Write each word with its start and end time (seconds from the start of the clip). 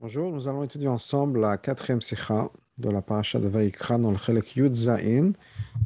Bonjour, 0.00 0.30
nous 0.30 0.46
allons 0.46 0.62
étudier 0.62 0.86
ensemble 0.86 1.40
la 1.40 1.58
quatrième 1.58 2.00
sikha 2.00 2.52
de 2.76 2.88
la 2.88 3.02
paracha 3.02 3.40
de 3.40 3.48
Vaikra 3.48 3.98
dans 3.98 4.12
le 4.12 4.16
chelek 4.16 4.54
Yud 4.54 4.72
Zain 4.72 5.32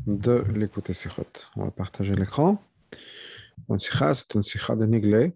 de 0.06 0.44
l'écouter 0.54 0.92
sikhot. 0.92 1.24
On 1.56 1.64
va 1.64 1.70
partager 1.70 2.14
l'écran. 2.14 2.62
Une 3.70 3.78
sikha, 3.78 4.14
c'est 4.14 4.34
une 4.34 4.42
sikha 4.42 4.76
de 4.76 4.84
Niglé. 4.84 5.32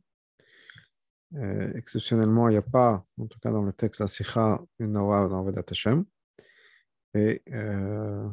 Euh, 1.37 1.73
exceptionnellement, 1.75 2.51
il 2.51 2.53
n'y 2.53 2.59
a 2.59 2.63
pas, 2.63 3.03
en 3.19 3.27
tout 3.27 3.39
cas 3.39 3.51
dans 3.51 3.63
le 3.63 3.73
texte 3.73 4.03
la 4.03 4.09
sikha, 4.09 4.61
une 4.79 4.99
aura 4.99 5.27
dans 5.27 5.43
Vedat 5.43 5.65
Hashem. 5.71 6.05
Et 7.15 7.43
euh, 7.53 8.29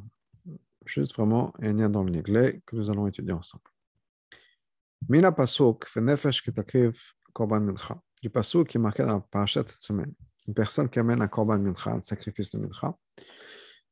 juste 0.85 1.15
vraiment 1.15 1.53
un 1.61 1.71
lien 1.71 1.89
dans 1.89 2.03
le 2.03 2.11
Niglé 2.11 2.61
que 2.65 2.75
nous 2.75 2.89
allons 2.89 3.07
étudier 3.07 3.31
ensemble. 3.31 3.63
Mina 5.07 5.31
pasuk, 5.31 5.85
fenefesh 5.85 6.43
ketakriv 6.43 6.99
korban 7.31 7.61
mincha. 7.61 7.97
Du 8.21 8.29
pasuk 8.29 8.67
qui 8.67 8.75
est 8.75 8.81
marqué 8.81 9.03
dans 9.03 9.13
la 9.13 9.19
paracha 9.21 9.63
cette 9.65 9.81
semaine 9.81 10.13
une 10.47 10.53
personne 10.53 10.89
qui 10.89 10.99
amène 10.99 11.21
un 11.21 11.27
korban 11.27 11.59
mincha, 11.59 11.91
un 11.91 12.01
sacrifice 12.01 12.51
de 12.51 12.59
mincha, 12.59 12.95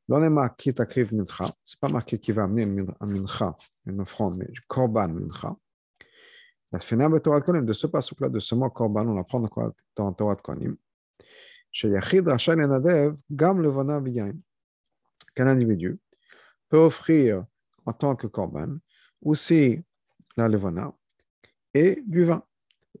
l'on 0.08 0.22
est 0.22 0.30
marqué 0.30 0.72
takriv 0.74 1.14
mincha, 1.14 1.54
c'est 1.64 1.78
pas 1.78 1.88
marqué 1.88 2.18
qu'il 2.18 2.34
va 2.34 2.44
amener 2.44 2.84
un 3.00 3.06
mincha, 3.06 3.56
une 3.86 4.00
offrande, 4.00 4.36
mais 4.38 4.48
korban 4.68 5.08
mincha. 5.08 5.56
La 6.70 6.80
finale 6.80 7.12
de 7.20 7.72
ce 7.72 7.86
passage-là, 7.86 8.28
de 8.28 8.38
ce 8.38 8.54
mot 8.54 8.70
korban, 8.70 9.06
on 9.06 9.18
apprend 9.20 9.40
dans 9.94 10.12
Torah 10.12 10.34
de 10.34 10.40
Konim, 10.40 10.76
chez 11.70 11.88
Yachid 11.88 12.26
Rachel 12.26 12.60
et 12.60 12.66
Nadev, 12.66 13.14
Gam 13.30 13.60
Levana 13.60 14.00
Vigaim, 14.00 14.38
qu'un 15.34 15.46
individu 15.46 15.98
peut 16.68 16.78
offrir 16.78 17.44
en 17.84 17.92
tant 17.92 18.16
que 18.16 18.26
korban 18.26 18.78
aussi 19.22 19.82
la 20.36 20.48
levana 20.48 20.92
et 21.74 22.02
du 22.06 22.24
vin, 22.24 22.42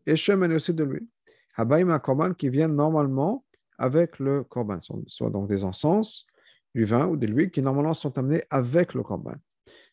et 0.06 0.16
chemin 0.16 0.50
aussi 0.54 0.74
de 0.74 0.84
l'huile. 0.84 1.06
Habaïm 1.54 1.96
korban 2.00 2.34
qui 2.34 2.48
vient 2.48 2.68
normalement 2.68 3.44
avec 3.78 4.18
le 4.18 4.44
korban, 4.44 4.78
soit 5.06 5.30
donc 5.30 5.48
des 5.48 5.64
encens, 5.64 6.26
du 6.74 6.84
vin 6.84 7.06
ou 7.06 7.16
de 7.16 7.26
l'huile 7.26 7.50
qui 7.50 7.62
normalement 7.62 7.94
sont 7.94 8.16
amenés 8.18 8.44
avec 8.50 8.94
le 8.94 9.02
korban. 9.02 9.34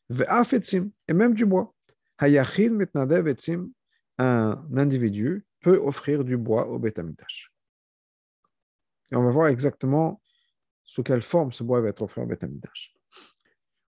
Et 0.10 1.14
même 1.14 1.34
du 1.34 1.46
bois. 1.46 1.74
Hayachid 2.18 2.74
mitnadev 2.74 3.28
etzim, 3.28 3.70
un 4.18 4.66
individu 4.76 5.46
peut 5.62 5.78
offrir 5.78 6.24
du 6.24 6.38
bois 6.38 6.68
au 6.68 6.80
Betamitash. 6.80 7.52
Et 9.12 9.16
on 9.16 9.24
va 9.24 9.32
voir 9.32 9.48
exactement 9.48 10.22
sous 10.84 11.04
quelle 11.04 11.22
forme 11.22 11.52
ce 11.52 11.64
bois 11.64 11.82
va 11.82 11.90
être 11.90 12.02
offert 12.02 12.24
au 12.24 12.28
Betamitash. 12.28 12.96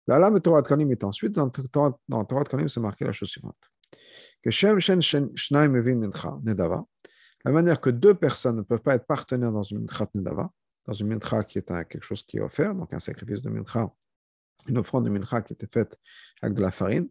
La 0.07 0.19
lame 0.19 0.41
Torah 0.41 0.63
de 0.63 0.69
Kanim 0.69 0.91
est 0.91 1.05
ensuite, 1.05 1.33
dans, 1.33 1.51
Torah 1.51 1.95
de 2.09 2.49
Kanim, 2.49 2.69
c'est 2.69 2.81
marqué 2.81 3.05
la 3.05 3.13
chose 3.13 3.29
suivante. 3.29 3.71
Que 4.43 4.51
Shem 4.51 4.81
Shen 4.81 5.01
Shnaim 5.37 5.75
Evin 5.75 5.97
Mincha 5.97 6.39
La 7.45 7.53
manière 7.53 7.81
que 7.81 7.91
deux 7.91 8.15
personnes 8.15 8.57
ne 8.57 8.63
peuvent 8.63 8.83
pas 8.83 8.95
être 8.95 9.07
partenaires 9.07 9.53
dans 9.53 9.63
une 9.63 9.81
mincha 9.81 10.07
nedava, 10.15 10.51
dans 10.87 10.93
une 10.93 11.09
mincha 11.09 11.45
qui 11.45 11.59
est 11.59 11.67
quelque 11.67 12.03
chose 12.03 12.23
qui 12.23 12.37
est 12.39 12.41
offert, 12.41 12.75
donc 12.75 12.93
un 12.93 13.01
sacrifice 13.01 13.43
de 13.43 13.51
mincha, 13.51 13.91
une 14.67 14.79
offrande 14.79 15.05
de 15.05 15.11
mincha 15.11 15.41
qui 15.41 15.55
était 15.55 15.67
faite 15.67 15.99
avec 16.43 16.55
de 16.57 16.63
la 16.63 16.71
farine, 16.71 17.09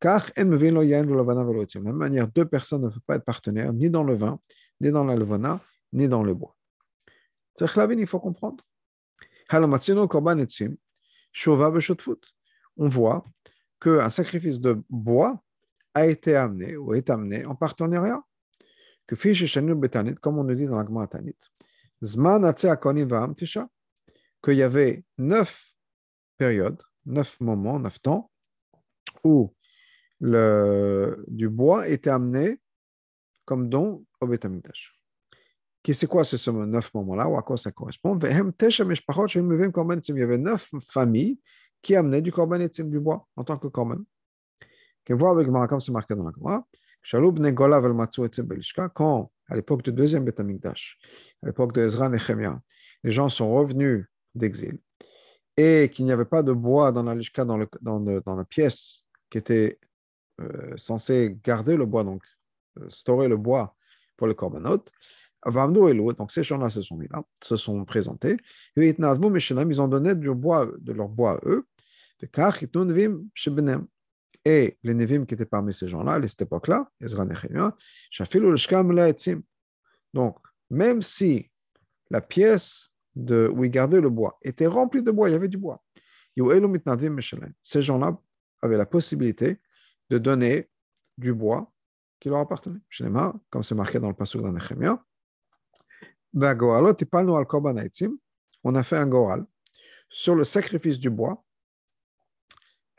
car 0.00 0.30
de 0.36 0.42
la 0.42 1.80
même 1.80 1.96
manière, 1.96 2.28
deux 2.28 2.46
personnes 2.46 2.82
ne 2.82 2.88
peuvent 2.88 3.00
pas 3.06 3.16
être 3.16 3.24
partenaires 3.24 3.72
ni 3.72 3.90
dans 3.90 4.02
le 4.02 4.14
vin, 4.14 4.40
ni 4.80 4.90
dans 4.90 5.04
la 5.04 5.14
levana, 5.14 5.60
ni 5.92 6.08
dans 6.08 6.22
le 6.22 6.34
bois. 6.34 6.56
C'est 7.56 7.66
il 7.90 8.06
faut 8.06 8.20
comprendre. 8.20 8.64
On 12.76 12.88
voit 12.88 13.24
qu'un 13.80 14.10
sacrifice 14.10 14.60
de 14.60 14.82
bois 14.88 15.42
a 15.94 16.06
été 16.06 16.36
amené 16.36 16.76
ou 16.76 16.94
est 16.94 17.10
amené 17.10 17.44
en 17.44 17.54
partenariat 17.54 18.22
comme 20.20 20.38
on 20.38 20.44
nous 20.44 20.54
dit 20.54 20.66
dans 20.66 20.78
la 20.78 20.84
Gemara 20.84 21.06
Tanit, 21.06 21.36
qu'il 24.42 24.54
y 24.54 24.62
avait 24.62 25.04
neuf 25.18 25.66
périodes, 26.38 26.82
neuf 27.04 27.38
moments, 27.40 27.78
neuf 27.78 28.00
temps, 28.00 28.30
où 29.24 29.54
le, 30.20 31.24
du 31.28 31.48
bois 31.48 31.88
était 31.88 32.10
amené 32.10 32.60
comme 33.44 33.68
don 33.68 34.04
au 34.20 34.26
Betamikdash. 34.26 34.94
Qui 35.82 35.94
c'est 35.94 36.06
quoi 36.06 36.24
ces 36.24 36.52
neuf 36.52 36.92
moments-là, 36.94 37.26
ou 37.26 37.36
à 37.38 37.42
quoi 37.42 37.56
ça 37.56 37.72
correspond 37.72 38.16
Il 38.18 38.28
y 38.28 40.22
avait 40.22 40.38
neuf 40.38 40.70
familles 40.82 41.40
qui 41.82 41.96
amenaient 41.96 42.20
du 42.20 42.30
korban 42.32 42.58
du 42.58 43.00
bois 43.00 43.26
en 43.36 43.44
tant 43.44 43.56
que 43.56 43.68
korban. 43.68 43.98
Qui 45.04 45.14
voit 45.14 45.30
avec 45.30 45.48
comme 45.68 45.80
c'est 45.80 45.92
marqué 45.92 46.14
dans 46.14 46.24
la 46.24 46.32
quand, 48.88 49.32
à 49.48 49.56
l'époque 49.56 49.82
du 49.82 49.92
deuxième 49.92 50.24
Betamikdash, 50.24 50.98
à 51.42 51.46
l'époque 51.46 51.72
de 51.72 51.82
Ezra 51.82 52.08
Nehemia, 52.08 52.60
les 53.04 53.10
gens 53.10 53.28
sont 53.28 53.52
revenus 53.52 54.06
d'exil 54.34 54.78
et 55.56 55.90
qu'il 55.92 56.04
n'y 56.04 56.12
avait 56.12 56.24
pas 56.24 56.42
de 56.42 56.52
bois 56.52 56.92
dans 56.92 57.02
la 57.02 57.14
lishka, 57.14 57.44
dans, 57.44 57.56
la 57.58 58.44
pièce 58.44 59.04
qui 59.30 59.38
était 59.38 59.78
euh, 60.40 60.76
censée 60.76 61.36
garder 61.44 61.76
le 61.76 61.86
bois, 61.86 62.04
donc 62.04 62.22
euh, 62.78 63.28
le 63.28 63.36
bois 63.36 63.76
pour 64.16 64.26
le 64.26 64.34
korbanot, 64.34 64.84
donc 65.46 66.30
ces 66.30 66.42
gens-là 66.42 66.70
se 66.70 66.82
sont 66.82 66.96
mis 66.96 67.08
là, 67.08 67.22
se 67.42 67.56
sont 67.56 67.84
présentés, 67.84 68.36
et 68.76 68.96
ils 68.96 69.82
ont 69.82 69.88
donné 69.88 70.14
du 70.14 70.34
bois, 70.34 70.70
de 70.78 70.92
leur 70.92 71.08
bois 71.08 71.32
à 71.32 71.40
eux, 71.46 71.66
et 74.44 74.78
les 74.82 74.94
Nevim 74.94 75.26
qui 75.26 75.34
étaient 75.34 75.44
parmi 75.44 75.72
ces 75.72 75.86
gens-là, 75.86 76.14
à 76.14 76.28
cette 76.28 76.42
époque-là, 76.42 76.90
Ezra 77.00 77.24
Nehemia, 77.24 77.76
Donc, 80.14 80.38
même 80.70 81.02
si 81.02 81.50
la 82.10 82.20
pièce 82.20 82.92
où 83.16 83.64
ils 83.64 83.70
gardaient 83.70 84.00
le 84.00 84.08
bois 84.08 84.38
était 84.42 84.66
remplie 84.66 85.02
de 85.02 85.10
bois, 85.10 85.28
il 85.28 85.32
y 85.32 85.34
avait 85.34 85.48
du 85.48 85.58
bois, 85.58 85.82
ces 87.62 87.82
gens-là 87.82 88.18
avaient 88.62 88.78
la 88.78 88.86
possibilité 88.86 89.60
de 90.08 90.18
donner 90.18 90.70
du 91.18 91.34
bois 91.34 91.72
qui 92.18 92.28
leur 92.28 92.38
appartenait. 92.38 92.80
Comme 93.50 93.62
c'est 93.62 93.74
marqué 93.74 93.98
dans 93.98 94.08
le 94.08 94.14
passage 94.14 94.42
de 94.42 94.48
Nehemia, 94.48 95.04
on 98.62 98.74
a 98.74 98.82
fait 98.82 98.96
un 98.96 99.06
goral 99.06 99.44
sur 100.08 100.34
le 100.34 100.44
sacrifice 100.44 100.98
du 100.98 101.10
bois 101.10 101.44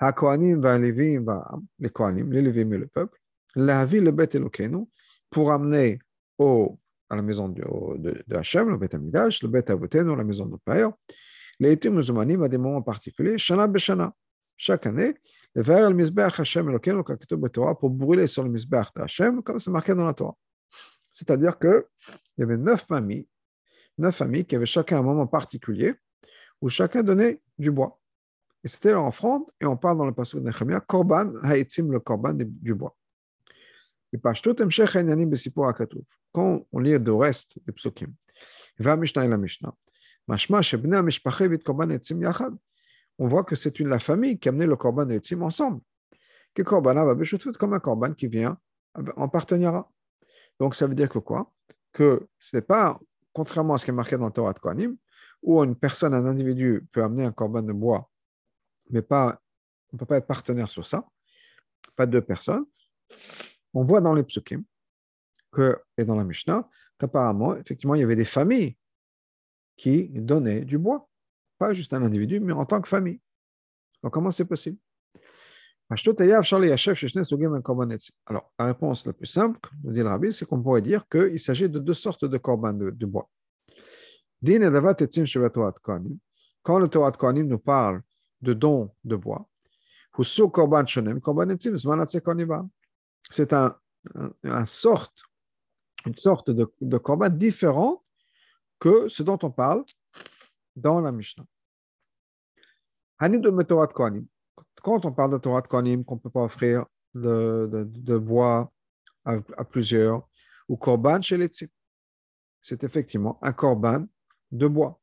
les 0.01 1.89
Kohanim, 1.89 2.31
les 2.31 2.41
Lévim 2.41 2.73
et 2.73 2.77
le 2.77 2.87
peuple, 2.87 3.19
la 3.55 3.85
vie 3.85 3.99
le 3.99 4.11
Bet 4.11 4.29
Elokenu, 4.33 4.87
pour 5.29 5.51
amener 5.51 5.99
au, 6.37 6.79
à 7.09 7.15
la 7.15 7.21
maison 7.21 7.49
de, 7.49 8.23
Hachem, 8.35 8.69
le 8.69 8.77
Bet 8.77 8.95
Amidash, 8.95 9.43
le 9.43 9.49
Bet 9.49 9.69
Avotenu, 9.69 10.15
la 10.15 10.23
maison 10.23 10.45
de 10.45 10.57
Père, 10.65 10.91
les 11.59 11.73
Etim 11.73 11.91
Muzumanim 11.91 12.41
à 12.43 12.49
des 12.49 12.57
moments 12.57 12.81
particuliers, 12.81 13.37
Shana 13.37 13.67
Beshana, 13.67 14.13
chaque 14.57 14.87
année, 14.87 15.13
le 15.53 15.61
vers 15.61 15.89
le 15.89 17.47
Torah, 17.49 17.77
pour 17.77 17.89
brûler 17.89 18.25
sur 18.25 18.43
le 18.43 18.49
Mizbeach 18.49 18.93
de 18.95 19.01
Hachem, 19.01 19.43
comme 19.43 19.59
c'est 19.59 19.69
marqué 19.69 19.93
dans 19.93 20.05
la 20.05 20.13
Torah. 20.13 20.35
C'est-à-dire 21.11 21.59
qu'il 21.59 21.83
y 22.37 22.43
avait 22.43 22.57
neuf 22.57 22.85
familles, 22.87 23.27
neuf 23.97 24.15
familles 24.15 24.45
qui 24.45 24.55
avaient 24.55 24.65
chacun 24.65 24.99
un 24.99 25.03
moment 25.03 25.27
particulier 25.27 25.93
où 26.61 26.69
chacun 26.69 27.03
donnait 27.03 27.41
du 27.57 27.69
bois. 27.69 28.00
Et 28.63 28.67
c'était 28.67 28.93
l'offrande, 28.93 29.43
et 29.59 29.65
on 29.65 29.75
parle 29.75 29.97
dans 29.97 30.05
le 30.05 30.13
passage 30.13 30.39
de 30.39 30.45
Nehemiah, 30.45 30.81
Korban 30.81 31.33
haïtim, 31.41 31.91
le 31.91 31.99
Korban 31.99 32.35
du 32.35 32.75
bois. 32.75 32.95
Et 34.13 34.19
Quand 36.31 36.61
on 36.71 36.79
lit 36.79 36.97
le 36.97 37.13
reste 37.13 37.57
des 37.65 37.71
psukim, 37.71 38.13
va 38.77 38.95
Mishnah 38.97 39.25
et 39.25 39.27
la 39.27 39.37
Mishnah, 39.37 39.73
on 43.17 43.27
voit 43.27 43.43
que 43.43 43.55
c'est 43.55 43.79
la 43.79 43.99
famille 43.99 44.39
qui 44.39 44.47
a 44.47 44.51
amené 44.51 44.65
le 44.67 44.75
Korban 44.75 45.09
haïtim 45.09 45.41
ensemble. 45.41 45.81
Que 46.53 46.61
Korban 46.61 46.93
va 46.93 47.15
comme 47.57 47.73
un 47.73 47.79
Korban 47.79 48.13
qui 48.13 48.27
vient 48.27 48.57
en 49.15 49.27
partenariat. 49.27 49.87
Donc 50.59 50.75
ça 50.75 50.85
veut 50.85 50.95
dire 50.95 51.09
que 51.09 51.19
quoi? 51.19 51.51
Que 51.91 52.27
ce 52.37 52.57
n'est 52.57 52.61
pas, 52.61 52.99
contrairement 53.33 53.73
à 53.73 53.77
ce 53.79 53.85
qui 53.85 53.91
est 53.91 53.93
marqué 53.93 54.17
dans 54.17 54.25
le 54.25 54.31
Torah 54.31 54.53
de 54.53 54.59
Kohanim, 54.59 54.97
où 55.41 55.63
une 55.63 55.75
personne, 55.75 56.13
un 56.13 56.25
individu 56.25 56.85
peut 56.91 57.01
amener 57.03 57.25
un 57.25 57.31
Korban 57.31 57.63
de 57.63 57.73
bois 57.73 58.10
mais 58.91 59.01
pas, 59.01 59.41
on 59.91 59.95
ne 59.95 59.99
peut 59.99 60.05
pas 60.05 60.17
être 60.17 60.27
partenaire 60.27 60.69
sur 60.69 60.85
ça, 60.85 61.05
pas 61.95 62.05
deux 62.05 62.21
personnes. 62.21 62.65
On 63.73 63.83
voit 63.83 64.01
dans 64.01 64.13
les 64.13 64.23
psukim 64.23 64.63
que, 65.51 65.77
et 65.97 66.05
dans 66.05 66.15
la 66.15 66.23
Mishnah 66.23 66.67
qu'apparemment, 66.97 67.55
effectivement, 67.55 67.95
il 67.95 68.01
y 68.01 68.03
avait 68.03 68.15
des 68.15 68.25
familles 68.25 68.77
qui 69.75 70.09
donnaient 70.09 70.61
du 70.61 70.77
bois, 70.77 71.09
pas 71.57 71.73
juste 71.73 71.93
un 71.93 72.03
individu, 72.03 72.39
mais 72.39 72.53
en 72.53 72.65
tant 72.65 72.79
que 72.81 72.87
famille. 72.87 73.19
Donc, 74.03 74.13
comment 74.13 74.31
c'est 74.31 74.45
possible? 74.45 74.77
Alors, 78.25 78.53
la 78.57 78.65
réponse 78.65 79.05
la 79.05 79.13
plus 79.13 79.25
simple, 79.25 79.59
nous 79.83 79.91
dit 79.91 79.99
le 79.99 80.07
rabbi, 80.07 80.31
c'est 80.31 80.45
qu'on 80.45 80.61
pourrait 80.61 80.81
dire 80.81 81.05
qu'il 81.09 81.39
s'agit 81.39 81.67
de 81.67 81.79
deux 81.79 81.93
sortes 81.93 82.23
de 82.23 82.37
korban 82.37 82.73
de, 82.73 83.05
bois. 83.05 83.29
Quand 86.63 86.79
le 86.79 86.87
Torah 86.87 87.11
de 87.11 87.17
Kohanim 87.17 87.47
nous 87.47 87.59
parle 87.59 88.01
de 88.41 88.53
dons 88.53 88.93
de 89.03 89.15
bois. 89.15 89.47
C'est 93.29 93.53
un, 93.53 93.77
un, 94.43 94.65
sorte, 94.65 95.23
une 96.05 96.17
sorte 96.17 96.49
de, 96.49 96.73
de 96.81 96.97
corban 96.97 97.29
différent 97.29 98.03
que 98.79 99.07
ce 99.09 99.23
dont 99.23 99.39
on 99.43 99.51
parle 99.51 99.85
dans 100.75 100.99
la 101.01 101.11
Mishnah. 101.11 101.45
Quand 104.81 105.05
on 105.05 105.11
parle 105.11 105.31
de 105.31 105.37
Torah 105.37 105.61
de 105.61 105.67
Kohanim, 105.67 106.03
qu'on 106.03 106.15
ne 106.15 106.19
peut 106.19 106.29
pas 106.29 106.43
offrir 106.43 106.85
de, 107.13 108.17
bois 108.17 108.71
à, 109.25 109.39
plusieurs, 109.63 110.27
ou 110.67 110.75
Korban 110.77 111.21
chez 111.21 111.37
les 111.37 111.49
c'est 112.61 112.83
effectivement 112.83 113.37
un 113.41 113.53
Korban 113.53 114.07
de 114.51 114.67
bois. 114.67 114.99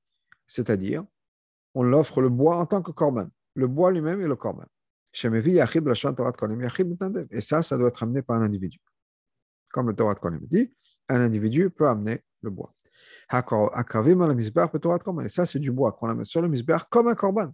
C'est-à-dire, 0.46 1.04
on 1.74 1.82
l'offre 1.82 2.20
le 2.20 2.28
bois 2.28 2.56
en 2.56 2.66
tant 2.66 2.82
que 2.82 2.90
Korban. 2.90 3.28
Le 3.54 3.66
bois 3.66 3.90
lui-même 3.90 4.20
est 4.20 4.28
le 4.28 4.36
Korban. 4.36 4.64
Et 7.30 7.40
ça, 7.40 7.62
ça 7.62 7.78
doit 7.78 7.88
être 7.88 8.02
amené 8.02 8.22
par 8.22 8.36
un 8.36 8.42
individu. 8.42 8.78
Comme 9.70 9.88
le 9.88 9.94
Torah 9.94 10.14
de 10.14 10.20
Kohanim 10.20 10.40
dit, 10.42 10.72
un 11.08 11.20
individu 11.20 11.70
peut 11.70 11.88
amener 11.88 12.22
le 12.42 12.50
bois. 12.50 12.74
Et 13.30 15.28
ça, 15.28 15.46
c'est 15.46 15.58
du 15.58 15.70
bois 15.72 15.92
qu'on 15.92 16.08
amène 16.08 16.24
sur 16.24 16.40
le 16.40 16.48
misbeh 16.48 16.78
comme 16.90 17.08
un 17.08 17.14
korban. 17.14 17.52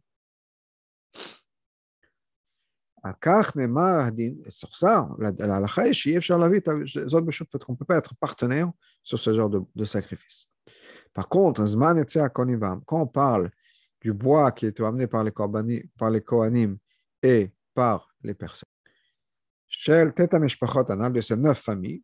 Sur 4.48 4.76
ça, 4.76 5.08
la 5.18 5.32
qu'on 7.64 7.72
ne 7.72 7.76
peut 7.76 7.84
pas 7.84 7.96
être 7.96 8.14
partenaire 8.16 8.72
sur 9.02 9.18
ce 9.18 9.32
genre 9.32 9.50
de, 9.50 9.60
de 9.74 9.84
sacrifice. 9.84 10.50
Par 11.12 11.28
contre, 11.28 11.64
quand 12.86 13.00
on 13.00 13.06
parle 13.06 13.50
du 14.04 14.12
bois 14.12 14.52
qui 14.52 14.66
est 14.66 14.78
amené 14.80 15.06
par 15.06 15.24
les, 15.24 15.32
par 15.98 16.10
les 16.10 16.20
Kohanim 16.20 16.76
et 17.22 17.50
par 17.72 18.06
les 18.22 18.34
personnes, 18.34 18.68
de 21.10 21.20
ces 21.22 21.36
neuf 21.36 21.58
familles, 21.58 22.02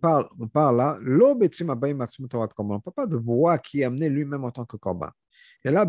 parle, 0.00 0.28
on 0.38 0.48
parle 0.48 0.76
là, 0.76 0.98
on 1.00 1.34
ne 1.38 2.78
parle 2.78 2.94
pas 2.94 3.06
de 3.06 3.16
bois 3.16 3.58
qui 3.58 3.80
est 3.80 3.84
amené 3.84 4.08
lui-même 4.08 4.44
en 4.44 4.50
tant 4.50 4.64
que 4.64 4.76
korban. 4.76 5.10
Et 5.64 5.70
là, 5.70 5.86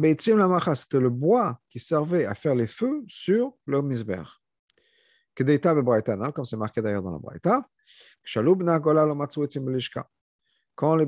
c'était 0.76 1.00
le 1.00 1.10
bois 1.10 1.60
qui 1.70 1.80
servait 1.80 2.26
à 2.26 2.36
faire 2.36 2.54
les 2.54 2.68
feux 2.68 3.04
sur 3.08 3.58
le 3.66 3.82
misber. 3.82 4.22
Comme 5.36 6.46
c'est 6.46 6.58
marqué 6.58 6.82
d'ailleurs 6.82 7.02
dans 7.02 7.12
la 7.12 7.18
Braïta, 7.18 7.68
quand 10.76 10.96
les 10.96 11.08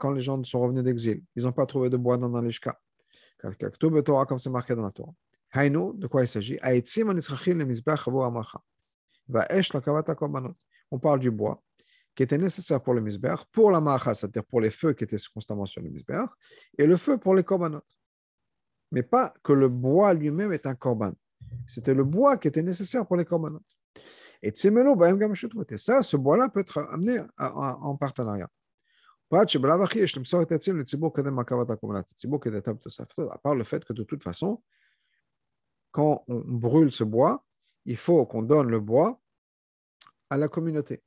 quand 0.00 0.12
les 0.12 0.22
gens 0.22 0.42
sont 0.42 0.60
revenus 0.60 0.82
d'exil, 0.82 1.22
ils 1.36 1.44
n'ont 1.44 1.52
pas 1.52 1.66
trouvé 1.66 1.88
de 1.88 1.96
bois 1.96 2.16
dans 2.16 2.40
l'ishka. 2.40 2.76
Comme 3.38 4.38
c'est 4.38 4.50
marqué 4.50 4.74
dans 4.74 4.82
la 4.82 4.90
Torah. 4.90 5.14
de 5.54 6.06
quoi 6.06 6.22
il 6.22 6.28
s'agit? 6.28 6.58
On 10.90 10.98
parle 10.98 11.20
du 11.20 11.30
bois 11.30 11.62
qui 12.14 12.22
était 12.22 12.38
nécessaire 12.38 12.80
pour 12.80 12.94
le 12.94 13.00
misber, 13.00 13.34
pour 13.50 13.70
la 13.70 13.80
macha, 13.80 14.14
c'est-à-dire 14.14 14.44
pour 14.44 14.60
les 14.60 14.70
feux 14.70 14.92
qui 14.92 15.04
étaient 15.04 15.16
constamment 15.32 15.66
sur 15.66 15.82
le 15.82 15.90
misber, 15.90 16.24
et 16.78 16.86
le 16.86 16.96
feu 16.96 17.18
pour 17.18 17.34
les 17.34 17.42
korbanot. 17.42 17.82
Mais 18.92 19.02
pas 19.02 19.34
que 19.42 19.52
le 19.52 19.68
bois 19.68 20.14
lui-même 20.14 20.52
est 20.52 20.66
un 20.66 20.74
korban. 20.74 21.12
C'était 21.66 21.94
le 21.94 22.04
bois 22.04 22.36
qui 22.36 22.48
était 22.48 22.62
nécessaire 22.62 23.06
pour 23.06 23.16
les 23.16 23.24
korbanot. 23.24 23.62
Et 24.42 24.50
tsimelo, 24.50 24.96
et 25.68 25.78
ça, 25.78 26.02
ce 26.02 26.16
bois-là 26.16 26.48
peut 26.50 26.60
être 26.60 26.78
amené 26.92 27.20
en 27.38 27.96
partenariat. 27.96 28.48
À 29.30 29.46
part 33.38 33.54
le 33.54 33.64
fait 33.64 33.84
que 33.84 33.92
de 33.92 34.02
toute 34.02 34.22
façon, 34.22 34.62
quand 35.90 36.24
on 36.28 36.40
brûle 36.40 36.92
ce 36.92 37.04
bois, 37.04 37.44
il 37.84 37.96
faut 37.96 38.24
qu'on 38.26 38.42
donne 38.42 38.68
le 38.68 38.80
bois 38.80 39.20
à 40.30 40.36
la 40.36 40.48
communauté 40.48 41.02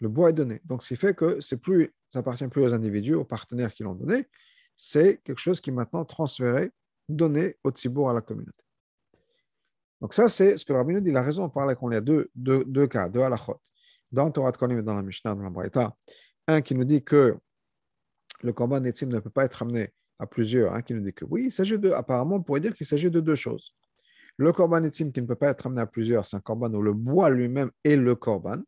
le 0.00 0.08
bois 0.08 0.30
est 0.30 0.34
donné. 0.34 0.60
Donc, 0.64 0.82
ce 0.82 0.88
qui 0.88 0.96
fait 0.96 1.14
que 1.14 1.40
c'est 1.40 1.56
plus, 1.56 1.94
ça 2.08 2.18
appartient 2.20 2.46
plus 2.48 2.62
aux 2.62 2.74
individus, 2.74 3.14
aux 3.14 3.24
partenaires 3.24 3.72
qui 3.72 3.82
l'ont 3.82 3.94
donné, 3.94 4.28
c'est 4.76 5.20
quelque 5.24 5.38
chose 5.38 5.60
qui 5.60 5.70
est 5.70 5.72
maintenant 5.72 6.04
transféré, 6.04 6.72
donné 7.08 7.56
au 7.64 7.70
Tzibour 7.70 8.10
à 8.10 8.12
la 8.12 8.20
communauté. 8.20 8.62
Donc, 10.00 10.14
ça, 10.14 10.28
c'est 10.28 10.56
ce 10.58 10.64
que 10.64 10.72
le 10.72 10.78
rabbin 10.78 11.00
dit. 11.00 11.10
Il 11.10 11.16
a 11.16 11.22
raison, 11.22 11.44
on 11.44 11.48
parlait 11.48 11.74
qu'on 11.74 11.90
y 11.90 11.96
a 11.96 12.00
deux, 12.00 12.30
deux, 12.34 12.64
deux 12.64 12.86
cas, 12.86 13.08
deux 13.08 13.22
halachot. 13.22 13.60
Dans 14.12 14.30
Torah 14.30 14.52
de 14.52 14.56
Konim 14.56 14.78
et 14.78 14.82
dans 14.82 14.94
la 14.94 15.02
Mishnah, 15.02 15.34
dans 15.34 15.42
la 15.42 15.50
Braïta, 15.50 15.96
un 16.46 16.60
qui 16.62 16.74
nous 16.74 16.84
dit 16.84 17.02
que 17.02 17.36
le 18.42 18.52
korban 18.52 18.80
Netzim 18.80 19.08
ne 19.08 19.18
peut 19.20 19.30
pas 19.30 19.44
être 19.44 19.62
amené 19.62 19.92
à 20.18 20.26
plusieurs, 20.26 20.74
un 20.74 20.82
qui 20.82 20.94
nous 20.94 21.00
dit 21.00 21.12
que 21.12 21.24
oui, 21.24 21.44
il 21.46 21.52
s'agit 21.52 21.78
de, 21.78 21.90
apparemment, 21.90 22.36
on 22.36 22.42
pourrait 22.42 22.60
dire 22.60 22.74
qu'il 22.74 22.86
s'agit 22.86 23.10
de 23.10 23.20
deux 23.20 23.34
choses. 23.34 23.74
Le 24.36 24.52
korban 24.52 24.80
Netzim 24.80 25.10
qui 25.12 25.22
ne 25.22 25.26
peut 25.26 25.36
pas 25.36 25.50
être 25.50 25.66
amené 25.66 25.80
à 25.80 25.86
plusieurs, 25.86 26.26
c'est 26.26 26.36
un 26.36 26.40
korban 26.40 26.72
où 26.74 26.82
le 26.82 26.92
bois 26.92 27.30
lui-même 27.30 27.70
est 27.84 27.96
le 27.96 28.14
korban. 28.14 28.62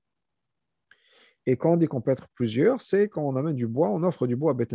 Et 1.47 1.57
quand 1.57 1.73
on 1.73 1.77
dit 1.77 1.87
qu'on 1.87 2.01
peut 2.01 2.11
être 2.11 2.29
plusieurs, 2.35 2.81
c'est 2.81 3.09
quand 3.09 3.23
on 3.23 3.37
amène 3.37 3.55
du 3.55 3.67
bois, 3.67 3.89
on 3.89 4.03
offre 4.03 4.27
du 4.27 4.35
bois 4.37 4.51
à 4.53 4.55
Beth 4.55 4.75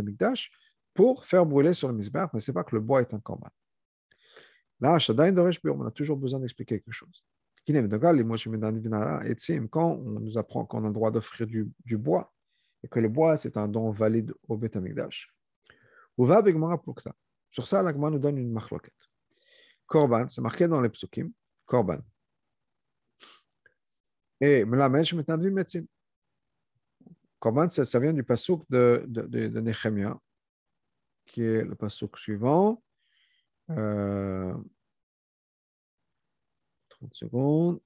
pour 0.94 1.24
faire 1.24 1.46
brûler 1.46 1.74
sur 1.74 1.88
le 1.88 1.94
misbah, 1.94 2.30
mais 2.32 2.40
ce 2.40 2.50
n'est 2.50 2.54
pas 2.54 2.64
que 2.64 2.74
le 2.74 2.80
bois 2.80 3.00
est 3.00 3.12
un 3.12 3.20
korban. 3.20 3.48
Là, 4.80 4.98
on 5.08 5.84
a 5.86 5.90
toujours 5.92 6.16
besoin 6.16 6.40
d'expliquer 6.40 6.80
quelque 6.80 6.92
chose. 6.92 7.24
Quand 9.70 9.90
on 9.92 10.20
nous 10.20 10.38
apprend 10.38 10.66
qu'on 10.66 10.84
a 10.84 10.88
le 10.88 10.92
droit 10.92 11.12
d'offrir 11.12 11.46
du, 11.46 11.96
bois, 11.96 12.32
et 12.82 12.88
que 12.88 12.98
le 13.00 13.08
bois, 13.08 13.36
c'est 13.36 13.56
un 13.56 13.68
don 13.68 13.90
valide 13.90 14.34
au 14.48 14.56
Beth 14.56 14.76
Amikdash. 14.76 15.32
Sur 17.50 17.66
ça, 17.66 17.82
l'agma 17.82 18.10
nous 18.10 18.18
donne 18.18 18.38
une 18.38 18.50
marloquette. 18.50 19.08
Korban, 19.86 20.28
c'est 20.28 20.40
marqué 20.40 20.68
dans 20.68 20.80
les 20.80 20.88
psukim, 20.88 21.30
korban. 21.66 21.98
Et 24.40 24.64
melamesh 24.64 25.14
metnadvim 25.14 25.50
metzim. 25.50 25.86
Comment 27.38 27.68
ça, 27.68 27.84
ça 27.84 27.98
vient 27.98 28.12
du 28.12 28.24
pasouk 28.24 28.64
de, 28.70 29.04
de, 29.06 29.72
qui 31.26 31.42
est 31.42 31.64
le 31.64 31.74
pasouk 31.74 32.18
suivant. 32.18 32.82
Euh, 33.70 34.54
30 36.88 37.14
secondes. 37.14 37.80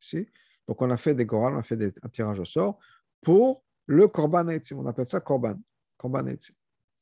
Ici. 0.00 0.26
Donc, 0.68 0.80
on 0.80 0.90
a 0.90 0.96
fait 0.96 1.14
des 1.14 1.24
goral, 1.24 1.54
on 1.54 1.58
a 1.58 1.62
fait 1.62 1.76
des, 1.76 1.92
un 2.02 2.08
tirage 2.08 2.40
au 2.40 2.44
sort 2.44 2.78
pour 3.20 3.64
le 3.86 4.08
korban 4.08 4.48
etzim. 4.48 4.78
On 4.78 4.86
appelle 4.86 5.06
ça 5.06 5.20
korban. 5.20 5.58
Korban 5.96 6.26
etzim. 6.26 6.54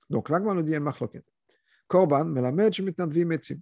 Donc, 0.08 0.28
on 0.30 0.54
nous 0.54 0.62
dit 0.62 0.74
un 0.74 0.80
machloket. 0.80 1.24
Korban, 1.86 2.24
mais 2.24 2.40
la 2.40 2.52
etzim. 2.66 3.60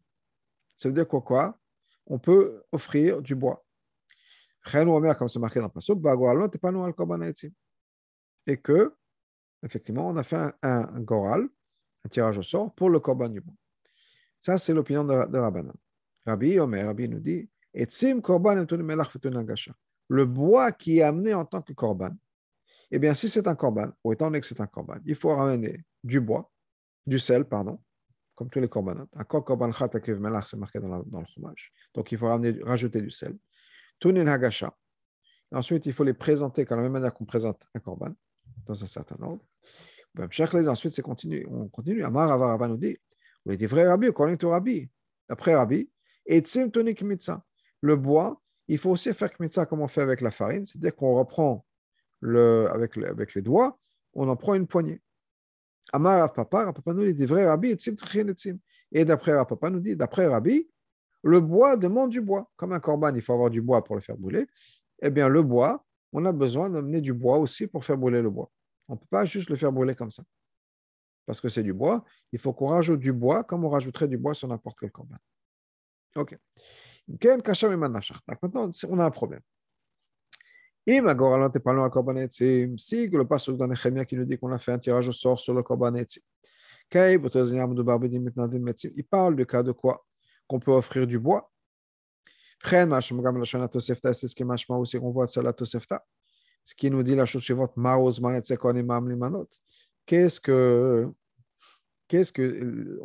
Ça 0.77 0.89
veut 0.89 0.95
dire 0.95 1.09
quoi, 1.09 1.21
quoi? 1.23 1.59
On 2.06 2.19
peut 2.19 2.62
offrir 2.73 3.21
du 3.21 3.35
bois 3.35 3.65
comme 4.73 5.29
c'est 5.29 5.39
marqué 5.39 5.61
dans 5.61 5.67
le 5.67 5.73
Pasuk, 5.73 5.99
et 8.47 8.57
que, 8.57 8.95
effectivement, 9.62 10.09
on 10.09 10.17
a 10.17 10.23
fait 10.23 10.37
un, 10.37 10.55
un, 10.62 11.00
goral, 11.00 11.49
un 12.05 12.09
tirage 12.09 12.38
au 12.38 12.43
sort 12.43 12.75
pour 12.75 12.90
le 12.90 13.00
korban 13.00 13.28
du 13.28 13.40
bois. 13.40 13.55
Ça, 14.40 14.59
c'est 14.59 14.73
l'opinion 14.73 15.05
de, 15.05 15.26
de 15.26 15.38
Rabbanan. 15.38 15.75
Rabbi 16.26 16.59
Omer, 16.59 16.87
Rabbi 16.87 17.09
nous 17.09 17.21
dit, 17.21 17.49
le 20.09 20.27
bois 20.27 20.73
qui 20.73 20.99
est 20.99 21.03
amené 21.03 21.35
en 21.35 21.45
tant 21.45 21.62
que 21.62 21.73
korban, 21.73 22.11
eh 22.91 22.99
bien, 22.99 23.15
si 23.15 23.29
c'est 23.29 23.47
un 23.47 23.55
korban, 23.55 23.91
ou 24.03 24.12
étant 24.12 24.27
donné 24.27 24.41
que 24.41 24.47
c'est 24.47 24.61
un 24.61 24.67
korban, 24.67 24.97
il 25.05 25.15
faut 25.15 25.35
ramener 25.35 25.85
du 26.03 26.21
bois, 26.21 26.50
du 27.07 27.19
sel, 27.19 27.45
pardon, 27.45 27.79
comme 28.35 28.49
tous 28.50 28.61
les 28.61 28.69
korbanot. 28.69 29.09
Un 29.15 29.25
korban 29.25 29.73
chat 29.73 29.91
c'est 30.47 30.57
marqué 30.57 30.79
dans, 30.79 31.03
dans 31.03 31.21
le 31.21 31.27
fromage. 31.27 31.73
Donc, 31.93 32.12
il 32.12 32.19
faut 32.19 32.29
ramener, 32.29 32.62
rajouter 32.62 33.03
du 33.03 33.11
sel. 33.11 33.37
Tunin 33.99 34.27
Hagasha. 34.27 34.75
Ensuite, 35.50 35.87
il 35.87 35.93
faut 35.93 36.05
les 36.05 36.15
présenter 36.15 36.65
comme 36.65 36.79
la 36.79 36.85
même 36.85 36.93
manière 36.93 37.12
qu'on 37.12 37.25
présente 37.25 37.61
un 37.75 37.81
korban, 37.81 38.12
dans 38.67 38.83
un 38.83 38.87
certain 38.87 39.17
ordre. 39.21 39.45
Ensuite, 40.19 40.95
c'est 40.95 41.03
continue. 41.03 41.47
On 41.50 41.69
continue. 41.69 42.05
Amar 42.05 42.38
Rabba 42.38 42.69
nous 42.69 42.77
dit, 42.77 42.97
vous 43.45 43.57
dit 43.57 43.67
vrai 43.67 43.87
Rabbi, 43.87 44.07
according 44.07 44.37
to 44.37 44.50
Rabbi. 44.50 44.88
Après 45.29 45.55
Rabbi, 45.55 45.91
et 46.27 46.41
Tsim 46.41 46.71
Tunik 46.71 47.03
Mitza. 47.03 47.45
Le 47.81 47.97
bois, 47.97 48.41
il 48.68 48.78
faut 48.78 48.90
aussi 48.90 49.12
faire 49.14 49.30
Kmitza 49.32 49.66
comme 49.66 49.80
on 49.80 49.88
fait 49.88 50.02
avec 50.02 50.20
la 50.20 50.30
farine, 50.30 50.64
c'est-à-dire 50.64 50.94
qu'on 50.94 51.14
reprend 51.14 51.64
le, 52.20 52.68
avec, 52.72 52.96
le, 52.96 53.08
avec 53.08 53.34
les 53.34 53.42
doigts, 53.42 53.78
on 54.14 54.28
en 54.28 54.37
prend 54.37 54.54
une 54.54 54.66
poignée. 54.66 55.00
Amar 55.92 56.32
Papa, 56.32 56.72
Papa 56.72 56.92
nous 56.92 57.10
dit 57.12 57.25
vrai 57.25 57.46
Rabbi, 57.46 57.70
et 57.70 57.76
Tsim 57.76 58.58
Et 58.92 59.04
d'après 59.04 59.32
Papa 59.46 59.70
nous 59.70 59.80
dit, 59.80 59.96
d'après 59.96 60.26
Rabbi, 60.26 60.68
le 61.22 61.40
bois 61.40 61.76
demande 61.76 62.10
du 62.10 62.20
bois. 62.20 62.50
Comme 62.56 62.72
un 62.72 62.80
corban, 62.80 63.14
il 63.14 63.22
faut 63.22 63.32
avoir 63.32 63.50
du 63.50 63.60
bois 63.60 63.82
pour 63.82 63.96
le 63.96 64.02
faire 64.02 64.16
brûler. 64.16 64.46
Eh 65.00 65.10
bien, 65.10 65.28
le 65.28 65.42
bois, 65.42 65.84
on 66.12 66.25
a 66.25 66.32
besoin 66.32 66.70
d'amener 66.70 67.00
du 67.00 67.12
bois 67.12 67.38
aussi 67.38 67.66
pour 67.66 67.84
faire 67.84 67.96
brûler 67.96 68.22
le 68.22 68.30
bois. 68.30 68.50
On 68.88 68.94
ne 68.94 68.98
peut 68.98 69.06
pas 69.10 69.25
juste 69.25 69.50
le 69.50 69.56
faire 69.56 69.72
brûler 69.72 69.94
comme 69.94 70.10
ça. 70.10 70.22
Parce 71.26 71.40
que 71.40 71.48
c'est 71.48 71.62
du 71.62 71.72
bois. 71.72 72.04
Il 72.32 72.38
faut 72.38 72.52
qu'on 72.52 72.68
rajoute 72.68 73.00
du 73.00 73.12
bois 73.12 73.44
comme 73.44 73.64
on 73.64 73.68
rajouterait 73.68 74.08
du 74.08 74.16
bois 74.16 74.34
sur 74.34 74.48
n'importe 74.48 74.78
quel 74.78 74.90
corban. 74.90 75.16
OK. 76.16 76.37
Maintenant, 77.09 78.71
on 78.88 78.99
a 78.99 79.05
un 79.05 79.11
problème. 79.11 79.41
Qu'on 80.87 81.09
a 84.53 84.59
un 84.73 84.79
tirage 84.79 85.09
il 88.95 89.05
parle 89.05 89.37
du 89.37 89.47
cas 89.47 89.62
de 89.62 89.73
quoi 89.73 90.07
qu'on 90.47 90.61
peut 90.61 90.73
offrir 90.73 91.07
du 91.07 91.19
bois. 91.19 91.50
Ce 96.65 96.75
qui 96.75 96.91
nous 96.91 97.03
dit 97.03 97.15
la 97.15 97.27
chose 97.27 97.43
suivante, 97.43 97.73
Qu'est-ce 100.07 100.41
que, 100.41 101.11
qu'est-ce 102.09 102.33
que, 102.33 102.99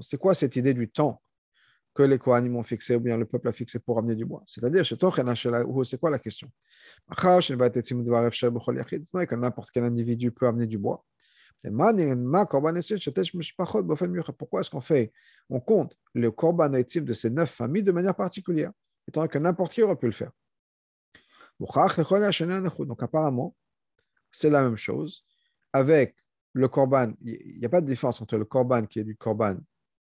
c'est 0.00 0.18
quoi 0.18 0.34
cette 0.34 0.56
idée 0.56 0.74
du 0.74 0.90
temps? 0.90 1.22
Que 1.94 2.02
les 2.02 2.18
Kohanim 2.18 2.56
ont 2.56 2.62
fixé 2.62 2.96
ou 2.96 3.00
bien 3.00 3.16
le 3.16 3.24
peuple 3.26 3.48
a 3.48 3.52
fixé 3.52 3.78
pour 3.78 3.98
amener 3.98 4.14
du 4.14 4.24
bois 4.24 4.42
C'est-à-dire, 4.46 4.86
c'est 4.86 5.98
quoi 5.98 6.10
la 6.10 6.18
question? 6.18 6.50
Que 7.16 7.54
n'importe 9.34 9.70
quel 9.72 9.84
individu 9.84 10.30
peut 10.30 10.46
amener 10.46 10.66
du 10.66 10.76
bois. 10.78 11.04
Pourquoi 11.62 11.92
est-ce 14.60 14.70
qu'on 14.70 14.80
fait 14.80 15.12
On 15.50 15.60
compte 15.60 15.98
le 16.14 16.30
korban 16.30 16.70
de 16.70 17.12
ces 17.12 17.28
neuf 17.30 17.50
familles 17.50 17.82
de 17.82 17.92
manière 17.92 18.14
particulière, 18.14 18.72
étant 19.06 19.26
que 19.26 19.38
n'importe 19.38 19.72
qui 19.72 19.82
aurait 19.82 19.96
pu 19.96 20.06
le 20.06 20.12
faire? 20.12 20.30
Donc 21.58 23.02
apparemment, 23.02 23.54
c'est 24.30 24.48
la 24.48 24.62
même 24.62 24.76
chose 24.76 25.24
avec 25.72 26.14
le 26.52 26.68
korban. 26.68 27.12
Il 27.20 27.58
n'y 27.58 27.66
a 27.66 27.68
pas 27.68 27.82
de 27.82 27.86
différence 27.86 28.22
entre 28.22 28.38
le 28.38 28.44
korban 28.44 28.86
qui 28.86 29.00
est 29.00 29.04
du 29.04 29.16
korban 29.16 29.56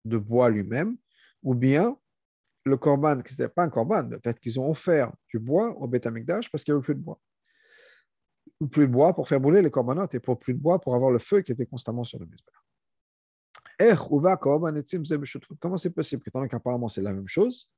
de 0.04 0.18
bois 0.18 0.50
lui-même 0.50 0.98
ou 1.42 1.54
bien 1.54 1.96
le 2.64 2.76
korban 2.76 3.22
qui 3.22 3.32
n'était 3.32 3.48
pas 3.48 3.64
un 3.64 3.70
korban, 3.70 4.08
peut-être 4.08 4.40
qu'ils 4.40 4.60
ont 4.60 4.70
offert 4.70 5.12
du 5.28 5.38
bois 5.38 5.70
au 5.70 5.86
Beth 5.86 6.02
parce 6.04 6.64
qu'il 6.64 6.74
n'y 6.74 6.78
avait 6.78 6.84
plus 6.84 6.94
de 6.94 7.00
bois. 7.00 7.20
Plus 8.70 8.86
de 8.86 8.92
bois 8.92 9.14
pour 9.14 9.28
faire 9.28 9.40
brûler 9.40 9.62
les 9.62 9.70
corbanotes 9.70 10.14
et 10.14 10.20
pour 10.20 10.38
plus 10.38 10.54
de 10.54 10.58
bois 10.58 10.80
pour 10.80 10.94
avoir 10.94 11.10
le 11.10 11.18
feu 11.18 11.40
qui 11.42 11.52
était 11.52 11.66
constamment 11.66 12.04
sur 12.04 12.18
le 12.18 12.26
Mizbeach. 12.26 12.54
Comment 15.60 15.76
c'est 15.76 15.90
possible 15.90 16.22
que, 16.22 16.30
tant 16.30 16.46
qu'apparemment 16.48 16.88
c'est 16.88 17.02
la 17.02 17.12
même 17.12 17.28
chose, 17.28 17.68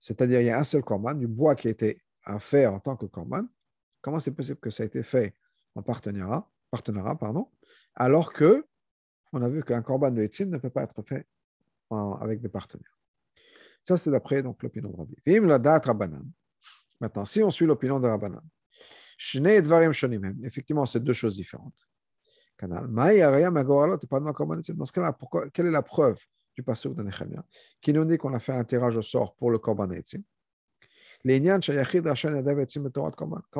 c'est-à-dire 0.00 0.40
il 0.40 0.46
y 0.46 0.50
a 0.50 0.58
un 0.58 0.64
seul 0.64 0.82
korban, 0.82 1.14
du 1.14 1.28
bois 1.28 1.54
qui 1.54 1.68
a 1.68 1.70
été 1.70 2.02
à 2.24 2.38
faire 2.38 2.74
en 2.74 2.80
tant 2.80 2.96
que 2.96 3.06
korban, 3.06 3.46
comment 4.00 4.18
c'est 4.18 4.32
possible 4.32 4.58
que 4.58 4.70
ça 4.70 4.82
a 4.82 4.86
été 4.86 5.02
fait 5.02 5.36
en 5.74 5.82
partenariat, 5.82 6.44
partenariat 6.70 7.14
pardon, 7.14 7.48
alors 7.94 8.32
que 8.32 8.66
on 9.32 9.42
a 9.42 9.48
vu 9.48 9.62
qu'un 9.62 9.82
korban 9.82 10.10
de 10.10 10.22
Etzim 10.22 10.46
ne 10.46 10.58
peut 10.58 10.70
pas 10.70 10.82
être 10.82 11.02
fait 11.02 11.26
avec 11.90 12.40
des 12.40 12.48
partenaires. 12.48 12.98
Ça, 13.84 13.96
c'est 13.96 14.10
d'après 14.10 14.42
l'opinion 14.42 14.90
de 14.90 14.96
Rabbi. 14.96 15.14
Vim 15.26 15.46
la 15.46 15.58
date 15.58 15.86
Rabbanan. 15.86 16.24
Maintenant, 17.00 17.24
si 17.24 17.42
on 17.42 17.50
suit 17.50 17.66
l'opinion 17.66 18.00
de 18.00 18.06
Rabbanan, 18.06 18.42
effectivement, 20.44 20.86
c'est 20.86 21.00
deux 21.00 21.12
choses 21.12 21.36
différentes. 21.36 21.88
Dans 22.60 22.94
ce 24.84 24.92
cas-là, 24.92 25.18
quelle 25.52 25.66
est 25.66 25.70
la 25.70 25.82
preuve 25.82 26.18
du 26.54 26.62
passage 26.62 26.92
de 26.92 27.02
Nehemia 27.02 27.44
qui 27.80 27.92
nous 27.92 28.04
dit 28.04 28.18
qu'on 28.18 28.34
a 28.34 28.40
fait 28.40 28.52
un 28.52 28.64
tirage 28.64 28.96
au 28.96 29.02
sort 29.02 29.34
pour 29.36 29.50
le 29.50 29.58
Korban 29.58 29.90
Etzim 29.92 30.22
Comment 31.24 31.44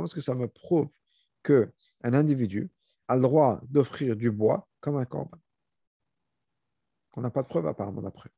est-ce 0.05 0.15
que 0.15 0.21
ça 0.21 0.35
me 0.35 0.47
prouve 0.47 0.89
qu'un 1.43 1.71
individu 2.03 2.71
a 3.09 3.17
le 3.17 3.23
droit 3.23 3.61
d'offrir 3.69 4.15
du 4.17 4.31
bois 4.31 4.69
comme 4.81 4.97
un 4.97 5.05
Korban? 5.05 5.39
On 7.19 7.21
n'a 7.21 7.31
pas 7.31 7.43
de 7.43 7.49
preuve 7.49 7.67
apparemment 7.67 8.01
d'après. 8.01 8.31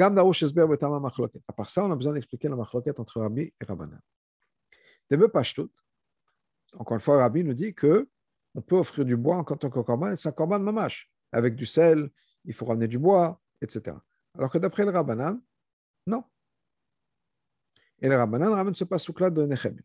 À 0.00 1.52
part 1.52 1.68
ça, 1.68 1.84
on 1.84 1.92
a 1.92 1.94
besoin 1.94 2.14
d'expliquer 2.14 2.48
la 2.48 2.56
machloket 2.56 2.98
entre 2.98 3.20
Rabbi 3.20 3.42
et 3.42 3.64
Rabbanan. 3.68 4.00
Encore 6.78 6.94
une 6.94 7.00
fois, 7.00 7.18
Rabbi 7.18 7.44
nous 7.44 7.52
dit 7.52 7.74
que 7.74 8.08
on 8.54 8.62
peut 8.62 8.76
offrir 8.76 9.04
du 9.04 9.14
bois 9.16 9.36
en 9.36 9.44
tant 9.44 9.68
que 9.68 9.78
korban, 9.78 10.12
et 10.12 10.16
c'est 10.16 10.30
un 10.30 10.32
korban 10.32 10.58
mamash. 10.58 11.10
Avec 11.32 11.54
du 11.54 11.66
sel, 11.66 12.08
il 12.46 12.54
faut 12.54 12.64
ramener 12.64 12.88
du 12.88 12.98
bois, 12.98 13.38
etc. 13.60 13.94
Alors 14.34 14.50
que 14.50 14.56
d'après 14.56 14.86
le 14.86 14.90
Rabbanan, 14.90 15.38
non. 16.06 16.24
Et 18.00 18.08
le 18.08 18.16
Rabbanan 18.16 18.54
ramène 18.54 18.74
ce 18.74 18.84
pasouk-là 18.84 19.28
de 19.28 19.44
Nechem. 19.44 19.78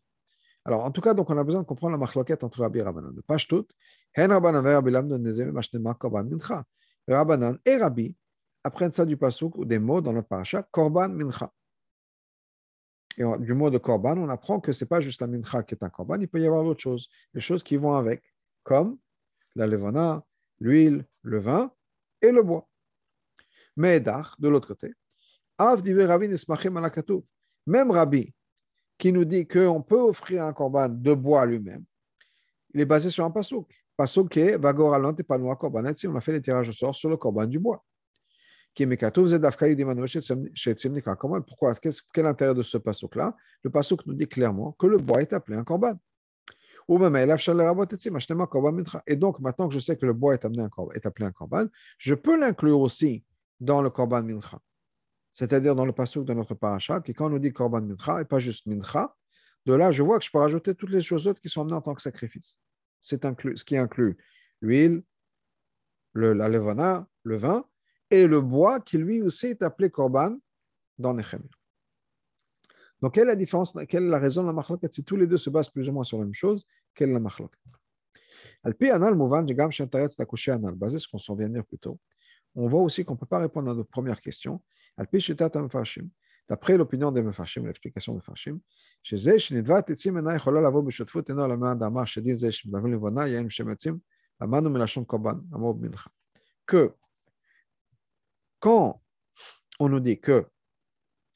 Alors, 0.64 0.82
en 0.84 0.90
tout 0.90 1.02
cas, 1.02 1.12
donc, 1.12 1.28
on 1.28 1.36
a 1.36 1.44
besoin 1.44 1.60
de 1.60 1.66
comprendre 1.66 1.92
la 1.92 1.98
machloket 1.98 2.42
entre 2.42 2.60
Rabbi 2.60 2.78
et 2.78 2.82
Rabbanan. 2.82 3.12
De 3.12 3.20
Pashtut, 3.20 3.66
Hen 4.14 4.32
Rabbanan 4.32 4.62
Rabbi 4.64 4.90
Lamdon 4.90 5.18
Nezem 5.18 5.52
Mashnema 5.52 5.92
Korban 5.92 6.24
Mincha. 6.24 6.64
Rabbanan 7.08 7.58
et 7.64 7.76
Rabbi 7.76 8.14
apprennent 8.64 8.92
ça 8.92 9.04
du 9.04 9.16
pasouk 9.16 9.56
ou 9.56 9.64
des 9.64 9.78
mots 9.78 10.00
dans 10.00 10.12
notre 10.12 10.28
paracha, 10.28 10.62
Korban 10.70 11.08
Mincha. 11.08 11.52
Et 13.16 13.24
du 13.40 13.54
mot 13.54 13.70
de 13.70 13.78
Korban, 13.78 14.16
on 14.18 14.28
apprend 14.28 14.60
que 14.60 14.72
ce 14.72 14.84
n'est 14.84 14.88
pas 14.88 15.00
juste 15.00 15.20
la 15.20 15.26
Mincha 15.26 15.62
qui 15.62 15.74
est 15.74 15.82
un 15.82 15.90
Korban, 15.90 16.20
il 16.20 16.28
peut 16.28 16.40
y 16.40 16.46
avoir 16.46 16.64
d'autres 16.64 16.80
choses, 16.80 17.08
des 17.34 17.40
choses 17.40 17.62
qui 17.62 17.76
vont 17.76 17.94
avec, 17.94 18.22
comme 18.62 18.98
la 19.56 19.66
levana, 19.66 20.24
l'huile, 20.60 21.06
le 21.22 21.38
vin 21.38 21.72
et 22.22 22.30
le 22.30 22.42
bois. 22.42 22.68
Mais 23.76 24.00
de 24.00 24.48
l'autre 24.48 24.68
côté, 24.68 24.92
même 27.66 27.90
Rabbi, 27.90 28.34
qui 28.98 29.12
nous 29.12 29.24
dit 29.24 29.46
qu'on 29.46 29.82
peut 29.82 30.00
offrir 30.00 30.44
un 30.44 30.52
korban 30.52 30.88
de 30.88 31.14
bois 31.14 31.46
lui-même, 31.46 31.84
il 32.74 32.80
est 32.80 32.86
basé 32.86 33.10
sur 33.10 33.24
un 33.24 33.30
pasouk. 33.30 33.68
Qui 34.30 34.40
est 34.40 34.56
Vagoralante 34.56 35.22
Panoa 35.22 35.56
Korban. 35.56 35.84
On 36.06 36.16
a 36.16 36.20
fait 36.20 36.32
les 36.32 36.40
tirages 36.40 36.70
au 36.70 36.72
sort 36.72 36.94
sur 36.94 37.10
le 37.10 37.16
korban 37.16 37.46
du 37.46 37.58
bois. 37.58 37.84
Pourquoi 38.74 38.94
Quel 41.74 41.92
est 41.92 42.22
l'intérêt 42.22 42.54
de 42.54 42.62
ce 42.62 42.78
pasouk-là 42.78 43.36
Le 43.62 43.70
pasouk 43.70 44.06
nous 44.06 44.14
dit 44.14 44.28
clairement 44.28 44.72
que 44.78 44.86
le 44.86 44.96
bois 44.96 45.20
est 45.20 45.32
appelé 45.32 45.56
un 45.58 45.64
korban. 45.64 45.98
Et 49.06 49.16
donc, 49.16 49.40
maintenant 49.40 49.68
que 49.68 49.74
je 49.74 49.78
sais 49.78 49.96
que 49.96 50.06
le 50.06 50.12
bois 50.12 50.34
est, 50.34 50.44
amené 50.44 50.66
est 50.94 51.06
appelé 51.06 51.26
un 51.26 51.32
korban, 51.32 51.66
je 51.98 52.14
peux 52.14 52.38
l'inclure 52.38 52.80
aussi 52.80 53.24
dans 53.60 53.82
le 53.82 53.90
korban 53.90 54.22
mincha. 54.22 54.58
C'est-à-dire 55.32 55.74
dans 55.74 55.84
le 55.84 55.92
pasouk 55.92 56.24
de 56.24 56.32
notre 56.32 56.54
paracha, 56.54 57.00
qui 57.00 57.12
quand 57.12 57.26
on 57.26 57.30
nous 57.30 57.38
dit 57.38 57.52
korban 57.52 57.82
mincha, 57.82 58.22
et 58.22 58.24
pas 58.24 58.38
juste 58.38 58.66
mincha, 58.66 59.14
de 59.66 59.74
là, 59.74 59.90
je 59.90 60.02
vois 60.02 60.18
que 60.18 60.24
je 60.24 60.30
peux 60.30 60.38
rajouter 60.38 60.74
toutes 60.74 60.90
les 60.90 61.02
choses 61.02 61.26
autres 61.26 61.40
qui 61.40 61.48
sont 61.48 61.60
amenées 61.60 61.76
en 61.76 61.82
tant 61.82 61.94
que 61.94 62.02
sacrifice. 62.02 62.60
C'est 63.00 63.22
ce 63.24 63.64
qui 63.64 63.76
inclut 63.76 64.16
l'huile, 64.60 65.02
la 66.14 66.48
levana, 66.48 67.06
le 67.22 67.36
vin, 67.36 67.64
et 68.10 68.26
le 68.26 68.40
bois 68.40 68.80
qui 68.80 68.98
lui 68.98 69.22
aussi 69.22 69.46
est 69.46 69.62
appelé 69.62 69.90
korban 69.90 70.36
dans 70.98 71.14
Nehemiah. 71.14 71.48
Donc, 73.00 73.14
quelle 73.14 73.24
est 73.24 73.28
la 73.28 73.36
différence, 73.36 73.76
quelle 73.88 74.04
est 74.04 74.10
la 74.10 74.18
raison 74.18 74.42
de 74.42 74.48
la 74.48 74.52
machloket 74.52 74.92
Si 74.92 75.04
tous 75.04 75.16
les 75.16 75.26
deux 75.26 75.38
se 75.38 75.48
basent 75.48 75.70
plus 75.70 75.88
ou 75.88 75.92
moins 75.92 76.04
sur 76.04 76.18
la 76.18 76.24
même 76.24 76.34
chose, 76.34 76.66
quelle 76.94 77.10
est 77.10 77.14
la 77.14 77.20
machloket 77.20 77.58
Basé 80.76 80.98
ce 80.98 81.08
qu'on 81.08 81.18
s'en 81.18 81.34
vient 81.34 81.48
de 81.48 81.54
dire 81.54 81.64
plus 81.64 81.78
tôt, 81.78 81.98
on 82.54 82.68
voit 82.68 82.82
aussi 82.82 83.04
qu'on 83.04 83.14
ne 83.14 83.18
peut 83.18 83.26
pas 83.26 83.38
répondre 83.38 83.70
à 83.70 83.74
notre 83.74 83.88
première 83.88 84.20
question. 84.20 84.62
D'après 86.50 86.76
l'opinion 86.76 87.12
des 87.12 87.22
Mefarshim, 87.22 87.64
l'explication 87.64 88.12
des 88.12 88.18
Mefarshim, 88.18 88.58
que 96.66 96.94
quand 98.58 99.02
on 99.78 99.88
nous 99.88 100.00
dit 100.00 100.18
que 100.18 100.44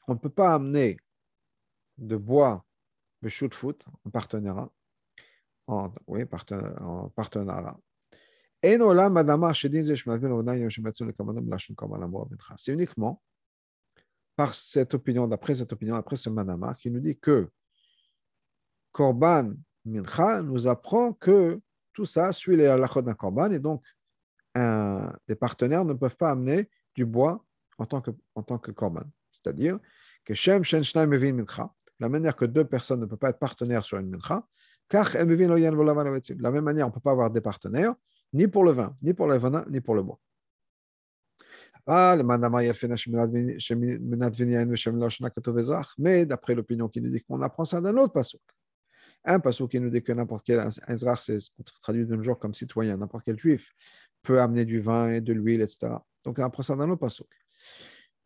on 0.09 0.15
ne 0.15 0.19
peut 0.19 0.29
pas 0.29 0.53
amener 0.53 0.97
de 1.97 2.17
bois 2.17 2.65
de. 3.23 3.29
C'est 12.57 12.73
uniquement 12.73 13.23
par 14.37 14.55
cette 14.55 14.95
opinion, 14.95 15.27
d'après 15.27 15.55
cette 15.55 15.73
opinion, 15.73 15.95
après 15.97 16.17
ce 16.17 16.29
manama, 16.31 16.75
qui 16.75 16.91
nous 16.91 17.01
dit 17.01 17.19
que 17.19 17.49
Korban 18.93 19.53
Mincha 19.85 20.43
nous 20.43 20.67
apprend 20.67 21.13
que 21.13 21.61
tout 21.93 22.07
ça 22.07 22.33
suit 22.33 22.57
les 22.57 22.67
halachot 22.67 23.03
d'un 23.03 23.15
Korban 23.15 23.51
et 23.53 23.61
donc 23.61 23.83
des 24.57 25.37
partenaires 25.37 25.85
ne 25.85 25.95
peuvent 25.95 26.17
pas 26.17 26.31
amener 26.31 26.69
du 26.95 27.05
bois 27.05 27.45
en 27.79 27.87
tant 27.87 28.01
que, 28.01 28.13
en 28.35 28.43
tant 28.43 28.59
que 28.59 28.71
korban. 28.71 29.03
C'est-à-dire 29.31 29.79
que 30.25 30.35
Shem 30.35 30.63
Shen 30.63 30.85
Mincha, 31.07 31.73
la 31.99 32.09
manière 32.09 32.37
que 32.37 32.45
deux 32.45 32.65
personnes 32.65 33.01
ne 33.01 33.07
peuvent 33.07 33.19
pas 33.19 33.31
être 33.31 33.39
partenaires 33.39 33.85
sur 33.85 33.99
une 33.99 34.11
Mincha, 34.11 34.47
car 34.89 35.11
de 35.13 36.43
la 36.43 36.51
même 36.51 36.65
manière, 36.65 36.87
on 36.87 36.91
ne 36.91 36.95
peut 36.95 37.01
pas 37.01 37.11
avoir 37.11 37.31
des 37.31 37.41
partenaires, 37.41 37.95
ni 38.33 38.47
pour 38.47 38.65
le 38.65 38.73
vin, 38.73 38.95
ni 39.03 39.13
pour 39.13 39.27
le 39.27 39.41
ni 39.71 39.81
pour 39.81 39.95
le 39.95 40.03
bois. 40.03 40.21
Mais 41.87 42.17
d'après 46.27 46.55
l'opinion 46.55 46.89
qui 46.89 47.03
nous 47.03 47.11
dit 47.11 47.23
qu'on 47.23 47.43
apprend 47.43 47.65
ça 47.65 47.81
d'un 47.81 47.97
autre 47.99 48.13
passage. 48.13 48.41
Un 49.27 49.41
passage 49.41 49.69
qui 49.69 49.81
nous 49.81 49.91
dit 49.91 50.03
que 50.03 50.13
n'importe 50.13 50.45
quel 50.47 50.67
Ezrach, 50.89 51.21
c'est 51.21 51.39
traduit 51.83 52.07
de 52.07 52.17
nos 52.17 52.23
jours 52.23 52.39
comme 52.39 52.55
citoyen, 52.55 52.97
n'importe 52.97 53.25
quel 53.25 53.39
juif 53.39 53.71
peut 54.23 54.41
amener 54.41 54.65
du 54.65 54.81
vin 54.81 55.11
et 55.11 55.21
de 55.21 55.33
l'huile, 55.33 55.61
etc. 55.61 55.89
Donc, 56.25 56.39
on 56.39 56.43
apprend 56.43 56.63
ça 56.63 56.75
dans 56.75 56.87
le 56.87 56.97
pasuk. 56.97 57.29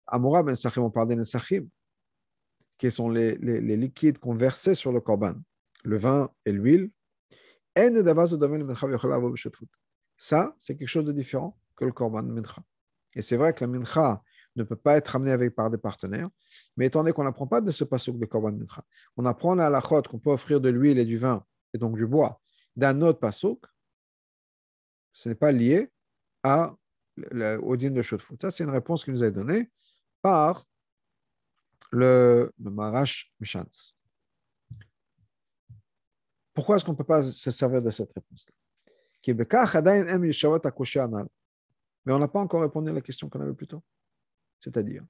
Amora 0.06 0.42
ben 0.42 0.54
Sachim, 0.54 0.82
on 0.82 0.90
parle 0.90 1.08
des 1.08 1.16
Nesachim, 1.16 1.68
qui 2.78 2.90
sont 2.90 3.10
les 3.10 3.76
liquides 3.76 4.18
qu'on 4.18 4.34
versait 4.34 4.74
sur 4.74 4.92
le 4.92 5.00
korban, 5.00 5.34
le 5.84 5.96
vin 5.96 6.30
et 6.46 6.52
l'huile. 6.52 6.90
Ça, 10.16 10.56
c'est 10.58 10.76
quelque 10.76 10.88
chose 10.88 11.04
de 11.04 11.12
différent 11.12 11.58
que 11.76 11.84
le 11.84 11.92
korban 11.92 12.22
mincha. 12.22 12.62
Et 13.14 13.22
c'est 13.22 13.36
vrai 13.36 13.52
que 13.54 13.64
la 13.64 13.68
mincha 13.68 14.22
ne 14.56 14.64
peut 14.64 14.76
pas 14.76 14.96
être 14.96 15.16
amené 15.16 15.30
avec 15.30 15.54
par 15.54 15.70
des 15.70 15.78
partenaires. 15.78 16.28
Mais 16.76 16.86
étant 16.86 17.00
donné 17.00 17.12
qu'on 17.12 17.24
n'apprend 17.24 17.46
pas 17.46 17.60
de 17.60 17.70
ce 17.70 17.84
pasouk 17.84 18.18
de 18.18 18.26
Korban 18.26 18.52
Mincha, 18.52 18.84
on 19.16 19.24
apprend 19.24 19.58
à 19.58 19.70
la 19.70 19.80
chôte 19.80 20.08
qu'on 20.08 20.18
peut 20.18 20.30
offrir 20.30 20.60
de 20.60 20.68
l'huile 20.68 20.98
et 20.98 21.04
du 21.04 21.18
vin, 21.18 21.44
et 21.72 21.78
donc 21.78 21.96
du 21.96 22.06
bois, 22.06 22.40
d'un 22.76 23.00
autre 23.02 23.20
pasouk, 23.20 23.64
ce 25.12 25.28
n'est 25.28 25.34
pas 25.34 25.52
lié 25.52 25.90
à, 26.42 26.74
au 27.62 27.76
din 27.76 27.90
de 27.90 28.02
Shotfoot. 28.02 28.40
Ça, 28.42 28.50
c'est 28.50 28.64
une 28.64 28.70
réponse 28.70 29.04
qui 29.04 29.10
nous 29.10 29.24
est 29.24 29.32
donnée 29.32 29.70
par 30.22 30.64
le, 31.90 32.52
le 32.58 32.70
Marash 32.70 33.32
Mishans. 33.40 33.94
Pourquoi 36.54 36.76
est-ce 36.76 36.84
qu'on 36.84 36.92
ne 36.92 36.96
peut 36.96 37.04
pas 37.04 37.22
se 37.22 37.50
servir 37.50 37.80
de 37.80 37.90
cette 37.90 38.12
réponse-là? 38.12 38.54
Mais 42.08 42.14
on 42.14 42.18
n'a 42.18 42.26
pas 42.26 42.40
encore 42.40 42.62
répondu 42.62 42.88
à 42.88 42.94
la 42.94 43.02
question 43.02 43.28
qu'on 43.28 43.42
avait 43.42 43.52
plus 43.52 43.66
tôt. 43.66 43.82
C'est-à-dire, 44.60 45.04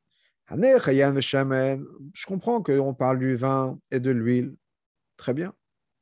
je 0.50 2.26
comprends 2.26 2.60
qu'on 2.60 2.92
parle 2.92 3.20
du 3.20 3.36
vin 3.36 3.78
et 3.92 4.00
de 4.00 4.10
l'huile. 4.10 4.56
Très 5.16 5.32
bien. 5.32 5.54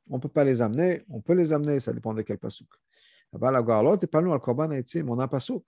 On 0.09 0.15
ne 0.15 0.21
peut 0.21 0.27
pas 0.27 0.43
les 0.43 0.63
amener. 0.63 1.05
On 1.07 1.21
peut 1.21 1.33
les 1.33 1.53
amener, 1.53 1.79
ça 1.79 1.93
dépend 1.93 2.15
de 2.15 2.23
quel 2.23 2.39
pasouk. 2.39 2.67
On 3.31 3.39
a 3.43 3.59
un 5.23 5.27
pasouk. 5.27 5.63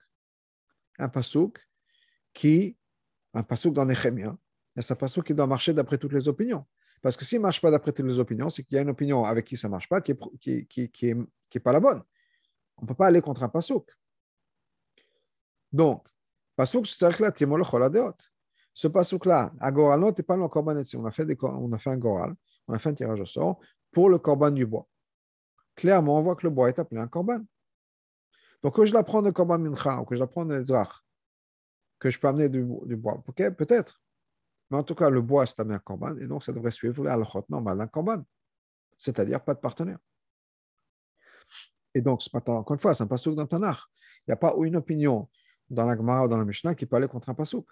Un 0.98 1.08
pasouk 1.08 1.64
qui, 2.34 2.76
un 3.32 3.44
pasouk 3.44 3.72
dans 3.72 3.84
Nehemia, 3.84 4.36
c'est 4.80 4.92
un 4.92 4.96
pasouk 4.96 5.24
qui 5.28 5.34
doit 5.34 5.46
marcher 5.46 5.72
d'après 5.72 5.96
toutes 5.96 6.12
les 6.12 6.26
opinions. 6.26 6.66
Parce 7.02 7.16
que 7.16 7.24
s'il 7.24 7.38
ne 7.38 7.42
marche 7.42 7.60
pas 7.60 7.70
d'après 7.70 7.92
toutes 7.92 8.06
les 8.06 8.18
opinions, 8.18 8.48
c'est 8.48 8.64
qu'il 8.64 8.74
y 8.74 8.78
a 8.78 8.82
une 8.82 8.90
opinion 8.90 9.24
avec 9.24 9.44
qui 9.46 9.56
ça 9.56 9.68
ne 9.68 9.70
marche 9.70 9.88
pas, 9.88 10.00
qui 10.00 10.12
n'est 10.12 10.64
qui, 10.66 10.90
qui, 10.90 11.06
est, 11.06 11.60
pas 11.60 11.72
la 11.72 11.78
bonne. 11.78 12.02
On 12.78 12.82
ne 12.82 12.88
peut 12.88 12.94
pas 12.94 13.06
aller 13.06 13.20
contre 13.20 13.44
un 13.44 13.48
pasouk. 13.48 13.88
Donc, 15.72 16.06
ce 18.74 18.88
pasouk-là, 18.88 19.52
à 19.60 19.70
Goral, 19.70 20.00
non, 20.00 20.12
pas 20.12 20.36
le 20.36 20.48
korban 20.48 20.76
On 20.94 21.04
a 21.06 21.10
fait 21.10 21.26
on 21.42 21.72
a 21.72 21.78
fait 21.78 21.90
un 21.90 21.96
Goral, 21.96 22.34
on 22.68 22.74
a 22.74 22.78
fait 22.78 22.90
un 22.90 22.94
tirage 22.94 23.20
au 23.20 23.26
sort 23.26 23.60
pour 23.92 24.08
le 24.08 24.18
korban 24.18 24.50
du 24.50 24.66
bois. 24.66 24.86
Clairement, 25.74 26.18
on 26.18 26.22
voit 26.22 26.36
que 26.36 26.46
le 26.46 26.50
bois 26.50 26.68
est 26.68 26.78
appelé 26.78 27.00
un 27.00 27.06
korban. 27.06 27.40
Donc, 28.62 28.76
que 28.76 28.84
je 28.84 28.92
la 28.92 29.02
prends 29.02 29.22
de 29.22 29.30
korban 29.30 29.58
mincha 29.58 30.00
ou 30.00 30.04
que 30.04 30.14
je 30.14 30.20
la 30.20 30.26
prends 30.26 30.44
de 30.44 30.60
zrach, 30.60 31.02
que 31.98 32.10
je 32.10 32.18
peux 32.18 32.28
amener 32.28 32.48
du, 32.48 32.62
bois, 32.62 33.22
ok, 33.26 33.50
peut-être. 33.56 34.00
Mais 34.70 34.76
en 34.76 34.82
tout 34.82 34.94
cas, 34.94 35.10
le 35.10 35.22
bois, 35.22 35.46
c'est 35.46 35.60
un 35.60 35.78
korban, 35.78 36.16
et 36.18 36.26
donc 36.26 36.44
ça 36.44 36.52
devrait 36.52 36.70
suivre 36.70 37.02
la 37.04 37.14
halachot 37.14 37.44
normale 37.48 37.78
d'un 37.78 37.86
korban, 37.86 38.22
c'est-à-dire 38.96 39.42
pas 39.42 39.54
de 39.54 39.60
partenaire. 39.60 39.98
Et 41.94 42.02
donc, 42.02 42.22
encore 42.32 42.72
une 42.72 42.78
fois, 42.78 42.94
c'est 42.94 43.02
un 43.02 43.06
pasouk 43.06 43.34
dans 43.34 43.46
Tanakh. 43.46 43.78
Il 44.26 44.30
n'y 44.30 44.32
a 44.34 44.36
pas 44.36 44.54
une 44.62 44.76
opinion 44.76 45.28
dans 45.70 45.86
la 45.86 45.96
Gemara 45.96 46.24
ou 46.24 46.28
dans 46.28 46.36
la 46.38 46.44
Mishnah 46.44 46.74
qui 46.74 46.86
peut 46.86 46.96
aller 46.96 47.08
contre 47.08 47.28
un 47.28 47.34
pasouk. 47.34 47.66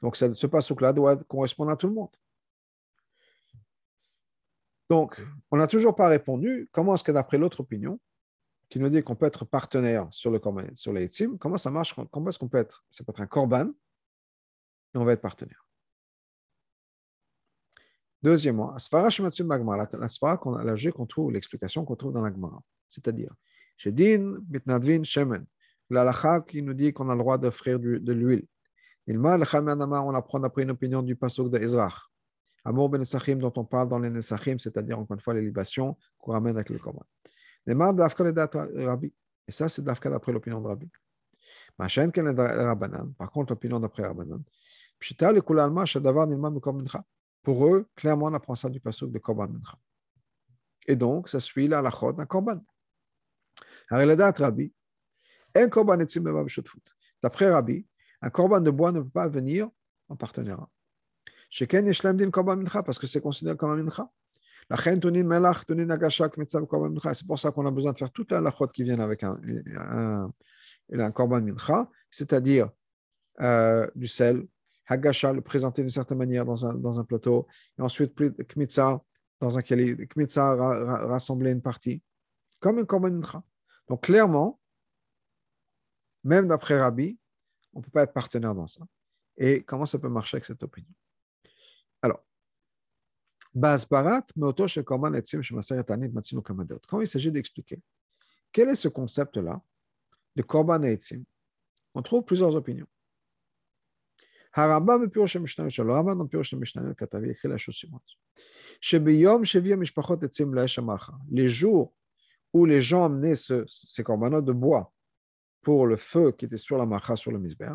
Donc, 0.00 0.16
ce 0.16 0.46
pasouk-là 0.46 0.92
doit 0.92 1.16
correspondre 1.24 1.70
à 1.70 1.76
tout 1.76 1.88
le 1.88 1.94
monde. 1.94 2.14
Donc, 4.90 5.20
on 5.50 5.56
n'a 5.56 5.66
toujours 5.66 5.94
pas 5.96 6.08
répondu 6.08 6.68
comment 6.72 6.94
est-ce 6.94 7.04
que 7.04 7.12
d'après 7.12 7.38
l'autre 7.38 7.60
opinion, 7.60 7.98
qui 8.68 8.78
nous 8.78 8.88
dit 8.88 9.02
qu'on 9.02 9.16
peut 9.16 9.26
être 9.26 9.44
partenaire 9.44 10.08
sur, 10.10 10.30
le, 10.30 10.40
sur 10.74 10.92
les 10.92 11.04
etzim, 11.04 11.36
comment 11.38 11.56
ça 11.56 11.70
marche, 11.70 11.94
comment 12.10 12.28
est-ce 12.28 12.38
qu'on 12.38 12.48
peut 12.48 12.58
être, 12.58 12.84
ça 12.90 13.04
peut 13.04 13.12
être 13.12 13.20
un 13.20 13.26
korban, 13.26 13.68
et 14.94 14.98
on 14.98 15.04
va 15.04 15.12
être 15.12 15.20
partenaire? 15.20 15.66
Deuxièmement, 18.22 18.72
la 18.72 18.78
svara 18.78 19.10
qu'on 20.38 20.54
a 20.54 20.64
la 20.64 20.92
qu'on 20.92 21.06
trouve, 21.06 21.32
l'explication 21.32 21.84
qu'on 21.84 21.96
trouve 21.96 22.12
dans 22.12 22.22
la 22.22 22.32
Gemara, 22.32 22.62
c'est-à-dire, 22.88 23.34
Shedin, 23.76 24.38
Bitnadvin, 24.40 25.02
Shemen, 25.02 25.46
l'alacha 25.90 26.40
qui 26.40 26.62
nous 26.62 26.74
dit 26.74 26.92
qu'on 26.92 27.08
a 27.10 27.14
le 27.14 27.18
droit 27.18 27.38
d'offrir 27.38 27.78
de 27.78 28.12
l'huile. 28.12 28.46
On 29.06 30.14
apprend 30.14 30.40
d'après 30.40 30.62
une 30.62 30.70
opinion 30.70 31.02
du 31.02 31.14
pasuk 31.14 31.50
de 31.50 31.58
Ezrach. 31.58 32.10
Amour 32.64 32.88
ben 32.88 32.98
Nesachim 32.98 33.36
dont 33.36 33.52
on 33.56 33.64
parle 33.64 33.90
dans 33.90 33.98
les 33.98 34.08
Nesachim, 34.08 34.58
c'est-à-dire 34.58 34.98
encore 34.98 35.14
une 35.14 35.20
fois 35.20 35.34
les 35.34 35.42
libations 35.42 35.98
qu'on 36.18 36.32
ramène 36.32 36.56
avec 36.56 36.70
le 36.70 36.78
Korban. 36.78 37.04
Et 37.66 39.52
ça, 39.52 39.68
c'est 39.68 39.84
d'Afka 39.84 40.08
d'après 40.08 40.32
l'opinion 40.32 40.62
de 40.62 40.68
Rabbi. 40.68 40.90
Par 41.76 43.30
contre, 43.30 43.52
l'opinion 43.52 43.80
d'après 43.80 44.04
Rabbanan, 44.06 44.42
pour 47.42 47.66
eux, 47.66 47.86
clairement, 47.94 48.26
on 48.26 48.34
apprend 48.34 48.54
ça 48.54 48.70
du 48.70 48.80
pasuk 48.80 49.12
de 49.12 49.18
Korban 49.18 49.48
Mincha. 49.48 49.76
Et 50.86 50.96
donc, 50.96 51.28
ça 51.28 51.40
suit 51.40 51.68
la 51.68 51.80
halachot 51.80 52.12
d'un 52.14 52.24
Korban. 52.24 52.64
Rabbi, 53.90 54.72
un 55.54 55.68
Korban 55.68 55.98
D'après 57.22 57.50
Rabbi, 57.50 57.86
un 58.22 58.30
Korban 58.30 58.60
de 58.60 58.70
bois 58.70 58.92
ne 58.92 59.00
peut 59.00 59.10
pas 59.10 59.28
venir 59.28 59.68
en 60.08 60.16
partenariat. 60.16 60.68
Chez 61.50 61.66
Ken 61.66 61.88
Din 61.88 62.30
Korban 62.30 62.56
Mincha, 62.56 62.82
parce 62.82 62.98
que 62.98 63.06
c'est 63.06 63.20
considéré 63.20 63.56
comme 63.56 63.70
un 63.70 63.76
Mincha. 63.76 64.10
La 64.70 64.76
C'est 64.76 64.98
pour 67.26 67.38
ça 67.38 67.50
qu'on 67.50 67.66
a 67.66 67.70
besoin 67.70 67.92
de 67.92 67.98
faire 67.98 68.10
toute 68.10 68.32
la 68.32 68.38
halachot 68.38 68.66
qui 68.68 68.82
viennent 68.82 69.00
avec 69.00 69.22
un, 69.22 69.38
un, 69.76 70.32
un 70.92 71.10
Korban 71.12 71.42
Mincha, 71.42 71.88
c'est-à-dire 72.10 72.70
euh, 73.40 73.86
du 73.94 74.08
sel, 74.08 74.46
Hagasha, 74.86 75.32
le 75.32 75.42
présenter 75.42 75.82
d'une 75.82 75.90
certaine 75.90 76.18
manière 76.18 76.44
dans 76.44 76.66
un, 76.66 76.74
dans 76.74 76.98
un 76.98 77.04
plateau, 77.04 77.46
et 77.78 77.82
ensuite 77.82 78.14
Kmitza, 78.48 79.02
dans 79.40 79.58
un 79.58 79.62
Kmitza, 79.62 80.54
rassembler 81.06 81.52
une 81.52 81.62
partie, 81.62 82.02
comme 82.58 82.78
un 82.78 82.84
Korban 82.84 83.10
Mincha. 83.10 83.42
Donc 83.88 84.02
clairement, 84.02 84.58
même 86.23 86.47
d'après 86.47 86.79
Rabbi, 86.79 87.17
on 87.73 87.79
ne 87.79 87.83
peut 87.83 87.91
pas 87.91 88.03
être 88.03 88.13
partenaire 88.13 88.55
dans 88.55 88.67
ça. 88.67 88.81
Et 89.37 89.63
comment 89.63 89.85
ça 89.85 89.99
peut 89.99 90.09
marcher 90.09 90.35
avec 90.37 90.45
cette 90.45 90.61
opinion 90.63 90.93
Alors, 92.01 92.23
quand 96.87 97.01
il 97.01 97.07
s'agit 97.07 97.31
d'expliquer 97.31 97.81
quel 98.51 98.69
est 98.69 98.75
ce 98.75 98.87
concept-là 98.87 99.61
de 100.35 100.41
Korban 100.41 100.83
Etzim, 100.83 101.23
on 101.93 102.01
trouve 102.01 102.23
plusieurs 102.23 102.55
opinions. 102.55 102.87
הרמב"ם 104.55 105.05
בפירוש 105.05 105.35
המשנה 105.35 105.69
שלו, 105.69 105.95
הרמב"ם 105.95 106.25
בפירוש 106.25 106.53
המשנה 106.53 106.93
כתב, 106.93 107.23
יקריא 107.23 107.53
la 107.53 107.57
chose 107.57 107.73
suivante. 107.73 108.15
שביום 108.81 109.45
שהביאו 109.45 109.77
משפחות 109.77 110.23
עצים 110.23 110.53
לאש 110.53 110.79
המחה, 110.79 111.13
les 111.31 111.49
jours 111.49 111.93
où 112.53 112.65
les 112.65 112.81
gens 112.81 113.09
pour 115.64 115.86
le 115.86 115.96
feu 115.96 116.32
qui 116.32 116.44
était 116.44 116.56
sur 116.56 116.78
la 116.78 116.86
macha, 116.86 117.16
sur 117.16 117.32
le 117.32 117.38
misber, 117.38 117.74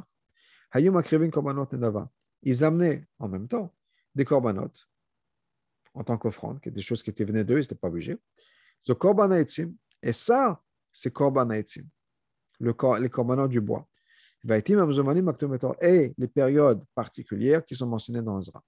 hayum 0.71 0.95
akrivin 0.97 1.29
korbanot 1.29 1.67
nedava. 1.71 2.09
Ils 2.43 2.63
amenaient 2.63 3.05
en 3.19 3.27
même 3.27 3.47
temps 3.47 3.73
des 4.15 4.23
corbanotes 4.23 4.87
en 5.93 6.03
tant 6.03 6.17
qu'offrande, 6.17 6.61
qui 6.61 6.71
des 6.71 6.81
choses 6.81 7.03
qui 7.03 7.09
étaient 7.09 7.25
venues 7.25 7.43
d'eux, 7.43 7.57
ils 7.57 7.61
n'étaient 7.61 7.75
pas 7.75 7.87
obligés. 7.89 8.17
Ce 8.79 8.93
korban 8.93 9.31
et 9.31 10.13
ça, 10.13 10.61
c'est 10.93 11.11
korban 11.11 11.47
le, 11.47 12.73
les 13.01 13.09
corbanotes 13.09 13.51
du 13.51 13.59
bois 13.59 13.87
et 15.81 16.13
les 16.17 16.27
périodes 16.27 16.83
particulières 16.95 17.65
qui 17.65 17.75
sont 17.75 17.87
mentionnées 17.87 18.21
dans 18.21 18.39
Ezra. 18.39 18.63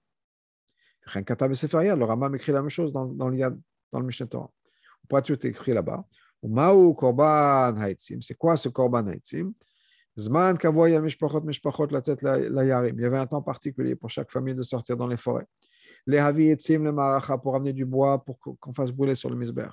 Le 1.14 2.04
Rambam 2.04 2.34
écrit 2.34 2.52
la 2.52 2.60
même 2.60 2.70
chose 2.70 2.92
dans, 2.92 3.06
le, 3.06 4.02
Mishneh 4.02 4.28
Torah. 4.28 4.50
Pourquoi 5.00 5.22
tout 5.22 5.46
écrit 5.46 5.72
là-bas 5.72 6.04
C'est 6.42 8.34
quoi 8.36 8.56
ce 8.56 8.68
Korban 8.68 9.06
Haitzim 9.06 9.52
Zman 10.18 10.56
Il 10.62 10.70
y 13.00 13.04
avait 13.04 13.18
un 13.18 13.26
temps 13.26 13.42
particulier 13.42 13.94
pour 13.94 14.10
chaque 14.10 14.30
famille 14.30 14.54
de 14.54 14.62
sortir 14.62 14.96
dans 14.96 15.06
les 15.06 15.16
forêts. 15.16 15.46
Les 16.06 16.18
Havi 16.18 16.48
Etzim, 16.48 16.82
le 16.82 16.92
Maracha, 16.92 17.38
pour 17.38 17.54
amener 17.54 17.72
du 17.72 17.84
bois 17.84 18.22
pour 18.24 18.38
qu'on 18.38 18.74
fasse 18.74 18.90
brûler 18.90 19.14
sur 19.14 19.30
le 19.30 19.36
Misber 19.36 19.68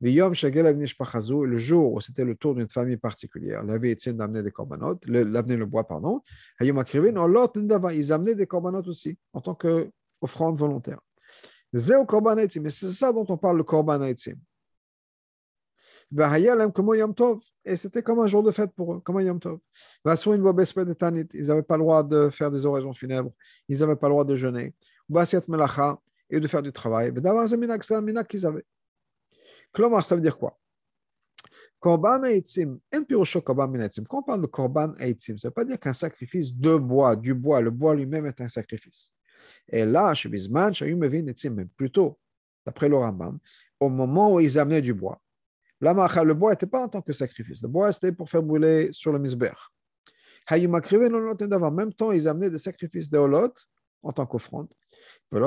le 0.00 1.56
jour 1.56 1.92
où 1.92 2.00
c'était 2.00 2.24
le 2.24 2.34
tour 2.36 2.54
d'une 2.54 2.68
famille 2.68 2.96
particulière, 2.96 3.64
la 3.64 3.78
vie 3.78 3.96
d'amener 4.14 4.42
des 4.42 4.52
corbanotes, 4.52 5.04
l'amener 5.06 5.56
le 5.56 5.66
bois, 5.66 5.86
pardon, 5.86 6.22
ils 6.60 8.12
amenaient 8.12 8.36
des 8.36 8.46
corbanotes 8.46 8.86
aussi, 8.86 9.18
en 9.32 9.40
tant 9.40 9.56
qu'offrande 9.56 10.58
volontaire. 10.58 11.00
Mais 11.72 11.80
c'est 12.70 12.92
ça 12.92 13.12
dont 13.12 13.26
on 13.28 13.36
parle, 13.36 13.56
le 13.56 13.64
korban 13.64 14.00
et 16.10 17.76
c'était 17.76 18.02
comme 18.02 18.20
un 18.20 18.26
jour 18.26 18.42
de 18.42 18.50
fête 18.50 18.72
pour 18.72 18.94
eux, 18.94 19.00
comme 19.00 19.18
un 19.18 19.22
Yom 19.22 19.38
Tov. 19.38 19.58
Ils 20.04 21.46
n'avaient 21.46 21.62
pas 21.62 21.76
le 21.76 21.82
droit 21.82 22.02
de 22.02 22.30
faire 22.30 22.50
des 22.50 22.64
oraisons 22.64 22.94
funèbres, 22.94 23.30
ils 23.68 23.78
n'avaient 23.80 23.96
pas 23.96 24.08
le 24.08 24.12
droit 24.12 24.24
de 24.24 24.34
jeûner, 24.34 24.74
et 26.30 26.40
de 26.40 26.46
faire 26.46 26.62
du 26.62 26.72
travail. 26.72 27.12
Klomar, 29.72 30.04
ça 30.04 30.14
veut 30.14 30.22
dire 30.22 30.38
quoi? 30.38 30.58
Korban 31.80 32.22
Quand 34.08 34.18
on 34.18 34.22
parle 34.22 34.40
de 34.40 34.46
Korban 34.46 34.94
Eitzim, 34.98 35.38
ça 35.38 35.48
ne 35.48 35.50
veut 35.50 35.54
pas 35.54 35.64
dire 35.64 35.78
qu'un 35.78 35.92
sacrifice 35.92 36.54
de 36.54 36.76
bois, 36.76 37.14
du 37.14 37.34
bois, 37.34 37.60
le 37.60 37.70
bois 37.70 37.94
lui-même 37.94 38.26
est 38.26 38.40
un 38.40 38.48
sacrifice. 38.48 39.12
Et 39.68 39.84
là, 39.84 40.14
chez 40.14 40.28
Bisman, 40.28 40.72
mais 40.82 41.64
plutôt, 41.76 42.18
d'après 42.66 42.88
le 42.88 42.96
Rambam, 42.96 43.38
au 43.78 43.88
moment 43.88 44.34
où 44.34 44.40
ils 44.40 44.58
amenaient 44.58 44.82
du 44.82 44.92
bois, 44.94 45.20
le 45.80 46.32
bois 46.32 46.50
n'était 46.50 46.66
pas 46.66 46.82
en 46.82 46.88
tant 46.88 47.02
que 47.02 47.12
sacrifice. 47.12 47.62
Le 47.62 47.68
bois, 47.68 47.92
c'était 47.92 48.12
pour 48.12 48.28
faire 48.28 48.42
brûler 48.42 48.88
sur 48.92 49.12
le 49.12 49.18
misber. 49.18 49.52
En 50.50 51.70
même 51.70 51.92
temps, 51.92 52.10
ils 52.12 52.26
amenaient 52.26 52.50
des 52.50 52.58
sacrifices 52.58 53.10
de 53.10 53.18
holot 53.18 53.52
en 54.02 54.12
tant 54.12 54.26
qu'offrande. 54.26 54.68
Mais 55.30 55.40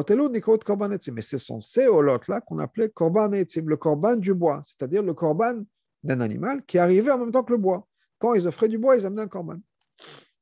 ce 1.21 1.37
sont 1.37 1.59
ces 1.59 1.87
holot-là 1.87 2.41
qu'on 2.41 2.59
appelait 2.59 2.89
korban 2.89 3.31
etzim, 3.31 3.67
le 3.67 3.77
korban 3.77 4.15
du 4.15 4.33
bois, 4.33 4.61
c'est-à-dire 4.63 5.01
le 5.01 5.13
korban 5.15 5.63
d'un 6.03 6.21
animal 6.21 6.63
qui 6.65 6.77
arrivait 6.77 7.11
en 7.11 7.17
même 7.17 7.31
temps 7.31 7.43
que 7.43 7.53
le 7.53 7.57
bois. 7.57 7.87
Quand 8.19 8.35
ils 8.35 8.47
offraient 8.47 8.67
du 8.67 8.77
bois, 8.77 8.95
ils 8.95 9.05
amenaient 9.05 9.23
un 9.23 9.27
korban. 9.27 9.57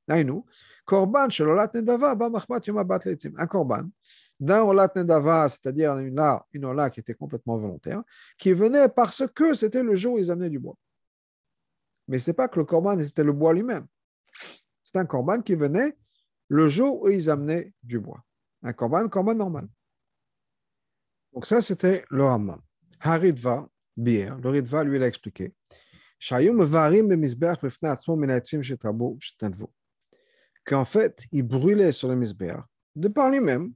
Un 0.10 0.24
korban 3.48 3.90
d'un 4.40 4.64
olat 4.64 4.92
nedava, 4.96 5.50
c'est-à-dire 5.50 5.98
une, 5.98 6.22
une 6.54 6.66
ola 6.66 6.90
qui 6.90 7.00
était 7.00 7.14
complètement 7.14 7.58
volontaire, 7.58 8.02
qui 8.38 8.54
venait 8.54 8.88
parce 8.88 9.24
que 9.28 9.54
c'était 9.54 9.84
le 9.84 9.96
jour 9.96 10.14
où 10.14 10.20
ils 10.20 10.32
amenaient 10.32 10.50
du 10.50 10.60
bois. 10.60 10.78
Mais 12.08 12.18
ce 12.18 12.30
n'est 12.30 12.36
pas 12.36 12.48
que 12.48 12.60
le 12.60 12.66
korban 12.66 12.98
était 13.00 13.24
le 13.24 13.34
bois 13.34 13.54
lui-même. 13.54 13.86
C'est 14.82 14.98
un 14.98 15.06
korban 15.06 15.42
qui 15.42 15.56
venait 15.56 15.96
le 16.48 16.68
jour 16.68 17.04
où 17.04 17.10
ils 17.10 17.30
amenaient 17.30 17.74
du 17.84 18.00
bois. 18.00 18.24
Un 18.64 18.74
korban, 18.74 19.08
korban 19.08 19.36
normal. 19.36 19.68
Donc 21.34 21.46
ça, 21.46 21.62
c'était 21.62 22.04
le 22.10 22.24
Rambam. 22.24 22.62
Haridva, 23.00 23.70
bier, 23.96 24.32
le 24.42 24.50
Ritva, 24.50 24.84
lui, 24.84 24.98
il 24.98 25.04
a 25.04 25.08
expliqué. 25.08 25.54
Qu'en 30.66 30.86
fait, 30.86 31.24
il 31.32 31.44
brûlait 31.44 31.92
sur 31.92 32.10
le 32.10 32.16
misbéach 32.16 32.64
de 32.96 33.08
par 33.08 33.30
lui-même 33.30 33.74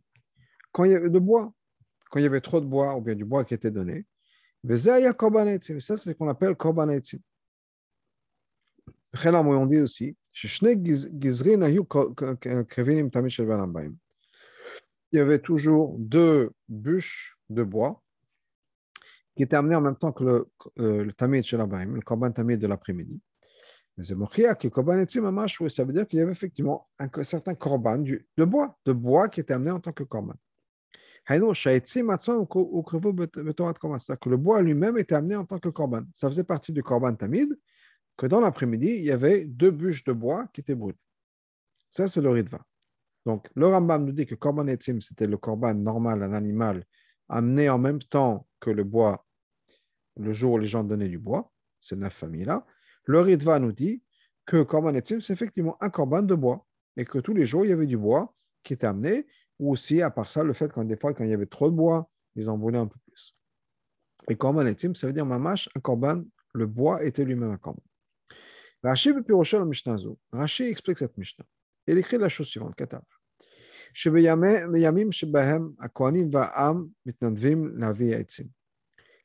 quand 0.74 0.84
il 0.84 0.92
y 0.92 0.96
avait 0.96 1.10
de 1.10 1.20
bois, 1.20 1.54
quand 2.12 2.20
il 2.20 2.24
y 2.24 2.26
avait 2.26 2.42
trop 2.42 2.60
de 2.60 2.66
bois 2.66 2.98
ou 2.98 3.02
bien 3.02 3.16
du 3.16 3.24
bois 3.24 3.46
qui 3.46 3.54
était 3.54 3.72
donné. 3.72 4.06
Ça, 4.70 4.78
c'est 4.78 5.98
ce 5.98 6.12
qu'on 6.12 6.28
appelle 6.28 6.56
korban 6.56 6.90
etzim. 6.90 7.20
On 9.26 9.66
dit 9.66 9.80
aussi 9.80 10.18
il 15.12 15.18
y 15.18 15.20
avait 15.20 15.40
toujours 15.40 15.96
deux 16.00 16.52
bûches 16.68 17.38
de 17.50 17.64
bois 17.64 18.02
qui 19.36 19.44
étaient 19.44 19.56
amenées 19.56 19.76
en 19.76 19.82
même 19.82 19.96
temps 19.96 20.12
que 20.12 20.24
le, 20.24 20.50
euh, 20.80 21.04
le 21.04 21.14
tamid 21.14 21.44
le 21.52 22.02
korban 22.02 22.32
tamid 22.32 22.60
de 22.60 22.68
l'après-midi. 22.68 23.22
Mais 23.96 24.04
ça 24.04 24.16
veut 24.16 24.26
dire 25.94 26.08
qu'il 26.08 26.20
y 26.20 26.22
avait 26.22 26.32
effectivement 26.32 26.90
un, 26.98 27.24
certain 27.24 27.54
korban 27.54 28.00
de 28.00 28.46
bois, 28.46 28.80
de 28.86 28.94
bois 28.94 29.30
qui 29.30 29.40
était 29.40 29.54
amené 29.54 29.70
en 29.70 29.80
tant 29.80 29.92
que 29.92 30.04
korban. 30.04 30.34
Que 31.26 31.36
le 34.30 34.38
bois 34.38 34.62
lui-même 34.62 34.98
était 34.98 35.16
amené 35.16 35.36
en 35.36 35.46
tant 35.46 35.60
que 35.60 35.70
korban. 35.70 36.04
Ça 36.14 36.28
faisait 36.28 36.44
partie 36.44 36.74
du 36.74 36.84
korban 36.84 37.16
tamid, 37.16 37.58
que 38.18 38.28
dans 38.28 38.42
l'après-midi, 38.42 38.88
il 38.88 39.04
y 39.04 39.12
avait 39.12 39.46
deux 39.46 39.72
bûches 39.72 40.04
de 40.04 40.12
bois 40.12 40.48
qui 40.54 40.62
étaient 40.62 40.76
brutes. 40.76 41.00
Ça, 41.90 42.08
c'est 42.08 42.22
le 42.22 42.30
ritva. 42.30 42.62
Donc, 43.26 43.50
le 43.56 43.68
Rambam 43.68 44.06
nous 44.06 44.12
dit 44.12 44.26
que 44.26 44.36
korban 44.36 44.68
etzim, 44.68 45.00
c'était 45.00 45.28
le 45.28 45.38
korban 45.38 45.74
normal, 45.76 46.24
un 46.24 46.34
animal 46.34 46.84
amené 47.30 47.70
en 47.70 47.78
même 47.78 48.00
temps 48.00 48.46
que 48.60 48.70
le 48.70 48.84
bois, 48.84 49.26
le 50.18 50.34
jour 50.34 50.54
où 50.54 50.58
les 50.58 50.68
gens 50.68 50.84
donnaient 50.84 51.08
du 51.08 51.20
bois, 51.20 51.52
ces 51.80 51.96
neuf 51.96 52.14
familles-là. 52.14 52.66
Le 53.06 53.22
ritva 53.22 53.60
nous 53.60 53.72
dit 53.72 54.04
que 54.46 54.62
korban 54.64 54.94
etzim, 54.94 55.22
c'est 55.22 55.32
effectivement 55.32 55.78
un 55.82 55.90
korban 55.90 56.22
de 56.22 56.36
bois, 56.36 56.66
et 56.98 57.06
que 57.06 57.20
tous 57.20 57.34
les 57.34 57.46
jours, 57.46 57.66
il 57.66 57.70
y 57.70 57.74
avait 57.74 57.86
du 57.86 57.98
bois 57.98 58.36
qui 58.62 58.74
était 58.74 58.88
amené, 58.88 59.26
ou 59.64 59.72
aussi, 59.72 60.02
à 60.02 60.10
part 60.10 60.30
ça, 60.30 60.44
le 60.44 60.52
fait 60.52 60.72
qu'en 60.74 60.84
des 60.84 60.98
fois, 60.98 61.14
quand 61.14 61.24
il 61.24 61.30
y 61.30 61.34
avait 61.34 61.46
trop 61.46 61.70
de 61.70 61.76
bois, 61.76 62.10
ils 62.36 62.50
en 62.50 62.58
brûlaient 62.58 62.80
un 62.80 62.88
peu 62.88 63.00
plus. 63.08 63.34
Et 64.30 64.36
korban 64.36 64.66
etzim, 64.66 64.94
ça 64.94 65.08
veut 65.08 65.14
dire 65.14 65.26
mamash, 65.26 65.70
un 65.74 65.80
korban, 65.80 66.24
le 66.54 66.68
bois 66.68 67.02
était 67.04 67.24
lui-même 67.24 67.52
un 67.52 67.58
korban. 67.58 67.82
Rashi 68.84 70.64
explique 70.64 70.98
cette 70.98 71.18
Mishnah. 71.18 71.46
Il 71.88 71.98
écrit 71.98 72.18
la 72.18 72.28
chose 72.28 72.48
suivante, 72.48 72.76
Katav. 72.76 73.04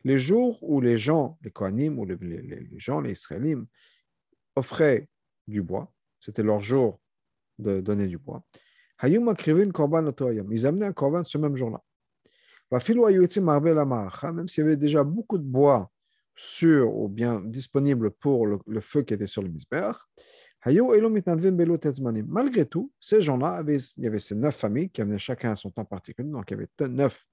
Les 0.04 0.18
jours 0.18 0.58
où 0.62 0.80
les 0.80 0.98
gens, 0.98 1.38
les 1.42 1.50
Kohanim 1.50 1.98
ou 1.98 2.04
les, 2.04 2.16
les, 2.16 2.42
les 2.42 2.78
gens, 2.78 3.00
les 3.00 3.12
Israélites, 3.12 3.58
offraient 4.54 5.08
du 5.48 5.62
bois, 5.62 5.92
c'était 6.20 6.44
leur 6.44 6.60
jour 6.60 7.00
de 7.58 7.80
donner 7.80 8.06
du 8.06 8.18
bois, 8.18 8.44
ils 9.02 10.66
amenaient 10.66 10.86
un 10.86 10.92
korban 10.92 11.22
ce 11.22 11.38
même 11.38 11.56
jour-là. 11.56 11.82
Même 12.70 14.48
s'il 14.48 14.64
y 14.64 14.66
avait 14.66 14.76
déjà 14.76 15.04
beaucoup 15.04 15.38
de 15.38 15.44
bois 15.44 15.90
sur 16.34 16.94
ou 16.96 17.08
bien 17.08 17.40
disponible 17.40 18.10
pour 18.10 18.46
le, 18.46 18.80
feu 18.80 19.02
qui 19.02 19.14
était 19.14 19.26
sur 19.26 19.42
le 19.42 19.48
misber. 19.48 19.90
Malgré 22.26 22.66
tout, 22.66 22.92
ces 23.00 23.22
gens-là, 23.22 23.62
il 23.66 23.80
y 23.96 24.06
avait 24.06 24.18
ces 24.18 24.34
neuf 24.34 24.56
familles 24.56 24.90
qui 24.90 25.00
amenaient 25.00 25.18
chacun 25.18 25.52
à 25.52 25.56
son 25.56 25.70
temps 25.70 25.84
particulier, 25.84 26.30
donc 26.30 26.50
il 26.50 26.54
y 26.54 26.56
avait 26.56 26.68
neuf 26.88 27.26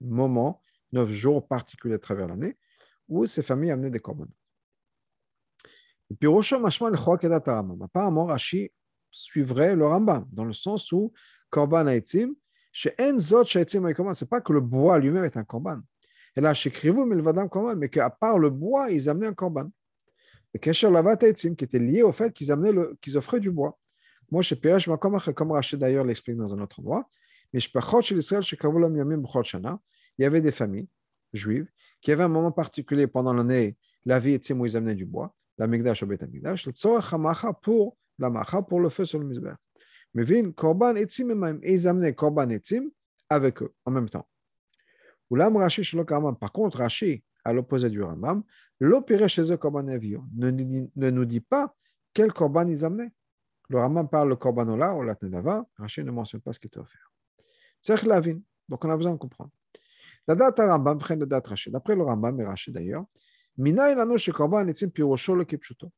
moments, 0.00 0.62
neuf 0.92 1.10
jours 1.10 1.46
particuliers 1.46 1.94
à 1.94 1.98
travers 1.98 2.28
l'année, 2.28 2.56
où 3.08 3.26
ces 3.26 3.42
familles 3.42 3.72
amenaient 3.72 3.90
des 3.90 4.00
korban. 4.00 4.26
Et 6.10 6.14
puis, 6.14 6.28
apparemment, 7.82 8.26
Rashi 8.26 8.70
suivrait 9.10 9.76
le 9.76 9.86
Rambam, 9.86 10.26
dans 10.32 10.44
le 10.44 10.52
sens 10.52 10.92
où 10.92 11.12
korban 11.50 11.86
haitzim, 11.86 12.34
chez 12.72 12.94
Enzot, 13.00 13.44
c'est 13.44 14.28
pas 14.28 14.40
que 14.40 14.52
le 14.52 14.60
bois 14.60 14.98
lui-même 14.98 15.24
est 15.24 15.36
un 15.36 15.44
korban. 15.44 15.80
Et 16.36 16.40
là, 16.40 16.54
chez 16.54 16.70
Krivou, 16.70 17.04
mais 17.04 17.88
qu'à 17.88 18.10
part 18.10 18.38
le 18.38 18.50
bois, 18.50 18.90
ils 18.90 19.08
amenaient 19.08 19.26
un 19.26 19.34
korban. 19.34 19.68
Le 20.54 20.60
Kesher 20.60 20.90
Lavat 20.90 21.16
qui 21.16 21.48
était 21.48 21.78
lié 21.78 22.02
au 22.02 22.12
fait 22.12 22.32
qu'ils 22.32 22.52
amenaient 22.52 22.72
offraient 23.14 23.40
du 23.40 23.50
bois. 23.50 23.78
Moi, 24.30 24.42
chez 24.42 24.56
Peresh, 24.56 24.88
comme 25.00 25.52
Rachid 25.52 25.78
d'ailleurs 25.80 26.04
l'explique 26.04 26.36
dans 26.36 26.54
un 26.54 26.60
autre 26.60 26.78
endroit, 26.78 27.08
mais 27.52 27.58
chez 27.58 28.14
l'Israël, 28.14 28.42
chez 28.42 28.56
Kavolam 28.56 28.96
Yamim 28.96 29.22
il 30.18 30.22
y 30.22 30.24
avait 30.24 30.40
des 30.40 30.52
familles 30.52 30.88
juives 31.32 31.68
qui 32.00 32.12
avaient 32.12 32.24
un 32.24 32.28
moment 32.28 32.52
particulier 32.52 33.06
pendant 33.06 33.32
l'année, 33.32 33.76
la 34.04 34.18
vie 34.18 34.34
et 34.34 34.52
où 34.52 34.66
ils 34.66 34.76
amenaient 34.76 34.94
du 34.94 35.06
bois, 35.06 35.34
la 35.58 35.66
Migdash 35.66 36.02
au 36.02 36.06
Bet 36.06 36.18
Migdash, 36.30 36.66
le 36.66 36.72
Tzorach 36.72 37.12
pour 37.62 37.96
la 38.20 38.30
Macha, 38.30 38.62
pour 38.62 38.80
le 38.80 38.88
feu 38.88 39.04
sur 39.04 39.18
le 39.18 39.26
Mizber. 39.26 39.54
Mais 40.14 40.24
vin, 40.24 40.52
Korban 40.52 40.96
Etzim 40.96 41.60
et 41.62 41.72
ils 41.72 41.88
amenaient 41.88 42.14
Korban 42.14 42.50
Etzim 42.50 42.90
avec 43.28 43.62
eux 43.62 43.72
en 43.84 43.90
même 43.90 44.08
temps. 44.08 44.26
Par 45.30 46.52
contre, 46.52 46.78
Rashi, 46.78 47.22
à 47.44 47.52
l'opposé 47.52 47.88
du 47.88 48.02
Rambam, 48.02 48.42
l'opéré 48.80 49.28
chez 49.28 49.50
eux 49.52 49.56
korban 49.56 49.84
ne, 49.84 50.00
ne 50.00 51.10
nous 51.10 51.24
dit 51.24 51.40
pas 51.40 51.74
quel 52.12 52.32
korban 52.32 52.66
ils 52.66 52.84
amenaient. 52.84 53.12
Le 53.68 53.78
Rambam 53.78 54.08
parle 54.08 54.30
le 54.30 54.36
korbanola 54.36 54.94
ou 54.96 55.02
la 55.02 55.14
tenava, 55.14 55.64
Rashi 55.78 56.02
ne 56.02 56.10
mentionne 56.10 56.40
pas 56.40 56.52
ce 56.52 56.58
qui 56.58 56.66
était 56.66 56.78
offert. 56.78 57.12
C'est 57.80 58.02
lavin, 58.02 58.40
donc 58.68 58.84
on 58.84 58.90
a 58.90 58.96
besoin 58.96 59.12
de 59.12 59.18
comprendre. 59.18 59.50
La 60.26 60.34
date 60.34 60.58
à 60.58 60.66
Rambam, 60.66 60.98
la 61.08 61.16
date 61.26 61.46
Rashi. 61.46 61.70
D'après 61.70 61.94
le 61.94 62.02
Rambam 62.02 62.40
et 62.40 62.44
Rashi 62.44 62.72
d'ailleurs, 62.72 63.04
Mina 63.56 63.90
ilano 63.90 64.16
chez 64.16 64.32
korban 64.32 64.66
etzim 64.68 64.90
pirosho 64.90 65.34
le 65.34 65.44
kipchuto. 65.44 65.92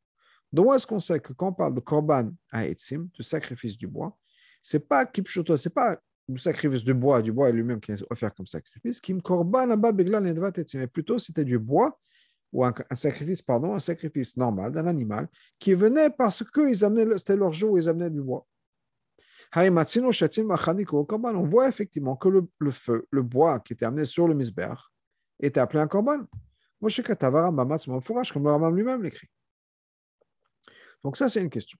Donc, 0.53 0.75
est-ce 0.75 0.87
qu'on 0.87 1.01
sait 1.01 1.21
que 1.21 1.33
quand 1.33 1.49
on 1.49 1.53
parle 1.53 1.75
de 1.75 1.81
korban 1.81 2.31
à 2.51 2.67
etzim, 2.67 3.09
du 3.15 3.23
sacrifice 3.23 3.77
du 3.79 3.87
bois, 3.87 4.17
c'est 4.62 4.87
pas 4.87 5.11
c'est 5.57 5.75
pas 5.75 5.99
du 6.29 6.38
sacrifice 6.38 6.85
du 6.85 6.95
bois, 6.95 7.23
du 7.23 7.33
bois 7.33 7.51
lui-même 7.51 7.81
qui 7.81 7.93
est 7.93 8.05
offert 8.11 8.33
comme 8.35 8.47
sacrifice, 8.47 9.01
qui 9.01 9.12
mais 9.15 10.87
plutôt 10.87 11.19
c'était 11.19 11.45
du 11.45 11.59
bois 11.59 11.99
ou 12.53 12.65
un, 12.65 12.75
sacrifice, 12.95 13.43
pardon, 13.43 13.75
un 13.75 13.81
sacrifice 13.81 14.37
normal 14.37 14.73
d'un 14.73 14.87
animal 14.87 15.29
qui 15.59 15.73
venait 15.75 16.11
parce 16.11 16.45
que 16.45 16.85
amenaient, 16.85 17.19
c'était 17.19 17.37
leur 17.37 17.53
jour 17.53 17.73
où 17.73 17.79
ils 17.79 17.88
amenaient 17.88 18.11
du 18.11 18.21
bois. 18.21 18.47
On 21.35 21.43
voit 21.45 21.69
effectivement 21.69 22.17
que 22.17 22.29
le, 22.29 22.71
feu, 22.71 23.07
le 23.11 23.23
bois 23.23 23.59
qui 23.61 23.73
était 23.73 23.87
amené 23.87 24.05
sur 24.05 24.29
le 24.29 24.35
misber, 24.35 24.75
était 25.41 25.61
appelé 25.61 25.81
un 25.81 25.88
korban. 25.88 26.21
Comme 26.81 26.93
le 28.45 28.51
Rambam 28.51 28.77
lui-même 28.77 29.03
l'écrit. 29.03 29.29
Donc 31.03 31.17
ça, 31.17 31.29
c'est 31.29 31.41
une 31.41 31.51
question. 31.51 31.79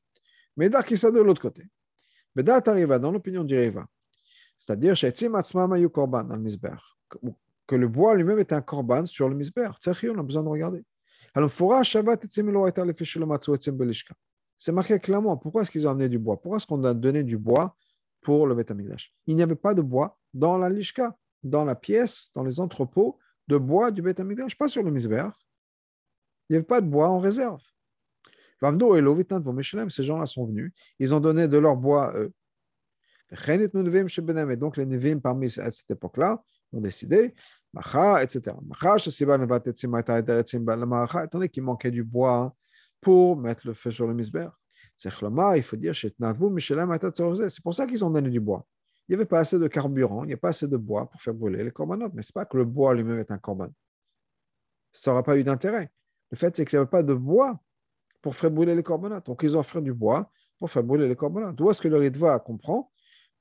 Mais 0.57 0.71
qui 0.87 0.97
ça 0.97 1.11
de 1.11 1.21
l'autre 1.21 1.41
côté. 1.41 1.65
Bédat 2.35 2.63
arriva, 2.67 2.99
dans 2.99 3.13
l'opinion 3.13 3.45
du 3.45 3.57
Riva, 3.57 3.87
c'est-à-dire, 4.59 4.95
que 7.67 7.77
le 7.77 7.89
bois 7.89 8.15
lui-même 8.15 8.39
est 8.39 8.53
un 8.53 8.63
korban 8.63 9.07
sur 9.07 9.29
le 9.29 9.35
misber. 9.35 9.69
On 9.87 10.19
a 10.19 10.23
besoin 10.23 10.43
de 10.43 10.49
regarder. 10.49 10.85
Alors, 11.35 11.51
c'est 14.59 14.73
marqué 14.73 14.99
clairement. 15.01 15.37
Pourquoi 15.37 15.63
est-ce 15.63 15.71
qu'ils 15.71 15.87
ont 15.87 15.91
amené 15.91 16.09
du 16.09 16.19
bois? 16.19 16.41
Pourquoi 16.41 16.59
est-ce 16.59 16.67
qu'on 16.67 16.85
a 16.85 16.95
donné 16.95 17.23
du 17.23 17.37
bois 17.37 17.77
pour 18.21 18.47
le 18.47 18.55
Betamigdash 18.55 19.13
Il 19.27 19.37
n'y 19.37 19.43
avait 19.43 19.57
pas 19.57 19.75
de 19.75 19.83
bois 19.83 20.19
dans 20.33 20.59
la 20.59 20.71
lishka, 20.71 21.17
dans 21.43 21.65
la 21.65 21.75
pièce, 21.75 22.31
dans 22.35 22.45
les 22.45 22.61
entrepôts 22.61 23.19
de 23.49 23.57
bois 23.57 23.91
du 23.91 24.03
Betamigdash, 24.03 24.57
pas 24.57 24.69
sur 24.69 24.83
le 24.83 24.91
misber. 24.91 25.29
Il 26.49 26.53
n'y 26.53 26.57
avait 26.57 26.67
pas 26.67 26.81
de 26.81 26.87
bois 26.87 27.09
en 27.09 27.19
réserve. 27.19 27.61
Ces 28.62 30.03
gens-là 30.03 30.27
sont 30.27 30.46
venus, 30.46 30.72
ils 30.98 31.14
ont 31.14 31.20
donné 31.20 31.48
de 31.48 31.59
leur 31.59 31.77
bois 31.77 32.12
eux. 32.16 32.33
Et 33.48 33.68
donc 34.57 34.77
les 34.77 34.87
Nevim 34.87 35.18
parmi 35.18 35.46
à 35.59 35.70
cette 35.70 35.90
époque-là 35.90 36.42
ont 36.72 36.81
décidé, 36.81 37.35
etc. 37.75 38.57
Attendez 41.14 41.48
qu'il 41.48 41.62
manquait 41.62 41.90
du 41.90 42.05
bois 42.05 42.55
pour 43.01 43.37
mettre 43.37 43.66
le 43.66 43.75
feu 43.75 43.90
sur 43.90 44.07
le 44.07 44.14
misber. 44.14 44.48
C'est 44.96 45.09
il 45.09 45.62
faut 45.62 45.77
dire, 45.77 45.94
c'est 45.96 46.14
pour 47.62 47.75
ça 47.75 47.87
qu'ils 47.87 48.05
ont 48.05 48.11
donné 48.11 48.29
du 48.31 48.40
bois. 48.40 48.66
Il 49.09 49.12
n'y 49.12 49.16
avait 49.16 49.27
pas 49.27 49.40
assez 49.40 49.59
de 49.59 49.66
carburant, 49.66 50.22
il 50.25 50.29
n'y 50.29 50.35
a 50.35 50.37
pas 50.37 50.51
assez 50.51 50.68
de 50.68 50.77
bois 50.77 51.11
pour 51.11 51.20
faire 51.20 51.35
brûler 51.35 51.64
les 51.64 51.72
corbanotes, 51.72 52.12
mais 52.14 52.22
ce 52.22 52.29
n'est 52.29 52.35
pas 52.35 52.44
que 52.44 52.57
le 52.59 52.64
bois 52.64 52.94
lui-même 52.94 53.18
est 53.18 53.31
un 53.33 53.38
corban. 53.38 53.68
Ça 54.92 55.11
n'aura 55.11 55.22
pas 55.22 55.37
eu 55.38 55.42
d'intérêt. 55.42 55.90
Le 56.31 56.37
fait, 56.37 56.55
c'est 56.55 56.64
qu'il 56.64 56.79
n'y 56.79 56.83
avait 56.83 56.90
pas 56.90 57.03
de 57.03 57.14
bois 57.14 57.59
pour 58.23 58.35
faire 58.35 58.51
brûler 58.51 58.75
les 58.75 58.83
corbanotes. 58.83 59.27
Donc, 59.27 59.43
ils 59.43 59.57
offert 59.57 59.83
du 59.83 59.93
bois 59.93 60.31
pour 60.59 60.71
faire 60.71 60.83
brûler 60.83 61.09
les 61.09 61.17
corbanotes. 61.17 61.57
D'où 61.57 61.71
est-ce 61.71 61.83
que 61.83 61.89
le 61.89 61.99
Ritva 61.99 62.39
comprend 62.39 62.91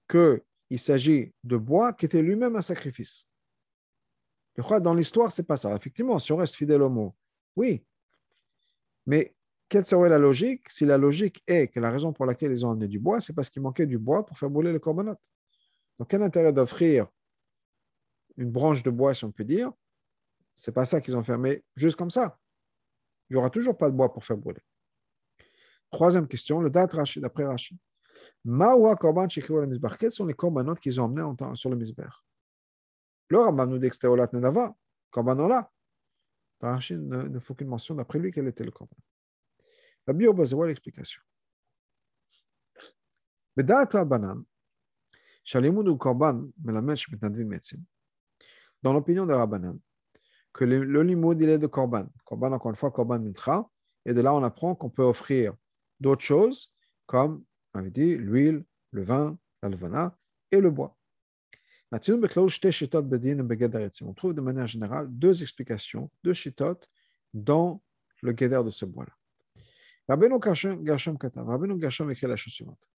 qu'il 0.10 0.80
s'agit 0.80 1.34
de 1.44 1.56
bois 1.56 1.94
qui 1.94 2.06
était 2.06 2.22
lui-même 2.22 2.56
un 2.56 2.62
sacrifice? 2.62 3.28
Je 4.58 4.62
crois 4.62 4.80
dans 4.80 4.94
l'histoire, 4.94 5.32
ce 5.32 5.41
n'est 5.41 5.46
pas 5.46 5.58
ça. 5.58 5.74
Effectivement, 5.76 6.20
si 6.20 6.32
on 6.34 6.38
reste 6.38 6.56
fidèle 6.56 6.82
au 6.82 6.89
mot, 6.89 7.15
oui. 7.56 7.86
Mais 9.06 9.34
quelle 9.70 9.86
serait 9.86 10.10
la 10.10 10.17
logique? 10.17 10.67
Si 10.70 10.86
la 10.86 10.98
logique 10.98 11.41
est 11.48 11.70
que 11.70 11.80
la 11.80 11.91
raison 11.91 12.12
pour 12.12 12.26
laquelle 12.26 12.52
ils 12.52 12.65
ont 12.65 12.72
amené 12.72 12.88
du 12.88 13.00
bois, 13.00 13.22
c'est 13.22 13.34
parce 13.34 13.50
qu'il 13.50 13.62
manquait 13.62 13.86
du 13.86 13.98
bois 13.98 14.26
pour 14.26 14.38
faire 14.38 14.50
brûler 14.50 14.74
les 14.74 14.80
corbanotes 14.80 15.22
donc, 16.02 16.10
quel 16.10 16.24
intérêt 16.24 16.52
d'offrir 16.52 17.06
une 18.36 18.50
branche 18.50 18.82
de 18.82 18.89
bois, 18.89 19.13
si 19.13 19.24
on 19.24 19.32
peut 19.32 19.44
dire? 19.44 19.72
C'est 20.56 20.72
pas 20.72 20.84
ça 20.84 21.00
qu'ils 21.00 21.15
ont 21.15 21.24
fermé 21.24 21.63
juste 21.76 21.96
comme 21.96 22.10
ça. 22.10 22.39
Il 23.30 23.34
n'y 23.34 23.38
aura 23.38 23.52
toujours 23.52 23.78
pas 23.78 23.88
de 23.88 23.96
bois 23.96 24.12
pour 24.12 24.26
faire 24.26 24.36
brûler. 24.36 24.62
Troisième 25.91 26.27
question, 26.27 26.62
le 26.62 26.69
date 26.69 26.93
Rachid, 26.93 27.21
d'après 27.21 27.45
Rachid. 27.45 27.77
Maoua 28.45 28.95
korban 28.95 29.27
le 29.27 29.97
Quels 29.97 30.12
sont 30.12 30.25
les 30.25 30.34
corbanotes 30.34 30.80
qu'ils 30.80 30.99
ont 30.99 31.06
emmenés 31.06 31.56
sur 31.56 31.69
le 31.69 31.75
misber 31.75 32.08
Le 33.30 33.39
Rambam 33.39 33.69
nous 33.69 33.77
dit 33.77 33.89
que 33.89 33.95
c'était 33.95 34.08
Olat 34.08 34.30
Nedava, 34.34 34.73
là. 35.15 35.71
Rachid 36.62 37.01
ne, 37.01 37.39
faut 37.39 37.56
qu'une 37.56 37.67
mention 37.67 37.95
d'après 37.95 38.19
lui 38.19 38.32
quel 38.32 38.47
était 38.47 38.63
le 38.63 38.71
korban. 38.71 38.95
La 40.08 40.13
Bio 40.13 40.34
voit 40.34 40.67
l'explication. 40.67 41.21
Mais 43.58 43.63
date 43.63 43.95
Banan, 44.08 44.43
dans 48.84 48.93
l'opinion 48.93 49.25
de 49.25 49.34
Rabbanan, 49.34 49.80
que 50.54 50.65
le, 50.65 50.84
le 50.84 51.34
il 51.41 51.49
est 51.49 51.58
de 51.58 51.67
Korban. 51.67 52.08
Korban, 52.25 52.51
encore 52.51 52.71
une 52.71 52.77
fois, 52.77 52.91
Korban 52.91 53.19
Mitra. 53.19 53.69
Et 54.06 54.13
de 54.13 54.21
là, 54.21 54.34
on 54.34 54.43
apprend 54.43 54.75
qu'on 54.75 54.89
peut 54.89 55.04
offrir 55.04 55.54
d'autres 56.01 56.23
choses, 56.23 56.73
comme, 57.05 57.43
on 57.73 57.79
avait 57.79 57.91
dit, 57.91 58.17
l'huile, 58.17 58.65
le 58.91 59.03
vin, 59.03 59.37
la 59.61 59.69
levana 59.69 60.17
et 60.51 60.59
le 60.59 60.69
bois. 60.69 60.97
On 61.93 61.99
trouve 61.99 62.19
de 64.33 64.41
manière 64.41 64.67
générale 64.67 65.07
deux 65.09 65.41
explications, 65.41 66.09
deux 66.23 66.33
shitot 66.33 66.79
dans 67.33 67.81
le 68.21 68.31
guéder 68.31 68.61
de 68.63 68.71
ce 68.71 68.85
bois-là. 68.85 69.13
Rabbeinu 70.07 70.37
Gershom 70.85 71.17
Katav, 71.17 71.47
Rabbeinu 71.47 71.79
Gershom 71.79 72.09
écrit 72.11 72.27
la 72.27 72.35
chose 72.35 72.53
suivante. 72.53 72.89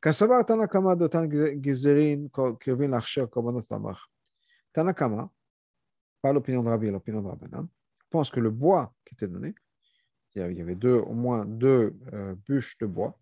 Kassavar 0.00 0.46
Tanakama 0.46 0.94
de 0.94 1.06
Tan 1.08 1.28
Gezerin 1.28 2.28
Kevin 2.60 2.90
Larcher 2.90 3.26
Korbanot 3.30 3.62
Tamach. 3.62 3.98
Tanakama, 4.72 5.30
pas 6.22 6.32
l'opinion 6.32 6.62
de 6.62 6.68
Rabbi, 6.68 6.90
l'opinion 6.90 7.22
de 7.22 7.28
Rabbanan, 7.28 7.68
pense 8.10 8.30
que 8.30 8.40
le 8.40 8.50
bois 8.50 8.94
qui 9.04 9.14
était 9.14 9.26
donné, 9.26 9.54
il 10.38 10.58
y 10.58 10.62
avait 10.62 10.74
deux, 10.74 10.96
au 10.96 11.14
moins 11.14 11.44
deux 11.44 11.96
euh, 12.12 12.34
bûches 12.46 12.78
de 12.78 12.86
bois, 12.86 13.18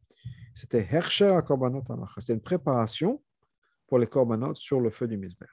c'était 0.55 0.87
Hersher 0.91 1.39
Korbanot 1.47 1.83
Tamach. 1.83 2.11
C'était 2.19 2.35
une 2.35 2.41
préparation 2.41 3.23
pour 3.87 3.99
les 3.99 4.07
korbanot 4.07 4.55
sur 4.55 4.81
le 4.81 4.91
feu 4.91 5.07
du 5.07 5.17
misber. 5.17 5.47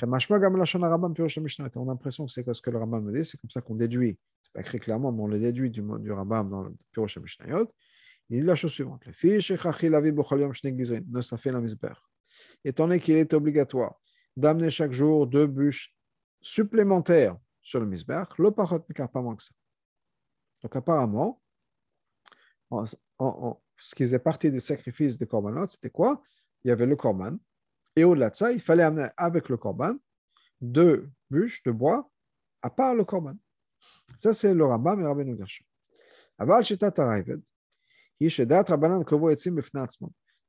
On 0.00 0.12
a 0.12 1.86
l'impression 1.86 2.26
que 2.26 2.32
c'est 2.32 2.54
ce 2.54 2.62
que 2.62 2.70
le 2.70 2.78
Rambam 2.78 3.04
me 3.04 3.12
dit, 3.12 3.24
c'est 3.24 3.38
comme 3.38 3.50
ça 3.50 3.60
qu'on 3.60 3.74
déduit. 3.74 4.16
C'est 4.42 4.52
pas 4.52 4.60
écrit 4.60 4.78
clairement, 4.78 5.10
mais 5.12 5.22
on 5.22 5.26
le 5.26 5.38
déduit 5.38 5.70
du, 5.70 5.82
du 5.82 6.12
Rambam 6.12 6.48
dans 6.48 6.62
le 6.62 6.74
Pirosh 6.92 7.18
Mishnayot. 7.18 7.70
Il 8.30 8.40
dit 8.40 8.46
la 8.46 8.54
chose 8.54 8.72
suivante. 8.72 9.04
Ne 9.06 9.12
la. 11.80 11.94
Étant 12.64 12.86
donné 12.86 13.00
qu'il 13.00 13.16
est 13.16 13.32
obligatoire 13.34 14.00
d'amener 14.36 14.70
chaque 14.70 14.92
jour 14.92 15.26
deux 15.26 15.46
bûches 15.46 15.94
supplémentaires 16.40 17.36
sur 17.60 17.80
le 17.80 17.86
misber, 17.86 18.22
le 18.38 18.50
parot 18.50 18.78
ne 18.88 19.06
pas 19.06 19.20
moins 19.20 19.36
que 19.36 19.42
ça. 19.42 19.50
Donc 20.62 20.74
apparemment, 20.76 21.40
ce 22.70 23.94
qui 23.94 24.02
faisait 24.04 24.18
partie 24.18 24.50
des 24.50 24.60
sacrifices 24.60 25.16
des 25.18 25.26
korbanot, 25.26 25.66
c'était 25.68 25.90
quoi? 25.90 26.22
Il 26.64 26.68
y 26.68 26.70
avait 26.70 26.86
le 26.86 26.96
korban, 26.96 27.36
et 27.94 28.04
au-delà 28.04 28.30
de 28.30 28.36
ça, 28.36 28.52
il 28.52 28.60
fallait 28.60 28.82
amener 28.82 29.08
avec 29.16 29.48
le 29.48 29.56
korban 29.56 29.96
deux 30.60 31.08
bûches 31.30 31.62
de 31.62 31.70
bois 31.70 32.10
à 32.62 32.70
part 32.70 32.94
le 32.94 33.04
korban. 33.04 33.34
Ça, 34.18 34.32
c'est 34.32 34.52
le 34.54 34.64
Rambam 34.64 34.98
et 34.98 35.02
le 35.02 35.08
Rabbeinu 35.08 35.36
Shitat 36.62 36.94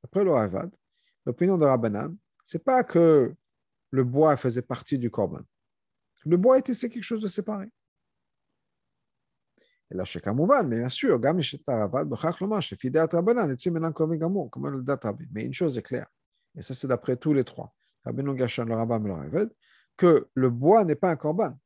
après 0.02 0.24
le 0.24 0.32
Ravad, 0.32 0.70
l'opinion 1.26 1.58
de 1.58 1.64
Rabbanan, 1.64 2.16
c'est 2.42 2.64
pas 2.64 2.82
que 2.84 3.34
le 3.90 4.04
bois 4.04 4.36
faisait 4.36 4.62
partie 4.62 4.98
du 4.98 5.10
korban. 5.10 5.42
Le 6.24 6.36
bois 6.36 6.58
était 6.58 6.74
c'est 6.74 6.88
quelque 6.88 7.04
chose 7.04 7.22
de 7.22 7.28
séparé. 7.28 7.68
Et 9.90 9.96
là, 9.96 10.04
chez 10.04 10.20
Kamouvan, 10.20 10.64
mais 10.64 10.78
bien 10.78 10.88
sûr, 10.88 11.18
mais 15.32 15.44
une 15.44 15.54
chose 15.54 15.78
est 15.78 15.82
claire, 15.82 16.06
et 16.56 16.62
ça 16.62 16.74
c'est 16.74 16.86
d'après 16.86 17.16
tous 17.16 17.32
les 17.32 17.44
trois, 17.44 17.74
Gershon, 18.36 18.64
le 18.64 19.28
le 19.32 19.50
que 19.96 20.28
le 20.34 20.50
bois 20.50 20.84
n'est 20.84 20.94
pas 20.94 21.10
un 21.10 21.16
korban. 21.16 21.58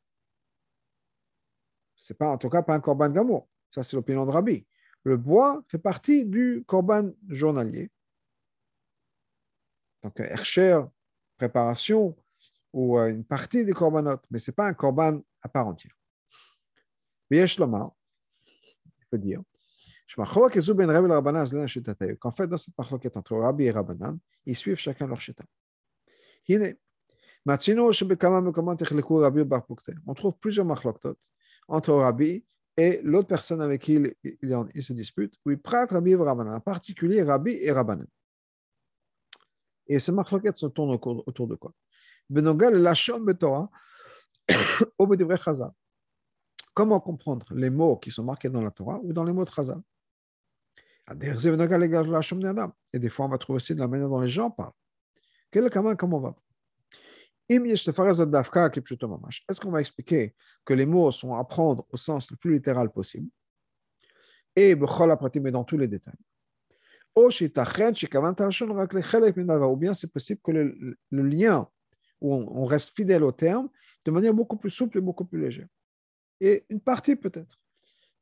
C'est 1.97 2.19
pas, 2.19 2.31
en 2.31 2.39
tout 2.39 2.49
cas, 2.49 2.63
pas 2.63 2.75
un 2.75 2.81
korban 2.81 3.09
gamour. 3.11 3.49
Ça, 3.71 3.85
c'est 3.85 3.95
l'opinion 3.95 4.27
de 4.27 4.33
Rabbi 4.33 4.67
le 5.05 5.19
bois 5.19 5.63
fait 5.69 5.79
partie 5.79 6.25
du 6.25 6.65
korban 6.67 7.13
journalier. 7.29 7.91
Donc, 10.03 10.19
Hercher, 10.19 10.81
préparation, 11.37 12.17
ou 12.73 12.99
euh, 12.99 13.11
une 13.11 13.25
partie 13.25 13.65
des 13.65 13.73
corbanotes, 13.73 14.25
mais 14.31 14.39
ce 14.39 14.51
n'est 14.51 14.55
pas 14.55 14.67
un 14.67 14.75
korban 14.75 15.23
à 15.43 15.49
part 15.49 15.67
entière. 15.67 15.97
Mais 17.31 17.39
Il 19.15 19.19
faut 19.19 19.19
dire, 19.19 19.41
qu'en 22.21 22.31
fait, 22.31 22.47
dans 22.47 22.59
cette 22.59 22.75
parloquette 22.75 23.17
entre 23.17 23.37
Rabbi 23.37 23.65
et 23.65 23.71
Rabbanan, 23.71 24.19
ils 24.47 24.57
suivent 24.57 24.77
chacun 24.77 25.07
leur 25.07 25.21
chita. 25.21 25.45
On 30.07 30.15
trouve 30.15 30.37
plusieurs 30.39 30.67
machloktot 30.67 31.17
entre 31.69 31.95
Rabbi 31.95 32.45
et 32.77 33.01
l'autre 33.03 33.29
personne 33.29 33.63
avec 33.63 33.83
qui 33.83 33.95
il, 33.95 34.15
il, 34.43 34.83
se 34.83 34.93
dispute, 34.93 35.35
oui, 35.47 35.57
Prat, 35.57 35.87
Rabbi 35.87 36.11
et 36.11 36.17
Rabbanan, 36.17 36.55
en 36.55 36.61
particulier 36.61 37.23
Rabbi 37.23 37.53
et 37.53 37.73
Rabbanan. 37.73 38.07
Et 39.87 39.99
ces 39.99 40.13
marloquettes 40.13 40.57
se 40.57 40.67
tournent 40.67 40.99
autour 41.03 41.47
de 41.47 41.55
quoi? 41.55 41.73
Benogal 42.29 42.77
Lachom 42.77 43.25
Betorah, 43.25 43.71
au 44.99 45.37
Chazal. 45.37 45.71
Comment 46.75 47.01
comprendre 47.01 47.47
les 47.55 47.71
mots 47.71 47.97
qui 47.97 48.11
sont 48.11 48.25
marqués 48.25 48.51
dans 48.51 48.61
la 48.61 48.73
Torah 48.73 49.01
ou 49.03 49.13
dans 49.13 49.25
les 49.25 49.33
mots 49.33 49.45
de 49.45 49.51
Et 52.93 52.99
des 52.99 53.09
fois, 53.09 53.27
on 53.27 53.29
va 53.29 53.39
trouver 53.39 53.57
aussi 53.57 53.75
de 53.75 53.81
la 53.81 53.87
manière 53.87 54.09
dont 54.09 54.21
les 54.21 54.29
gens 54.29 54.51
parlent. 54.51 54.73
Quel 55.51 55.65
est 55.65 55.71
le 55.75 55.95
comment 55.95 56.17
on 56.17 56.21
va? 56.21 56.35
Est-ce 59.49 59.61
qu'on 59.61 59.71
va 59.71 59.81
expliquer 59.81 60.35
que 60.65 60.73
les 60.75 60.87
mots 60.87 61.11
sont 61.11 61.35
à 61.37 61.45
prendre 61.45 61.87
au 61.91 61.97
sens 61.97 62.31
le 62.31 62.37
plus 62.37 62.55
littéral 62.55 62.91
possible? 62.91 63.29
Et 64.57 64.75
mais 64.75 65.51
dans 65.53 65.65
tous 65.65 65.77
les 65.77 65.89
détails. 65.89 66.15
Ou 67.17 67.29
bien 69.77 69.95
c'est 69.95 70.11
possible 70.11 70.41
que 70.43 70.51
le, 70.51 70.97
lien 71.11 71.69
où 72.21 72.35
on, 72.35 72.65
reste 72.65 72.97
fidèle 72.97 73.23
au 73.23 73.33
terme 73.33 73.69
de 74.05 74.11
manière 74.11 74.33
beaucoup 74.33 74.57
plus 74.57 74.71
souple 74.71 74.99
et 74.99 75.01
beaucoup 75.01 75.25
plus 75.25 75.41
légère. 75.41 75.69
Et 76.41 76.65
une 76.69 76.81
partie 76.81 77.17
peut-être. 77.17 77.59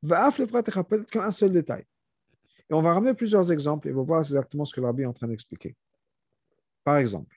Peut-être 0.02 1.10
qu'un 1.10 1.30
seul 1.30 1.52
détail. 1.52 1.84
Et 2.68 2.74
on 2.74 2.82
va 2.82 2.94
ramener 2.94 3.14
plusieurs 3.14 3.52
exemples 3.52 3.88
et 3.88 3.92
on 3.92 3.96
va 3.96 4.02
voir 4.02 4.20
exactement 4.20 4.64
ce 4.64 4.74
que 4.74 4.80
le 4.80 5.00
est 5.00 5.06
en 5.06 5.12
train 5.12 5.28
d'expliquer. 5.28 5.76
Par 6.84 6.96
exemple, 6.96 7.36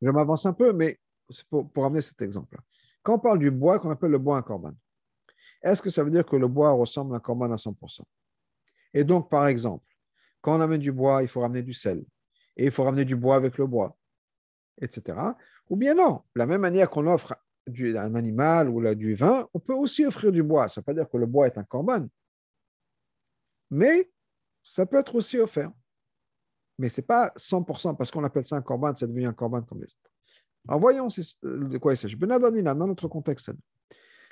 je 0.00 0.10
m'avance 0.10 0.46
un 0.46 0.52
peu, 0.52 0.72
mais 0.72 0.98
c'est 1.28 1.46
pour, 1.46 1.70
pour 1.70 1.84
amener 1.84 2.00
cet 2.00 2.22
exemple-là. 2.22 2.62
Quand 3.02 3.14
on 3.14 3.18
parle 3.18 3.38
du 3.38 3.50
bois 3.50 3.78
qu'on 3.78 3.90
appelle 3.90 4.10
le 4.10 4.18
bois 4.18 4.36
un 4.36 4.42
corban, 4.42 4.72
est-ce 5.62 5.82
que 5.82 5.90
ça 5.90 6.02
veut 6.02 6.10
dire 6.10 6.24
que 6.24 6.36
le 6.36 6.48
bois 6.48 6.72
ressemble 6.72 7.14
à 7.14 7.18
un 7.18 7.20
corban 7.20 7.50
à 7.50 7.56
100% 7.56 8.02
Et 8.94 9.04
donc, 9.04 9.28
par 9.30 9.46
exemple, 9.46 9.84
quand 10.40 10.56
on 10.56 10.60
amène 10.60 10.80
du 10.80 10.92
bois, 10.92 11.22
il 11.22 11.28
faut 11.28 11.40
ramener 11.40 11.62
du 11.62 11.74
sel. 11.74 12.02
Et 12.56 12.66
il 12.66 12.70
faut 12.70 12.84
ramener 12.84 13.04
du 13.04 13.16
bois 13.16 13.36
avec 13.36 13.58
le 13.58 13.66
bois, 13.66 13.96
etc. 14.80 15.18
Ou 15.68 15.76
bien 15.76 15.94
non, 15.94 16.22
de 16.34 16.38
la 16.38 16.46
même 16.46 16.60
manière 16.60 16.90
qu'on 16.90 17.06
offre 17.06 17.34
du, 17.70 17.96
un 17.96 18.14
animal 18.14 18.68
ou 18.68 18.94
du 18.94 19.14
vin, 19.14 19.48
on 19.54 19.60
peut 19.60 19.74
aussi 19.74 20.04
offrir 20.04 20.32
du 20.32 20.42
bois. 20.42 20.68
Ça 20.68 20.80
ne 20.80 20.82
veut 20.82 20.86
pas 20.86 20.94
dire 20.94 21.10
que 21.10 21.16
le 21.16 21.26
bois 21.26 21.46
est 21.46 21.58
un 21.58 21.64
corban. 21.64 22.06
Mais 23.70 24.10
ça 24.62 24.84
peut 24.86 24.98
être 24.98 25.14
aussi 25.14 25.38
offert 25.38 25.70
mais 26.80 26.88
ce 26.88 27.00
n'est 27.00 27.06
pas 27.06 27.30
100%, 27.36 27.94
parce 27.94 28.10
qu'on 28.10 28.24
appelle 28.24 28.46
ça 28.46 28.56
un 28.56 28.62
corban, 28.62 28.94
c'est 28.94 29.06
devenu 29.06 29.26
un 29.26 29.34
corban 29.34 29.60
comme 29.60 29.80
les 29.80 29.84
autres. 29.84 30.10
Alors 30.66 30.80
voyons 30.80 31.08
de 31.08 31.78
quoi 31.78 31.92
il 31.92 31.96
s'agit. 31.98 32.16
Benadonina, 32.16 32.74
dans 32.74 32.86
notre 32.86 33.06
contexte, 33.06 33.52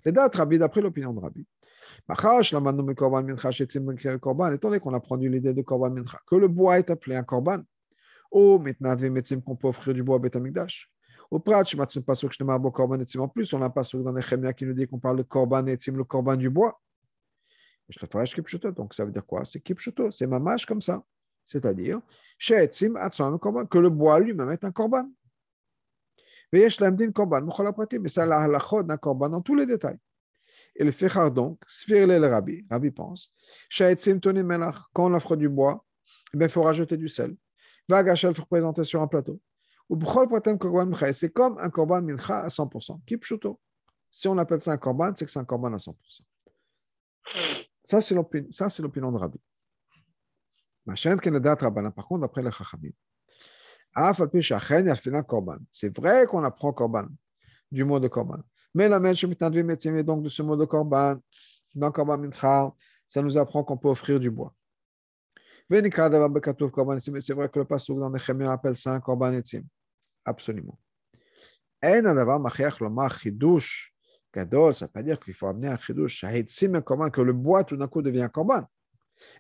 les 0.02 0.12
dates 0.12 0.34
Rabbi, 0.34 0.58
d'après 0.58 0.80
l'opinion 0.80 1.12
de 1.12 1.20
Rabbi, 1.20 1.46
étant 4.54 4.68
donné 4.68 4.80
qu'on 4.80 4.94
a 4.94 5.00
pris 5.00 5.28
l'idée 5.28 5.52
de 5.52 5.60
korban 5.60 5.90
mincha, 5.90 6.18
que 6.26 6.36
le 6.36 6.48
bois 6.48 6.78
est 6.78 6.88
appelé 6.88 7.16
un 7.16 7.22
korban, 7.22 7.58
ou 8.32 8.58
maintenant 8.58 8.96
qu'on 9.44 9.56
peut 9.56 9.68
offrir 9.68 9.92
du 9.92 10.02
bois 10.02 10.16
à 10.16 10.18
Betamikdash. 10.18 10.90
Au 11.30 11.38
prat, 11.38 11.62
je 11.64 11.76
ne 11.76 12.00
pas 12.00 12.14
sûr 12.14 12.28
que 12.28 12.34
je 12.38 12.42
ne 12.42 12.48
pas 12.48 12.70
korban 12.70 13.00
etzim 13.00 13.20
en 13.20 13.28
plus, 13.28 13.52
on 13.52 13.58
n'a 13.58 13.68
pas 13.68 13.84
sûr 13.84 14.02
dans 14.02 14.12
Nehemia 14.12 14.54
qui 14.54 14.64
nous 14.64 14.72
dit 14.72 14.86
qu'on 14.86 14.98
parle 14.98 15.18
de 15.18 15.22
korban 15.22 15.66
etzim, 15.66 15.96
le 15.96 16.04
korban 16.04 16.36
du 16.36 16.48
bois. 16.48 16.80
Je 17.88 17.98
le 18.00 18.06
ferai 18.06 18.24
kipshuto, 18.24 18.70
donc 18.72 18.94
ça 18.94 19.04
veut 19.04 19.12
dire 19.12 19.26
quoi? 19.26 19.44
C'est 19.44 19.60
kipshuto, 19.60 20.10
c'est 20.10 20.26
mamash 20.26 20.66
comme 20.66 20.80
ça. 20.80 21.02
C'est-à-dire, 21.44 22.00
que 22.38 23.78
le 23.78 23.88
bois 23.88 24.20
lui-même 24.20 24.50
est 24.50 24.64
un 24.64 24.72
korban. 24.72 25.10
Mais 26.52 26.68
ça, 26.68 28.26
la 28.26 28.40
halachot 28.40 28.82
d'un 28.82 28.96
korban 28.98 29.28
dans 29.30 29.40
tous 29.40 29.54
les 29.54 29.66
détails. 29.66 29.98
Et 30.76 30.84
le 30.84 30.92
Fechar 30.92 31.30
donc, 31.30 31.60
Sfirle 31.66 32.18
le 32.18 32.26
Rabbi, 32.26 32.66
Rabbi 32.70 32.90
pense, 32.90 33.34
quand 34.92 35.06
on 35.10 35.14
offre 35.14 35.36
du 35.36 35.48
bois, 35.48 35.84
il 36.34 36.48
faut 36.48 36.62
rajouter 36.62 36.96
du 36.96 37.08
sel. 37.08 37.34
Vagachel, 37.88 38.30
il 38.30 38.36
faut 38.36 38.44
présenter 38.44 38.84
sur 38.84 39.00
un 39.00 39.06
plateau. 39.06 39.40
C'est 41.12 41.32
comme 41.32 41.58
un 41.58 41.70
korban 41.70 42.02
mincha 42.02 42.40
à 42.40 42.48
100%. 42.48 43.00
Kipshuto. 43.06 43.58
Si 44.10 44.28
on 44.28 44.36
appelle 44.38 44.60
ça 44.60 44.72
un 44.72 44.78
korban, 44.78 45.12
c'est 45.14 45.24
que 45.24 45.30
c'est 45.30 45.38
un 45.38 45.44
korban 45.44 45.72
à 45.72 45.76
100%. 45.76 45.94
Ça, 47.84 48.00
c'est 48.00 48.14
l'opinion 48.82 49.12
de 49.12 49.18
Rabbi. 49.18 49.40
Par 50.84 52.06
contre, 52.06 52.20
d'après 52.20 52.42
les 52.42 52.50
Chachamim, 52.50 52.92
c'est 55.70 55.88
vrai 55.98 56.26
qu'on 56.26 56.44
apprend 56.44 56.72
korban 56.72 57.06
du 57.70 57.84
mot 57.84 57.98
de 57.98 58.08
korban. 58.08 58.38
Mais 58.74 58.88
la 58.88 59.00
mèche 59.00 59.24
est 59.24 60.02
donc 60.02 60.22
de 60.22 60.28
ce 60.28 60.42
mot 60.42 60.56
de 60.56 60.64
korban, 60.66 61.18
dans 61.74 61.90
korban 61.90 62.18
mincha, 62.18 62.72
ça 63.08 63.22
nous 63.22 63.36
apprend 63.38 63.64
qu'on 63.64 63.78
peut 63.78 63.88
offrir 63.88 64.20
du 64.20 64.30
bois. 64.30 64.54
C'est 65.70 65.80
vrai 65.80 65.90
que 67.50 67.58
le 67.58 67.64
pasuk 67.64 67.98
dans 67.98 68.10
Nehemia 68.10 68.52
appelle 68.52 68.76
ça 68.76 68.94
un 68.94 69.00
korban 69.00 69.32
etzim. 69.32 69.64
Absolument. 70.28 70.78
En 71.82 72.38
machiach 72.38 72.80
lomar 72.80 73.18
chidush 73.18 73.92
ça 74.34 74.44
ne 74.44 74.70
veut 74.70 74.88
pas 74.88 75.02
dire 75.02 75.18
qu'il 75.18 75.34
faut 75.34 75.46
amener 75.46 75.68
un 75.68 75.78
chidush, 75.78 76.24
un 76.24 76.80
korban, 76.82 77.10
que 77.10 77.22
le 77.22 77.32
bois 77.32 77.64
tout 77.64 77.76
d'un 77.76 77.88
coup 77.88 78.02
devient 78.02 78.22
un 78.22 78.28
korban. 78.28 78.62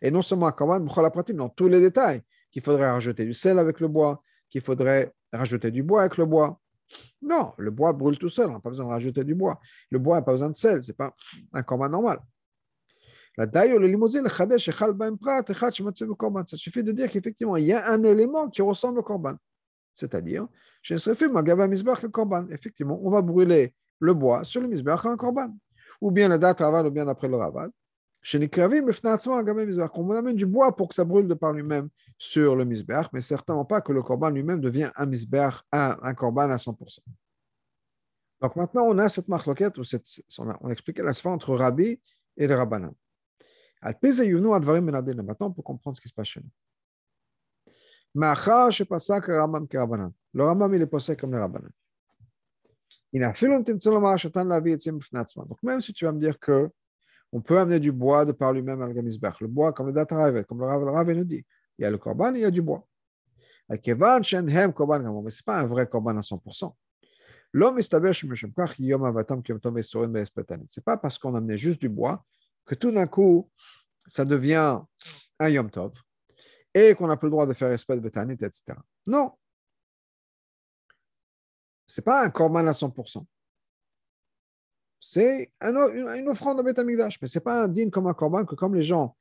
Et 0.00 0.10
non 0.10 0.22
seulement 0.22 0.46
un 0.46 0.52
korban, 0.52 0.80
mais 0.80 1.34
dans 1.34 1.50
tous 1.50 1.68
les 1.68 1.80
détails, 1.80 2.22
qu'il 2.50 2.62
faudrait 2.62 2.90
rajouter 2.90 3.24
du 3.24 3.34
sel 3.34 3.58
avec 3.58 3.80
le 3.80 3.88
bois, 3.88 4.22
qu'il 4.48 4.62
faudrait 4.62 5.12
rajouter 5.32 5.70
du 5.70 5.82
bois 5.82 6.00
avec 6.00 6.16
le 6.16 6.24
bois. 6.24 6.58
Non, 7.20 7.52
le 7.58 7.70
bois 7.70 7.92
brûle 7.92 8.18
tout 8.18 8.30
seul, 8.30 8.48
on 8.48 8.54
n'a 8.54 8.60
pas 8.60 8.70
besoin 8.70 8.86
de 8.86 8.90
rajouter 8.90 9.22
du 9.24 9.34
bois. 9.34 9.60
Le 9.90 9.98
bois 9.98 10.16
n'a 10.16 10.22
pas 10.22 10.32
besoin 10.32 10.48
de 10.48 10.56
sel, 10.56 10.82
ce 10.82 10.90
n'est 10.90 10.96
pas 10.96 11.14
un 11.52 11.62
corban 11.62 11.90
normal. 11.90 12.18
La 13.36 13.66
le 13.66 13.86
limousin, 13.86 14.22
le 14.22 14.28
chadesh, 14.28 14.70
korban. 16.18 16.44
Ça 16.46 16.56
suffit 16.56 16.82
de 16.82 16.90
dire 16.90 17.08
qu'effectivement, 17.08 17.56
il 17.56 17.66
y 17.66 17.72
a 17.72 17.88
un 17.88 18.02
élément 18.02 18.48
qui 18.48 18.62
ressemble 18.62 18.98
au 18.98 19.02
korban. 19.02 19.36
C'est-à-dire, 19.98 20.46
korban. 22.08 22.46
Effectivement, 22.50 23.00
on 23.02 23.10
va 23.10 23.20
brûler 23.20 23.74
le 23.98 24.14
bois 24.14 24.44
sur 24.44 24.60
le 24.60 24.68
misbach 24.68 25.04
un 25.06 25.16
korban. 25.16 25.52
Ou 26.00 26.12
bien 26.12 26.28
la 26.28 26.38
date 26.38 26.60
ravad, 26.60 26.86
ou 26.86 26.90
bien 26.90 27.08
après 27.08 27.26
le 27.26 27.36
les 28.38 28.48
qu'on 29.90 30.10
amène 30.12 30.36
du 30.36 30.46
bois 30.46 30.74
pour 30.76 30.88
que 30.88 30.94
ça 30.94 31.04
brûle 31.04 31.26
de 31.26 31.34
par 31.34 31.52
lui-même 31.52 31.88
sur 32.16 32.54
le 32.54 32.64
misbeh, 32.64 33.02
mais 33.12 33.20
certainement 33.20 33.64
pas 33.64 33.80
que 33.80 33.92
le 33.92 34.02
corban 34.02 34.30
lui-même 34.30 34.60
devient 34.60 34.90
un 34.94 35.06
misbeh, 35.06 35.48
un, 35.72 35.96
un 36.00 36.14
corban 36.14 36.50
à 36.50 36.56
100%. 36.56 37.00
Donc 38.40 38.54
maintenant, 38.54 38.84
on 38.86 38.98
a 38.98 39.08
cette 39.08 39.26
marloquette, 39.26 39.78
on 39.78 40.50
a, 40.50 40.70
expliqué 40.70 41.02
la 41.02 41.10
différence 41.10 41.36
entre 41.36 41.56
Rabbi 41.56 42.00
et 42.36 42.46
le 42.46 42.54
Rabbanan. 42.54 42.94
Maintenant, 43.82 45.46
on 45.46 45.52
peut 45.52 45.62
comprendre 45.62 45.96
ce 45.96 46.00
qui 46.00 46.08
se 46.08 46.14
passe 46.14 46.28
chez 46.28 46.40
nous. 46.40 46.50
Le 50.34 50.44
Rambam, 50.44 50.74
il 50.74 50.82
est 50.82 50.86
passé 50.86 51.14
comme 51.14 51.30
le 51.30 51.38
Rabbanan. 51.38 51.70
Donc, 53.12 53.42
même 55.62 55.80
si 55.80 55.92
tu 55.92 56.04
vas 56.04 56.12
me 56.12 56.18
dire 56.18 56.36
que 56.38 56.68
on 57.32 57.40
peut 57.40 57.58
amener 57.58 57.78
du 57.78 57.92
bois 57.92 58.24
de 58.24 58.32
par 58.32 58.52
lui-même 58.52 58.82
à 58.82 58.88
Le 58.88 59.46
bois, 59.46 59.72
comme 59.72 59.86
le 59.86 59.92
Dataravet, 59.92 60.42
comme 60.44 60.58
le 60.58 60.66
Rav 60.66 61.12
nous 61.12 61.24
dit. 61.24 61.44
Il 61.78 61.82
y 61.82 61.84
a 61.84 61.90
le 61.90 61.98
Korban 61.98 62.34
et 62.34 62.38
il 62.38 62.42
y 62.42 62.44
a 62.44 62.50
du 62.50 62.60
bois. 62.60 62.84
Mais 63.68 63.80
ce 63.84 63.90
n'est 63.92 63.96
pas 63.96 64.16
un 65.60 65.66
vrai 65.66 65.86
Korban 65.86 66.16
à 66.16 66.20
100%. 66.20 66.74
L'homme 67.52 67.80
Ce 67.80 67.96
n'est 67.96 68.00
pas 70.84 70.96
parce 70.96 71.18
qu'on 71.18 71.36
amenait 71.36 71.58
juste 71.58 71.80
du 71.80 71.88
bois 71.88 72.24
que 72.66 72.74
tout 72.74 72.90
d'un 72.90 73.06
coup, 73.06 73.48
ça 74.06 74.24
devient 74.24 74.80
un 75.38 75.48
Yom 75.48 75.70
Tov 75.70 75.92
et 76.78 76.94
qu'on 76.94 77.06
n'a 77.06 77.16
plus 77.16 77.26
le 77.26 77.32
droit 77.32 77.46
de 77.46 77.54
faire 77.54 77.70
espèce 77.72 78.00
de 78.00 78.08
Tanit, 78.08 78.34
etc. 78.34 78.74
Non. 79.06 79.32
Ce 81.86 82.00
n'est 82.00 82.04
pas 82.04 82.24
un 82.24 82.30
Korban 82.30 82.66
à 82.66 82.72
100% 82.72 83.24
c'est 85.00 85.50
une 85.62 86.28
offrande 86.28 86.58
de 86.58 86.62
Beth 86.62 86.78
Amikdash. 86.78 87.20
Mais 87.20 87.28
ce 87.28 87.38
n'est 87.38 87.42
pas 87.42 87.64
un 87.64 87.68
digne 87.68 87.90
comme 87.90 88.06
un 88.06 88.14
korban 88.14 88.44
que 88.44 88.54
comme 88.54 88.74
les 88.74 88.82
gens, 88.82 89.16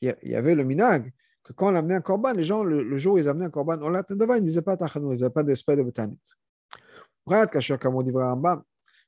il 0.00 0.14
y 0.22 0.34
avait 0.34 0.54
le 0.54 0.64
minag, 0.64 1.12
que 1.44 1.52
quand 1.52 1.72
on 1.72 1.74
amenait 1.74 1.94
un 1.94 2.00
korban, 2.00 2.32
les 2.32 2.42
gens, 2.42 2.64
le, 2.64 2.96
jour 2.96 3.14
où 3.14 3.18
ils 3.18 3.28
amenaient 3.28 3.46
un 3.46 3.50
korban, 3.50 3.78
on 3.82 3.92
ils 3.92 3.96
ne 3.96 4.38
disaient 4.40 4.62
pas 4.62 4.76
tachanou, 4.76 5.12
ils 5.12 5.16
disaient 5.16 5.30
pas 5.30 5.42
d'espèce 5.42 5.76
de 5.76 5.82
betanit. 5.82 6.18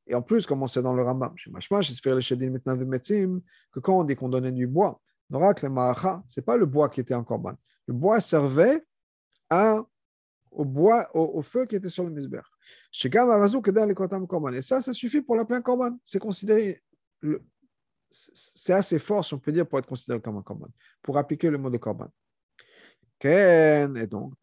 Et 0.07 0.15
en 0.15 0.23
plus, 0.23 0.47
comme 0.47 0.63
on 0.63 0.67
sait 0.67 0.83
dans 0.83 0.95
le 0.95 1.03
Rambam, 1.03 1.33
chez 1.37 1.51
Mashma, 1.51 1.83
chez 1.83 1.95
Sfir 1.95 2.21
Shedin 2.21 2.51
maintenant 2.51 2.77
de 2.77 2.85
Metzim, 2.85 3.41
que 3.73 3.81
quand 3.81 4.01
on 4.01 4.05
dit 4.05 4.17
qu'on 4.17 4.29
donnait 4.29 4.53
du 4.53 4.67
bois, 4.67 5.01
ce 5.31 5.67
n'est 5.67 6.45
pas 6.45 6.57
le 6.57 6.67
bois 6.67 6.89
qui 6.89 7.01
était 7.01 7.15
en 7.15 7.25
korban. 7.25 7.55
Le 7.87 7.95
bois 7.95 8.21
servait 8.21 8.85
au 10.51 11.43
feu 11.43 11.67
qui 11.67 11.77
était 11.77 11.89
sur 11.89 12.05
le 12.05 12.11
misber. 12.11 12.43
Et 13.03 14.63
ça, 14.63 14.81
ça 14.81 14.93
suffit 14.93 15.23
pour 15.23 15.37
la 15.37 15.45
plein 15.45 15.61
korban. 15.61 15.99
C'est 16.05 16.19
considéré, 16.19 16.83
c'est 18.11 18.73
assez 18.73 18.99
fort, 18.99 19.25
si 19.25 19.35
on 19.35 19.39
peut 19.39 19.53
dire, 19.53 19.67
pour 19.67 19.79
être 19.79 19.87
considéré 19.87 20.21
comme 20.21 20.37
un 20.37 20.43
korban, 20.43 20.69
pour 21.03 21.19
appliquer 21.19 21.51
le 21.51 21.59
mot 21.59 21.71
de 21.71 21.79
korban. 21.79 22.09
Et 23.25 23.87
donc, 24.09 24.35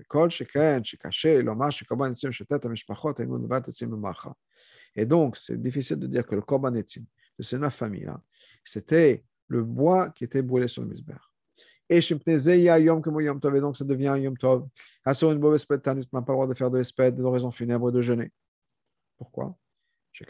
et 4.96 5.06
donc, 5.06 5.38
c'est 5.38 5.62
difficile 5.62 5.98
de 5.98 6.08
dire 6.08 6.26
que 6.26 6.36
le 6.36 6.42
korban 6.42 6.74
etzim 6.76 7.04
de 7.38 7.44
ces 7.44 7.70
familles-là, 7.70 8.22
c'était 8.64 9.26
le 9.48 9.64
bois 9.64 10.10
qui 10.12 10.24
était 10.24 10.42
brûlé 10.42 10.68
sur 10.70 10.82
le 10.82 10.88
misber. 10.88 11.18
Et 11.90 12.02
donc 12.02 13.78
ça 13.78 13.84
devient 13.84 14.08
un 14.08 14.18
Yom 14.18 14.38
Tov. 14.38 14.68
Sur 15.14 15.32
une 15.32 15.40
mauvaise 15.40 15.66
tu 15.66 15.74
n'as 15.74 15.80
pas 15.82 15.94
le 15.94 16.22
droit 16.22 16.48
de 16.48 16.54
faire 16.54 16.70
de 16.70 16.80
espède, 16.80 17.16
de 17.16 17.24
raison 17.24 17.50
funèbre, 17.50 17.92
de 17.92 18.02
jeûner. 18.02 18.32
Pourquoi? 19.18 19.58
Ces 20.14 20.26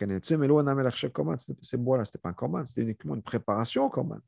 bois-là, 1.77 2.05
ce 2.05 2.09
n'était 2.09 2.19
pas 2.19 2.29
un 2.29 2.33
korban, 2.33 2.65
c'était 2.65 2.81
uniquement 2.81 3.15
une 3.15 3.21
préparation 3.21 3.85
au 3.85 3.89
korban. 3.89 4.19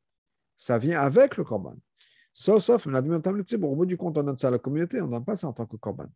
Ça 0.57 0.77
vient 0.77 0.99
avec 0.99 1.37
le 1.37 1.43
korban. 1.43 1.75
Sauf, 2.33 2.63
sauf, 2.63 2.87
au 2.87 3.75
bout 3.75 3.85
du 3.85 3.97
compte, 3.97 4.17
on 4.17 4.23
donne 4.23 4.37
ça 4.37 4.47
à 4.47 4.51
la 4.51 4.59
communauté, 4.59 5.01
on 5.01 5.07
ne 5.07 5.11
donne 5.11 5.25
pas 5.25 5.35
ça 5.35 5.47
en 5.47 5.53
tant 5.53 5.65
que 5.65 5.75
korban. 5.75 6.07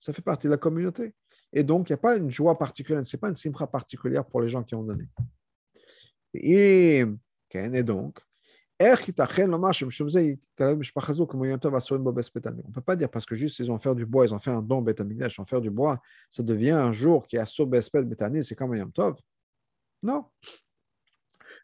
Ça 0.00 0.12
fait 0.12 0.22
partie 0.22 0.46
de 0.46 0.52
la 0.52 0.58
communauté. 0.58 1.14
Et 1.52 1.64
donc, 1.64 1.88
il 1.88 1.92
n'y 1.92 1.94
a 1.94 1.98
pas 1.98 2.16
une 2.16 2.30
joie 2.30 2.58
particulière, 2.58 3.04
ce 3.04 3.16
n'est 3.16 3.20
pas 3.20 3.28
une 3.30 3.36
simra 3.36 3.66
particulière 3.66 4.24
pour 4.24 4.40
les 4.40 4.48
gens 4.48 4.62
qui 4.62 4.74
ont 4.74 4.82
donné. 4.82 5.08
Et, 6.34 7.04
et 7.54 7.82
donc, 7.82 8.20
on 8.78 8.84
ne 8.84 9.18
peut 12.74 12.80
pas 12.82 12.96
dire 12.96 13.08
parce 13.08 13.24
que 13.24 13.34
juste 13.34 13.58
ils 13.58 13.70
ont 13.70 13.78
fait 13.78 13.94
du 13.94 14.04
bois, 14.04 14.26
ils 14.26 14.34
ont 14.34 14.38
fait 14.38 14.50
un 14.50 14.60
don 14.60 14.84
ils 14.86 15.40
ont 15.40 15.44
fait 15.46 15.60
du 15.62 15.70
bois, 15.70 15.98
ça 16.28 16.42
devient 16.42 16.72
un 16.72 16.92
jour 16.92 17.26
qui 17.26 17.38
a 17.38 17.46
Betani, 18.04 18.44
c'est 18.44 18.54
comme 18.54 18.74
un 18.74 18.88
Tov. 18.90 19.16
Non. 20.02 20.26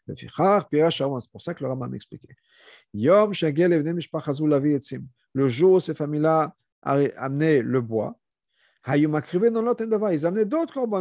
C'est 0.07 0.27
pour 1.31 1.41
ça 1.41 1.53
que 1.53 1.63
le 1.63 1.69
Rambam 1.69 1.93
expliqué. 1.93 2.27
Yom 2.93 3.31
Le 5.33 5.47
jour 5.47 5.81
ces 5.81 5.93
familles-là 5.93 6.55
amenaient 6.81 7.61
le 7.61 7.81
bois, 7.81 8.17
d'autres. 10.45 10.91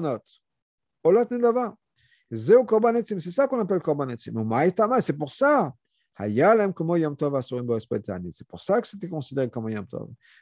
C'est 2.31 3.31
ça 3.31 3.49
qu'on 3.49 3.61
appelle 3.61 3.81
C'est 5.01 5.17
pour 5.19 5.33
ça 5.33 5.75
c'est 6.19 6.29
pour 8.47 8.61
ça 8.61 8.81
que 8.81 8.87
c'était 8.87 9.09
considéré 9.09 9.49
comme 9.49 9.67
un 9.67 9.71
Yom. 9.71 9.87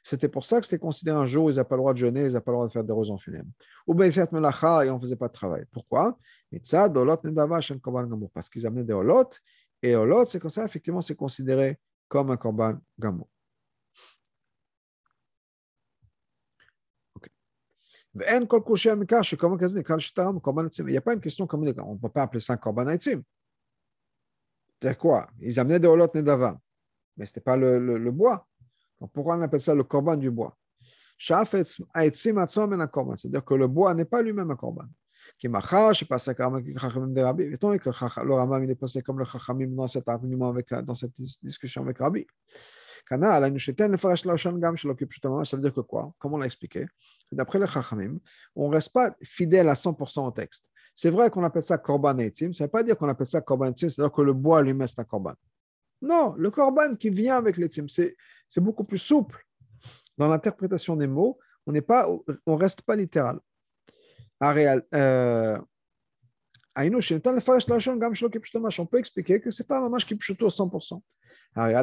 C'était 0.03 0.29
pour 0.29 0.45
ça 0.45 0.61
que 0.61 0.67
c'était 0.67 0.81
considéré 0.81 1.17
un 1.17 1.27
jour 1.27 1.45
où 1.45 1.51
ils 1.51 1.57
n'avaient 1.57 1.69
pas 1.69 1.77
le 1.77 1.81
droit 1.81 1.93
de 1.93 1.99
jeûner, 1.99 2.23
ils 2.23 2.27
n'avaient 2.27 2.41
pas 2.41 2.51
le 2.51 2.57
droit 2.57 2.67
de 2.67 2.73
faire 2.73 2.83
des 2.83 2.93
en 2.93 3.19
funèbres. 3.19 3.49
Ou 3.87 3.95
bien 3.95 4.09
et 4.09 4.91
on 4.91 4.97
ne 4.97 5.01
faisait 5.01 5.15
pas 5.17 5.29
de 5.29 5.33
travail. 5.33 5.65
Pourquoi? 5.71 6.19
Parce 8.35 8.49
qu'ils 8.49 8.67
amenaient 8.67 8.85
des 8.85 8.93
olot, 8.93 9.29
et 9.83 9.95
olot, 9.95 10.27
c'est 10.27 10.41
comme 10.41 10.51
ça, 10.51 10.65
effectivement, 10.65 11.01
c'est 11.01 11.15
considéré 11.15 11.79
comme 12.09 12.33
un 12.33 12.37
korban 12.37 12.77
gamo. 12.99 13.29
Il 18.13 18.21
n'y 20.87 20.97
a 20.97 21.01
pas 21.01 21.15
une 21.15 21.21
question 21.21 21.47
comme 21.47 21.63
on 21.63 21.95
ne 21.95 21.99
peut 21.99 22.09
pas 22.09 22.23
appeler 22.23 22.41
ça 22.41 22.55
un 22.55 22.57
korban 22.57 22.89
C'est 24.83 24.97
quoi? 24.97 25.29
Ils 25.41 25.61
amenaient 25.61 25.81
des 25.81 25.89
holot 25.89 26.09
nedava, 26.15 26.59
mais 27.17 27.27
ce 27.27 27.31
n'était 27.31 27.41
pas 27.41 27.57
le, 27.57 28.11
bois. 28.11 28.47
Donc 29.01 29.13
pourquoi 29.13 29.37
on 29.37 29.43
appelle 29.43 29.61
ça 29.61 29.75
le 29.75 29.85
korban 29.85 30.17
du 30.17 30.31
bois? 30.31 30.57
C'est-à-dire 31.19 31.51
que 33.45 33.55
le 33.55 33.69
bois 33.69 33.95
n'est 33.95 34.07
pas 34.07 34.23
lui-même 34.23 34.51
un 34.51 34.57
Rabbi. 37.23 37.43
Étant 37.43 37.77
que 37.77 37.91
le 38.25 38.35
Ramam 38.35 38.63
est 38.63 38.75
passé 38.75 39.03
comme 39.03 39.19
le 39.19 39.27
Chachamim 39.27 39.69
dans 39.69 39.87
cet 39.87 40.09
argument 40.09 40.49
avec, 40.49 40.73
dans 40.73 40.95
cette 40.95 41.13
discussion 41.43 41.83
avec 41.83 41.99
Rabbi. 41.99 42.27
Ça 43.09 43.17
veut 43.17 43.51
dire 45.63 45.75
que 45.75 45.81
quoi? 45.81 46.13
Comme 46.19 46.35
on 46.35 46.39
l'a 46.39 46.47
expliqué, 46.47 46.87
d'après 47.33 47.59
le 47.59 47.67
Chachamim, 47.67 48.19
on 48.55 48.69
ne 48.69 48.75
reste 48.75 48.93
pas 48.93 49.17
fidèle 49.23 49.69
à 49.69 49.75
100% 49.75 50.27
au 50.27 50.31
texte. 50.31 50.70
C'est 50.95 51.11
vrai 51.11 51.31
qu'on 51.31 51.45
appelle 51.45 51.63
ça 51.63 51.79
korban 51.79 52.19
etim, 52.19 52.53
ça 52.53 52.65
ne 52.65 52.67
veut 52.67 52.71
pas 52.71 52.83
dire 52.83 52.97
qu'on 52.97 53.09
appelle 53.09 53.27
ça 53.27 53.41
korban 53.41 53.67
etim, 53.67 53.89
c'est-à-dire 53.89 54.13
que 54.13 54.23
le 54.23 54.33
bois 54.33 54.63
lui-même 54.63 54.87
c'est 54.89 55.01
un 55.01 55.05
korban. 55.05 55.35
Non, 56.03 56.35
le 56.37 56.51
korban 56.51 56.97
qui 56.97 57.11
vient 57.11 57.37
avec 57.37 57.57
l'etim, 57.57 57.87
c'est 57.89 58.17
beaucoup 58.57 58.85
plus 58.85 58.99
souple. 58.99 59.47
Dans 60.17 60.29
l'interprétation 60.29 60.97
des 60.97 61.07
mots, 61.07 61.39
on 61.67 61.73
ne 61.73 62.53
reste 62.55 62.83
pas 62.83 62.97
littéral. 62.97 63.39
On 64.43 64.55
peut 68.87 68.99
expliquer 68.99 69.41
que 69.41 69.51
ce 69.51 69.63
n'est 69.63 69.67
pas 69.67 69.79
un 69.79 69.83
mamash 69.83 70.07
qui 70.07 70.15
à 70.15 70.17
100%. 70.17 71.03
La 71.55 71.83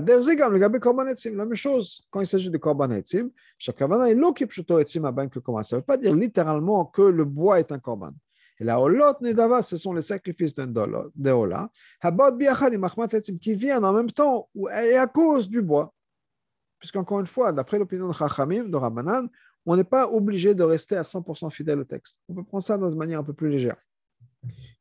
même 1.45 1.55
chose 1.55 2.01
quand 2.09 2.21
il 2.21 2.27
s'agit 2.27 2.49
de 2.49 2.57
korban 2.57 2.89
etzim, 2.91 3.29
chaque 3.57 3.81
est 3.81 4.15
lo 4.15 4.33
kipshuto 4.33 4.79
etzim 4.79 5.05
à 5.05 5.11
que. 5.11 5.39
Ça 5.63 5.75
ne 5.75 5.81
veut 5.81 5.85
pas 5.85 5.97
dire 5.97 6.15
littéralement 6.15 6.85
que 6.85 7.01
le 7.03 7.25
bois 7.25 7.59
est 7.59 7.71
un 7.71 7.79
korban. 7.79 8.11
Et 8.59 8.63
la 8.63 8.81
olot 8.81 9.13
nedava, 9.21 9.61
ce 9.61 9.77
sont 9.77 9.93
les 9.93 10.01
sacrifices 10.01 10.55
de 10.55 11.31
Ola. 11.31 11.69
Habot 12.01 12.31
biachad 12.31 12.73
et 12.73 13.39
qui 13.39 13.53
viennent 13.53 13.85
en 13.85 13.93
même 13.93 14.11
temps 14.11 14.49
et 14.83 14.97
à 14.97 15.07
cause 15.07 15.47
du 15.47 15.61
bois. 15.61 15.93
Puisqu'encore 16.79 17.19
une 17.19 17.27
fois, 17.27 17.51
d'après 17.51 17.79
l'opinion 17.79 18.07
de 18.07 18.13
Chachamim, 18.13 18.65
de 18.65 18.75
Rabbanan, 18.75 19.27
on 19.65 19.75
n'est 19.75 19.83
pas 19.83 20.07
obligé 20.07 20.55
de 20.55 20.63
rester 20.63 20.95
à 20.95 21.01
100% 21.01 21.51
fidèle 21.51 21.79
au 21.79 21.83
texte. 21.83 22.19
On 22.29 22.35
peut 22.35 22.43
prendre 22.43 22.63
ça 22.63 22.77
dans 22.77 22.89
une 22.89 22.97
manière 22.97 23.19
un 23.19 23.23
peu 23.23 23.33
plus 23.33 23.49
légère. 23.49 23.77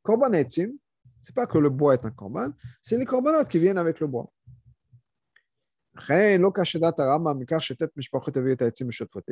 Korban 0.02 0.32
etzim, 0.32 0.72
ce 1.20 1.30
n'est 1.30 1.34
pas 1.34 1.46
que 1.46 1.58
le 1.58 1.70
bois 1.70 1.94
est 1.94 2.04
un 2.04 2.10
korban, 2.10 2.52
c'est 2.82 2.96
les 2.96 3.04
corbanotes 3.04 3.48
qui 3.48 3.58
viennent 3.58 3.78
avec 3.78 4.00
le 4.00 4.06
bois. 4.06 4.30
Il 6.08 6.40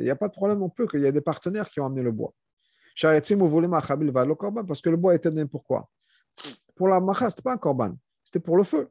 n'y 0.03 0.09
a 0.09 0.15
pas 0.15 0.27
de 0.27 0.33
problème 0.33 0.59
non 0.59 0.69
plus 0.69 0.87
qu'il 0.87 1.01
y 1.01 1.05
ait 1.05 1.11
des 1.11 1.21
partenaires 1.21 1.69
qui 1.69 1.79
ont 1.79 1.85
amené 1.85 2.01
le 2.01 2.11
bois. 2.11 2.33
Parce 2.95 4.81
que 4.81 4.89
le 4.89 4.97
bois 4.97 5.15
était 5.15 5.29
donné 5.29 5.45
pourquoi? 5.45 5.89
Pour 6.75 6.87
la 6.87 6.99
macha, 6.99 7.29
ce 7.29 7.35
n'était 7.35 7.41
pas 7.41 7.53
un 7.53 7.57
korban, 7.57 7.95
c'était 8.23 8.39
pour 8.39 8.57
le 8.57 8.63
feu. 8.63 8.89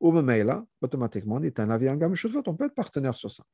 Ou 0.00 0.12
là, 0.12 0.64
automatiquement, 0.80 1.36
on 1.36 1.40
dit 1.40 1.52
un 1.58 1.70
avis, 1.70 1.88
un 1.88 1.96
gamme 1.96 2.14
on 2.46 2.54
peut 2.54 2.64
être 2.64 2.74
partenaire 2.74 3.16
sur 3.16 3.30
ça. 3.30 3.44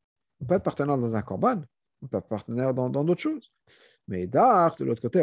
On 0.41 0.45
peut 0.45 0.55
être 0.55 0.63
partenaire 0.63 0.97
dans 0.97 1.15
un 1.15 1.23
korban, 1.23 1.63
on 2.03 2.07
peut 2.07 2.19
être 2.19 2.29
partenaire 2.29 2.73
dans 2.73 2.89
d'autres 2.89 3.21
choses. 3.21 3.53
Mais 4.09 4.27
d'art, 4.27 4.77
de 4.77 4.85
l'autre 4.85 5.03
côté, 5.03 5.21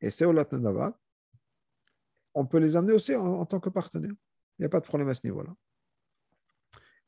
et 0.00 0.10
c'est 0.10 0.24
on 2.32 2.46
peut 2.46 2.58
les 2.58 2.76
amener 2.76 2.92
aussi 2.92 3.14
en, 3.14 3.44
tant 3.44 3.60
que 3.60 3.70
partenaire. 3.70 4.12
Il 4.58 4.62
n'y 4.62 4.66
a 4.66 4.68
pas 4.68 4.80
de 4.80 4.84
problème 4.84 5.08
à 5.08 5.14
ce 5.14 5.26
niveau-là. 5.26 5.52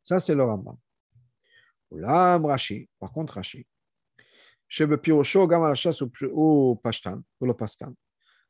Ça, 0.02 0.18
c'est 0.18 0.34
le 0.34 0.42
Rambam. 0.42 0.76
Oulam 1.90 2.44
Rashi, 2.46 2.88
par 2.98 3.12
contre 3.12 3.34
Rashi, 3.34 3.66
chez 4.72 4.86
Pirosho, 4.96 5.46
Gam 5.46 5.64
la 5.64 5.74
chasse 5.74 6.00
ou 6.00 6.80
Pashtan, 6.82 7.20
ou 7.38 7.44
le 7.44 7.52
Paskan, 7.52 7.92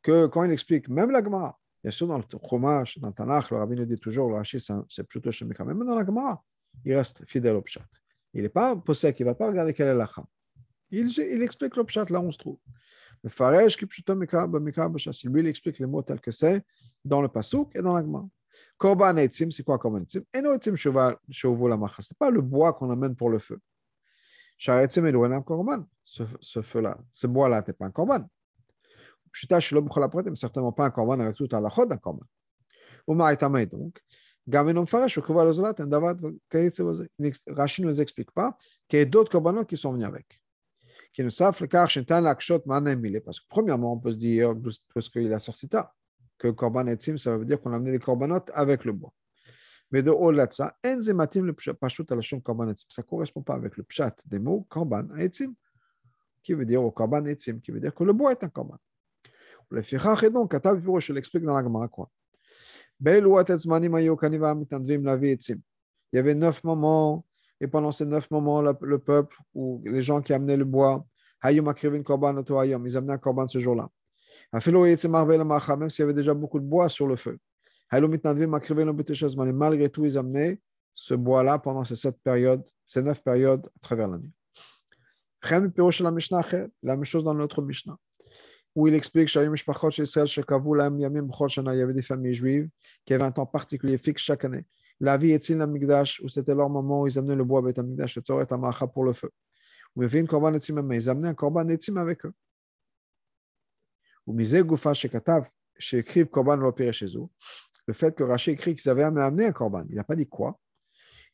que 0.00 0.28
quand 0.28 0.44
il 0.44 0.52
explique, 0.52 0.88
même 0.88 1.10
la 1.10 1.20
Gemara, 1.20 1.58
bien 1.82 1.90
sûr 1.90 2.06
dans 2.06 2.16
le 2.16 2.22
Chumash, 2.48 2.96
dans 3.00 3.08
le 3.08 3.12
Tanakh, 3.12 3.50
le 3.50 3.56
Rabbi 3.56 3.74
nous 3.74 3.84
dit 3.84 3.98
toujours, 3.98 4.28
le 4.28 4.36
Rashi, 4.36 4.64
c'est 4.88 5.02
plutôt 5.02 5.32
chez 5.32 5.44
Mekha, 5.44 5.64
même 5.64 5.84
dans 5.84 5.96
la 5.96 6.06
Gemara, 6.06 6.40
il 6.84 6.94
reste 6.94 7.24
fidèle 7.26 7.56
au 7.56 7.62
Pshat. 7.62 7.88
Il 8.34 8.42
n'est 8.42 8.48
pas 8.48 8.76
possède, 8.76 9.16
il 9.18 9.24
ne 9.24 9.30
va 9.30 9.34
pas 9.34 9.48
regarder 9.48 9.74
quelle 9.74 9.88
est 9.88 9.94
la 9.94 10.06
Cham. 10.06 10.24
Il, 10.92 11.10
il 11.10 11.42
explique 11.42 11.74
le 11.74 11.82
Pshat 11.82 12.04
là 12.08 12.20
où 12.20 12.26
on 12.26 12.30
se 12.30 12.38
trouve. 12.38 12.58
Le 13.24 13.28
Faresh, 13.28 13.76
qui 13.76 13.86
plutôt 13.86 14.14
Mekha, 14.14 14.46
Mekha, 14.46 14.88
lui, 15.24 15.40
il 15.40 15.46
explique 15.48 15.80
les 15.80 15.86
mots 15.86 16.02
tels 16.02 16.20
que 16.20 16.30
c'est 16.30 16.62
dans 17.04 17.20
le 17.20 17.26
Pasuk 17.26 17.74
et 17.74 17.82
dans 17.82 17.94
la 17.94 18.02
Gemara. 18.02 18.28
Korban 18.78 19.16
etzim, 19.16 19.50
c'est 19.50 19.64
quoi 19.64 19.78
korban 19.78 20.02
etzim 20.02 20.22
Eno 20.32 20.52
etzim 20.52 20.76
shouvu 20.76 21.68
la 21.68 21.76
macha. 21.76 22.00
Ce 22.00 22.12
n'est 22.12 22.16
pas 22.16 22.30
le 22.30 22.42
bois 22.42 22.74
qu'on 22.74 22.90
amène 22.90 23.16
pour 23.16 23.30
le 23.30 23.40
feu. 23.40 23.58
Shar 24.61 24.83
etzim 24.83 25.05
un 25.05 25.41
korban. 25.41 25.85
Ce 26.03 26.61
feu-là, 26.61 26.97
ce 27.09 27.27
bois-là, 27.27 27.63
n'est 27.67 27.73
pas 27.73 27.85
un 27.85 27.91
korban. 27.91 28.27
Pshita 29.31 29.59
shelo 29.59 29.81
b'chol 29.81 30.03
apratim, 30.03 30.35
certainement 30.35 30.71
pas 30.71 30.85
un 30.85 30.91
korban 30.91 31.19
avec 31.19 31.35
tout 31.35 31.49
à 31.51 31.59
la 31.59 31.69
chod 31.69 31.89
d'un 31.89 31.97
korban. 31.97 32.25
Uma 33.07 33.33
etamei 33.33 33.65
donc. 33.65 33.99
גם 34.49 34.67
אינו 34.67 34.83
מפרש, 34.83 35.15
הוא 35.15 35.25
קבע 35.25 35.45
לזולת, 35.45 35.79
אין 35.79 35.89
דבר 35.89 36.11
כיוצא 36.49 36.83
בזה. 36.83 37.05
רש"י 37.49 37.81
ne 37.81 37.87
nous 37.87 38.01
explique 38.01 38.31
pas 38.31 38.57
qu'il 38.87 38.99
y 38.99 39.01
a 39.01 39.05
d'autres 39.05 39.29
korbanot 39.29 39.65
qui 39.65 39.75
sont 39.75 39.91
venus 39.91 40.07
avec. 40.07 40.41
qui 41.13 41.23
nous 41.23 41.31
savent 41.31 41.57
le 41.61 41.67
car 41.67 41.89
שניתן 41.89 42.23
להקשות 42.23 42.67
מה 42.67 42.79
נאמילה, 42.79 43.19
parce 43.25 43.39
que 43.39 43.45
premièrement, 43.49 43.93
on 43.93 43.99
peut 43.99 44.11
se 44.11 44.17
dire, 44.17 44.53
parce 44.93 45.09
qu'il 45.09 45.33
a 45.33 45.39
sorti 45.39 45.67
ça, 45.71 45.91
que 46.37 46.49
korban 46.51 46.85
etzim, 46.87 47.17
ça 47.17 47.37
Mais 49.92 50.02
de 50.02 50.10
au-delà 50.10 50.46
de 50.46 50.52
ça, 50.54 50.76
enzymatim 50.84 51.44
le 51.44 51.52
pashut 51.52 52.06
la 52.08 52.22
korban 52.40 52.68
etzim. 52.70 52.86
Ça 52.88 53.02
ne 53.02 53.06
correspond 53.06 53.42
pas 53.42 53.54
avec 53.54 53.76
le 53.76 53.82
pshat 53.84 54.16
des 54.26 54.38
mots 54.38 54.66
korban 54.70 55.06
etzim, 55.18 55.54
qui 56.42 56.54
veut 56.54 56.64
dire 56.64 56.82
au 56.82 56.90
korban 56.90 57.26
etzim, 57.26 57.60
qui 57.60 57.70
veut 57.70 57.80
dire 57.80 57.94
que 57.94 58.02
le 58.02 58.14
bois 58.14 58.32
est 58.32 58.42
un 58.42 58.48
korban. 58.48 58.78
Le 59.70 59.82
fichach 59.82 60.22
est 60.22 60.30
donc, 60.30 60.50
Katav 60.50 60.82
je 60.98 61.12
l'explique 61.12 61.44
dans 61.44 61.54
la 61.54 61.62
Gemara 61.62 61.88
quoi. 61.88 62.10
Il 63.04 63.12
y 66.12 66.18
avait 66.18 66.34
neuf 66.34 66.64
moments, 66.64 67.26
et 67.60 67.66
pendant 67.66 67.92
ces 67.92 68.06
neuf 68.06 68.30
moments, 68.30 68.62
le 68.62 68.98
peuple 68.98 69.36
ou 69.54 69.82
les 69.84 70.02
gens 70.02 70.22
qui 70.22 70.32
amenaient 70.32 70.56
le 70.56 70.64
bois, 70.64 71.04
ils 71.44 71.58
amenaient 71.58 73.12
un 73.12 73.18
korban 73.18 73.48
ce 73.48 73.58
jour-là. 73.58 73.88
Même 74.52 75.90
s'il 75.90 76.00
y 76.00 76.02
avait 76.02 76.14
déjà 76.14 76.34
beaucoup 76.34 76.60
de 76.60 76.64
bois 76.64 76.88
sur 76.88 77.06
le 77.08 77.16
feu. 77.16 77.38
Malgré 77.92 79.90
tout, 79.90 80.06
ils 80.06 80.16
amenaient 80.16 80.58
ce 80.94 81.14
bois-là 81.14 81.58
pendant 81.58 81.84
ces 81.84 81.96
sept 81.96 82.16
périodes, 82.22 82.66
ces 82.86 83.02
neuf 83.02 83.22
périodes 83.22 83.66
à 83.66 83.80
travers 83.80 84.08
l'année. 84.08 84.30
La 85.50 85.60
même 86.96 87.04
chose 87.04 87.24
dans 87.24 87.34
notre 87.34 87.60
Mishnah, 87.60 87.98
où 88.74 88.88
il 88.88 88.94
explique 88.94 89.28
qu'il 89.28 89.42
y 89.42 89.44
avait 89.44 89.54
des 91.92 92.02
familles 92.02 92.34
juives 92.34 92.70
qui 93.04 93.12
avaient 93.12 93.24
un 93.24 93.32
temps 93.32 93.46
particulier 93.46 93.98
fixe 93.98 94.22
chaque 94.22 94.44
année. 94.44 94.64
La 95.00 95.18
vie 95.18 95.32
est-il 95.32 95.58
l'amigdash, 95.58 96.20
où 96.20 96.28
c'était 96.28 96.54
leur 96.54 96.70
moment 96.70 97.02
où 97.02 97.08
ils 97.08 97.18
amenaient 97.18 97.34
le 97.34 97.44
bois 97.44 97.58
avec 97.58 97.76
l'amigdash, 97.76 98.16
le 98.16 98.86
pour 98.86 99.04
le 99.04 99.12
feu? 99.12 99.30
Ils 99.96 101.08
amenaient 101.10 101.28
un 101.28 101.34
korban 101.34 101.68
etim 101.68 101.98
avec 101.98 102.24
eux. 102.24 102.32
Ou 104.26 104.32
misé 104.32 104.62
goufa 104.62 104.94
shekatav, 104.94 105.44
shekrif 105.76 106.30
korban 106.30 106.56
lo 106.56 106.72
chez 106.92 107.14
eux 107.16 107.28
le 107.86 107.94
fait 107.94 108.14
que 108.14 108.22
Rashi 108.22 108.50
écrit 108.52 108.74
qu'ils 108.74 108.90
avaient 108.90 109.02
amené 109.02 109.46
un 109.46 109.52
korban. 109.52 109.84
Il 109.88 109.96
n'a 109.96 110.04
pas 110.04 110.16
dit 110.16 110.26
quoi. 110.26 110.58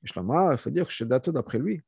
Et 0.03 0.07
il 0.07 0.59
faut 0.59 0.71
dire 0.71 0.87
que 0.87 0.93
c'est 0.93 1.09
daté 1.09 1.33
d'après 1.33 1.59
lui. 1.59 1.83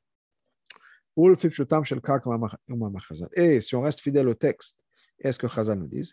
Et 3.32 3.60
si 3.60 3.74
on 3.74 3.82
reste 3.82 4.00
fidèle 4.00 4.28
au 4.28 4.34
texte, 4.34 4.84
est-ce 5.18 5.38
que 5.38 5.48
Chazal 5.48 5.78
nous 5.78 5.86
dit 5.88 6.12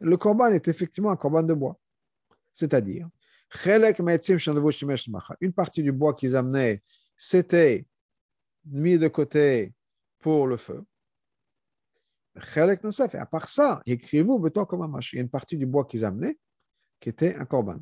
Le 0.00 0.16
korban 0.16 0.48
est 0.48 0.68
effectivement 0.68 1.10
un 1.10 1.16
korban 1.16 1.42
de 1.42 1.54
bois. 1.54 1.78
C'est-à-dire, 2.52 3.08
une 5.40 5.52
partie 5.52 5.82
du 5.82 5.92
bois 5.92 6.14
qu'ils 6.14 6.36
amenaient, 6.36 6.82
c'était 7.16 7.86
mis 8.64 8.98
de 8.98 9.08
côté 9.08 9.72
pour 10.20 10.46
le 10.46 10.56
feu. 10.56 10.82
Et 12.34 13.16
à 13.16 13.26
part 13.26 13.48
ça, 13.48 13.82
écrivez-vous 13.84 14.40
comme 14.66 14.82
un 14.82 15.00
Il 15.12 15.16
y 15.16 15.18
a 15.18 15.22
une 15.22 15.28
partie 15.28 15.56
du 15.56 15.66
bois 15.66 15.84
qu'ils 15.84 16.04
amenaient 16.04 16.38
qui 17.00 17.08
était 17.08 17.34
un 17.34 17.44
corban. 17.44 17.78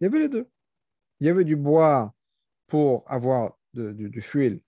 Il 0.00 0.04
y 0.04 0.06
avait 0.06 0.20
les 0.20 0.28
deux. 0.28 0.48
Il 1.20 1.26
y 1.26 1.30
avait 1.30 1.44
du 1.44 1.56
bois 1.56 2.14
pour 2.66 3.04
avoir 3.06 3.58
du, 3.74 4.08
du, 4.08 4.22
fuel, 4.22 4.60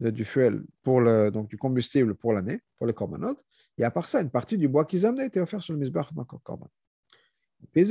du 0.00 0.24
fuel 0.24 0.64
pour 0.82 1.00
le, 1.00 1.30
donc 1.30 1.48
du 1.48 1.56
combustible 1.56 2.14
pour 2.14 2.32
l'année, 2.32 2.60
pour 2.76 2.86
les 2.86 2.94
corbanotes. 2.94 3.44
Et 3.78 3.84
à 3.84 3.90
part 3.90 4.08
ça, 4.08 4.20
une 4.20 4.30
partie 4.30 4.58
du 4.58 4.68
bois 4.68 4.84
qu'ils 4.84 5.06
amenaient 5.06 5.26
était 5.26 5.40
offert 5.40 5.62
sur 5.62 5.72
le 5.72 5.78
misbah 5.78 6.08
corban. 6.42 6.68
Et 7.74 7.84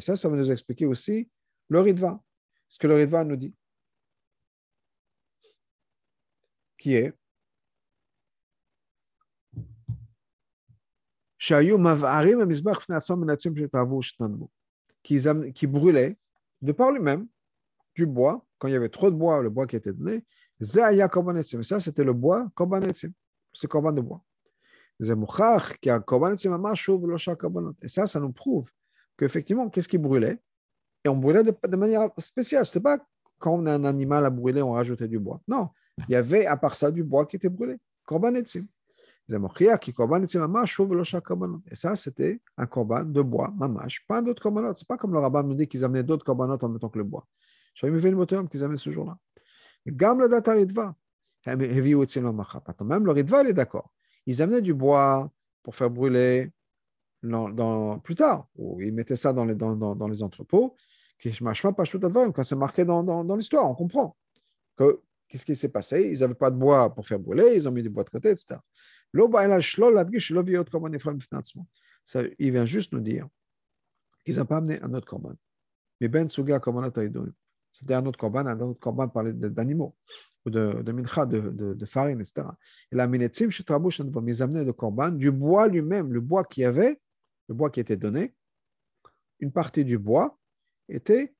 ça, 0.00 0.16
ça 0.16 0.28
va 0.28 0.36
nous 0.36 0.50
expliquer 0.50 0.86
aussi 0.86 1.30
le 1.68 1.80
ridva. 1.80 2.20
Ce 2.68 2.78
que 2.78 2.86
le 2.86 2.94
ridva 2.94 3.24
nous 3.24 3.36
dit. 3.36 3.54
Qui 6.78 6.94
est 6.94 7.14
qui 15.02 15.66
brûlait 15.66 16.16
de 16.62 16.72
par 16.72 16.90
lui-même 16.90 17.26
du 17.94 18.06
bois, 18.06 18.44
quand 18.58 18.68
il 18.68 18.72
y 18.72 18.76
avait 18.76 18.88
trop 18.88 19.10
de 19.10 19.16
bois, 19.16 19.42
le 19.42 19.50
bois 19.50 19.66
qui 19.66 19.76
était 19.76 19.92
donné, 19.92 20.24
ça 20.60 21.80
c'était 21.80 22.04
le 22.04 22.12
bois, 22.12 22.46
c'est 23.52 23.68
corban 23.68 23.92
de 23.92 24.00
bois. 24.00 24.22
Et 27.82 27.88
ça, 27.88 28.06
ça 28.06 28.20
nous 28.20 28.32
prouve 28.32 28.70
qu'effectivement, 29.16 29.68
qu'est-ce 29.68 29.88
qui 29.88 29.98
brûlait 29.98 30.40
Et 31.04 31.08
on 31.08 31.16
brûlait 31.16 31.44
de, 31.44 31.76
manière 31.76 32.08
spéciale. 32.18 32.64
Ce 32.64 32.70
n'était 32.70 32.82
pas 32.82 32.98
quand 33.38 33.52
on 33.52 33.66
a 33.66 33.72
un 33.74 33.84
animal 33.84 34.24
à 34.24 34.30
brûler, 34.30 34.62
on 34.62 34.72
rajoutait 34.72 35.08
du 35.08 35.18
bois. 35.18 35.40
Non, 35.46 35.68
il 36.08 36.12
y 36.12 36.16
avait 36.16 36.46
à 36.46 36.56
part 36.56 36.74
ça 36.74 36.90
du 36.90 37.04
bois 37.04 37.26
qui 37.26 37.36
était 37.36 37.50
brûlé. 37.50 37.76
Korban. 38.06 38.32
Et 39.28 39.34
ça, 41.74 41.96
c'était 41.96 42.40
un 42.56 42.66
korban 42.66 43.04
de 43.04 43.22
bois, 43.22 43.52
mamash, 43.56 44.06
pas 44.06 44.22
d'autres 44.22 44.42
korbanot. 44.42 44.74
Ce 44.74 44.82
n'est 44.82 44.86
pas 44.86 44.96
comme 44.96 45.12
le 45.12 45.18
rabbin 45.18 45.42
nous 45.42 45.54
dit 45.54 45.66
qu'ils 45.66 45.84
amenaient 45.84 46.04
d'autres 46.04 46.24
korbanot 46.24 46.56
en 46.62 46.68
même 46.68 46.78
temps 46.78 46.88
que 46.88 46.98
le 46.98 47.04
bois. 47.04 47.26
J'avais 47.74 47.98
vu 47.98 48.08
une 48.08 48.14
moteur 48.14 48.48
qu'ils 48.48 48.62
amenaient 48.62 48.78
ce 48.78 48.90
jour-là. 48.90 49.18
Gam 49.86 50.20
le 50.20 50.28
data 50.28 50.52
ritva. 50.52 50.94
Même 51.46 51.60
le 51.60 53.12
ritva, 53.12 53.42
il 53.42 53.48
est 53.48 53.52
d'accord. 53.52 53.90
Ils 54.26 54.42
amenaient 54.42 54.62
du 54.62 54.74
bois 54.74 55.30
pour 55.62 55.74
faire 55.74 55.90
brûler 55.90 56.52
plus 58.02 58.14
tard, 58.14 58.48
ils 58.80 58.92
mettaient 58.92 59.16
ça 59.16 59.32
dans 59.32 59.44
les, 59.44 60.22
entrepôts. 60.22 60.76
Quand 61.22 62.44
c'est 62.44 62.56
marqué 62.56 62.84
dans, 62.84 63.36
l'histoire, 63.36 63.70
on 63.70 63.74
comprend 63.74 64.16
que 64.76 65.00
qu'est-ce 65.28 65.44
qui 65.44 65.56
s'est 65.56 65.68
passé 65.68 66.10
Ils 66.12 66.20
n'avaient 66.20 66.34
pas 66.34 66.50
de 66.50 66.56
bois 66.56 66.94
pour 66.94 67.06
faire 67.06 67.18
brûler, 67.18 67.54
ils 67.56 67.66
ont 67.66 67.72
mis 67.72 67.82
du 67.82 67.90
bois 67.90 68.04
de 68.04 68.10
côté, 68.10 68.30
etc. 68.30 68.56
Ça, 72.04 72.22
il 72.38 72.52
vient 72.52 72.66
juste 72.66 72.92
nous 72.92 73.00
dire 73.00 73.28
qu'ils 74.24 74.36
n'ont 74.36 74.46
pas 74.46 74.58
amené 74.58 74.80
un 74.82 74.92
autre 74.94 75.06
corban. 75.06 75.32
Mais 76.00 76.08
ben 76.08 76.28
suga 76.28 76.60
C'était 77.72 77.94
un 77.94 78.06
autre 78.06 78.18
corban, 78.18 78.46
un 78.46 78.60
autre 78.60 78.80
corban 78.80 79.08
parlait 79.08 79.32
d'animaux, 79.32 79.96
ou 80.44 80.50
de, 80.50 80.92
mincha, 80.92 81.26
de, 81.26 81.84
farine, 81.84 82.20
etc. 82.20 82.46
Et 82.92 82.96
la 82.96 83.06
minetzim, 83.06 83.48
ils 83.48 84.42
amenaient 84.42 84.64
le 84.64 84.72
corban, 84.72 85.10
du 85.10 85.30
bois 85.30 85.68
lui-même, 85.68 86.12
le 86.12 86.20
bois 86.20 86.44
qui 86.44 86.64
avait, 86.64 87.00
le 87.48 87.54
bois 87.54 87.70
qui 87.70 87.80
était 87.80 87.96
donné, 87.96 88.34
une 89.40 89.52
partie 89.52 89.84
du 89.84 89.98
bois 89.98 90.38
était 90.88 91.34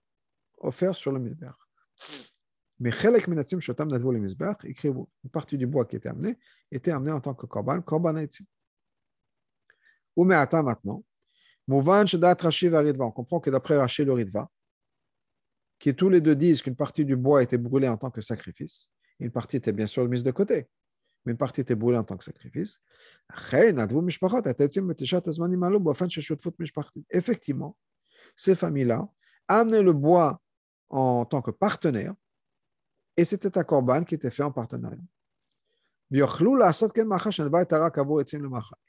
offert 0.58 0.94
sur 0.94 1.12
le 1.12 1.20
misber. 1.20 1.50
Mais 2.78 2.90
Chelek 2.90 3.26
Shotam 3.60 3.90
une 3.90 5.06
partie 5.32 5.56
du 5.56 5.66
bois 5.66 5.86
qui 5.86 5.96
était 5.96 6.08
amené, 6.08 6.38
était 6.70 6.90
amené 6.90 7.10
en 7.10 7.20
tant 7.20 7.34
que 7.34 7.46
Korban, 7.46 7.80
Korban 7.80 8.16
Aitzim. 8.16 8.44
Ou 10.14 10.24
mais 10.24 10.34
attends 10.34 10.62
maintenant, 10.62 11.02
on 11.68 11.82
comprend 13.10 13.40
que 13.40 13.50
d'après 13.50 13.76
Rashi 13.76 14.04
le 14.04 14.12
Ridva, 14.12 14.50
qui 15.78 15.94
tous 15.94 16.08
les 16.08 16.20
deux 16.20 16.36
disent 16.36 16.62
qu'une 16.62 16.76
partie 16.76 17.04
du 17.04 17.16
bois 17.16 17.42
était 17.42 17.58
brûlée 17.58 17.88
en 17.88 17.96
tant 17.96 18.10
que 18.10 18.20
sacrifice, 18.20 18.90
une 19.18 19.30
partie 19.30 19.56
était 19.56 19.72
bien 19.72 19.86
sûr 19.86 20.06
mise 20.08 20.24
de 20.24 20.30
côté, 20.30 20.68
mais 21.24 21.32
une 21.32 21.38
partie 21.38 21.62
était 21.62 21.74
brûlée 21.74 21.98
en 21.98 22.04
tant 22.04 22.16
que 22.16 22.24
sacrifice. 22.24 22.80
Effectivement, 27.10 27.76
ces 28.36 28.54
familles-là 28.54 29.08
amenaient 29.48 29.82
le 29.82 29.92
bois 29.92 30.40
en 30.88 31.24
tant 31.24 31.42
que 31.42 31.50
partenaire 31.50 32.14
et 33.16 33.24
c'était 33.24 33.56
un 33.56 33.64
korban 33.64 34.04
qui 34.04 34.14
était 34.14 34.30
fait 34.30 34.42
en 34.42 34.52
partenariat. 34.52 35.02
Et 36.10 36.18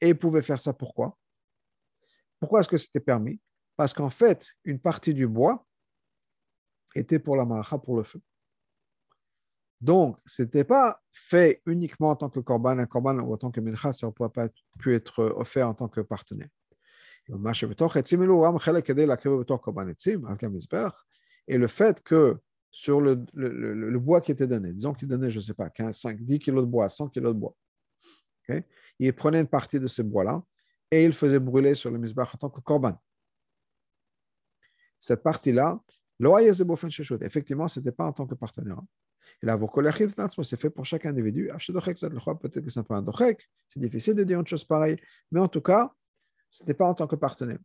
ils 0.09 0.17
pouvaient 0.17 0.41
faire 0.41 0.59
ça 0.59 0.73
pourquoi? 0.73 1.17
Pourquoi 2.39 2.59
est-ce 2.59 2.69
que 2.69 2.77
c'était 2.77 2.99
permis? 2.99 3.39
Parce 3.75 3.93
qu'en 3.93 4.09
fait, 4.09 4.47
une 4.63 4.79
partie 4.79 5.13
du 5.13 5.27
bois 5.27 5.65
était 6.95 7.19
pour 7.19 7.35
la 7.35 7.45
maracha, 7.45 7.77
pour 7.77 7.97
le 7.97 8.03
feu. 8.03 8.21
Donc, 9.79 10.17
ce 10.25 10.41
n'était 10.41 10.63
pas 10.63 10.99
fait 11.11 11.61
uniquement 11.65 12.09
en 12.09 12.15
tant 12.15 12.29
que 12.29 12.39
korban, 12.39 12.79
un 12.79 12.87
korban 12.87 13.19
ou 13.19 13.33
en 13.33 13.37
tant 13.37 13.51
que 13.51 13.61
mincha, 13.61 13.93
ça 13.93 14.07
ne 14.07 14.11
pourrait 14.11 14.29
pas 14.29 14.47
pu 14.79 14.95
être 14.95 15.23
offert 15.37 15.69
en 15.69 15.75
tant 15.75 15.87
que 15.87 16.01
partenaire. 16.01 16.49
Et 21.47 21.57
le 21.57 21.67
fait 21.67 22.01
que 22.01 22.39
sur 22.71 23.01
le, 23.01 23.25
le, 23.33 23.73
le, 23.73 23.99
bois 23.99 24.21
qui 24.21 24.31
était 24.31 24.47
donné. 24.47 24.71
Disons 24.73 24.93
qu'il 24.93 25.07
donnait, 25.07 25.31
je 25.31 25.39
ne 25.39 25.43
sais 25.43 25.53
pas, 25.53 25.69
15, 25.69 25.97
5, 25.97 26.21
10 26.21 26.39
kilos 26.39 26.63
de 26.63 26.69
bois, 26.69 26.89
100 26.89 27.09
kilos 27.09 27.33
de 27.33 27.39
bois. 27.39 27.55
Il 28.99 29.13
prenait 29.13 29.41
une 29.41 29.47
partie 29.47 29.79
de 29.79 29.87
ce 29.87 30.01
bois-là 30.01 30.43
et 30.91 31.03
il 31.03 31.13
faisait 31.13 31.39
brûler 31.39 31.75
sur 31.75 31.91
le 31.91 31.97
misbah 31.97 32.23
en 32.23 32.37
tant 32.37 32.49
que 32.49 32.61
korban. 32.61 32.97
Cette 34.99 35.21
partie-là, 35.21 35.79
effectivement, 37.21 37.67
ce 37.67 37.79
n'était 37.79 37.91
pas 37.91 38.05
en 38.05 38.13
tant 38.13 38.25
que 38.25 38.35
partenaire. 38.35 38.81
Et 39.43 39.45
là, 39.45 39.57
c'est 40.43 40.59
fait 40.59 40.69
pour 40.69 40.85
chaque 40.85 41.05
individu. 41.05 41.49
Peut-être 41.49 42.61
que 42.61 42.69
c'est 42.69 42.79
un 42.79 42.83
peu 42.83 42.93
un 42.93 43.01
dochek, 43.01 43.47
c'est 43.67 43.79
difficile 43.79 44.15
de 44.15 44.23
dire 44.23 44.39
une 44.39 44.47
chose 44.47 44.63
pareille, 44.63 44.97
mais 45.31 45.39
en 45.39 45.47
tout 45.47 45.61
cas, 45.61 45.93
ce 46.49 46.63
n'était 46.63 46.73
pas 46.73 46.85
en 46.85 46.93
tant 46.93 47.07
que 47.07 47.15
partenaire. 47.15 47.59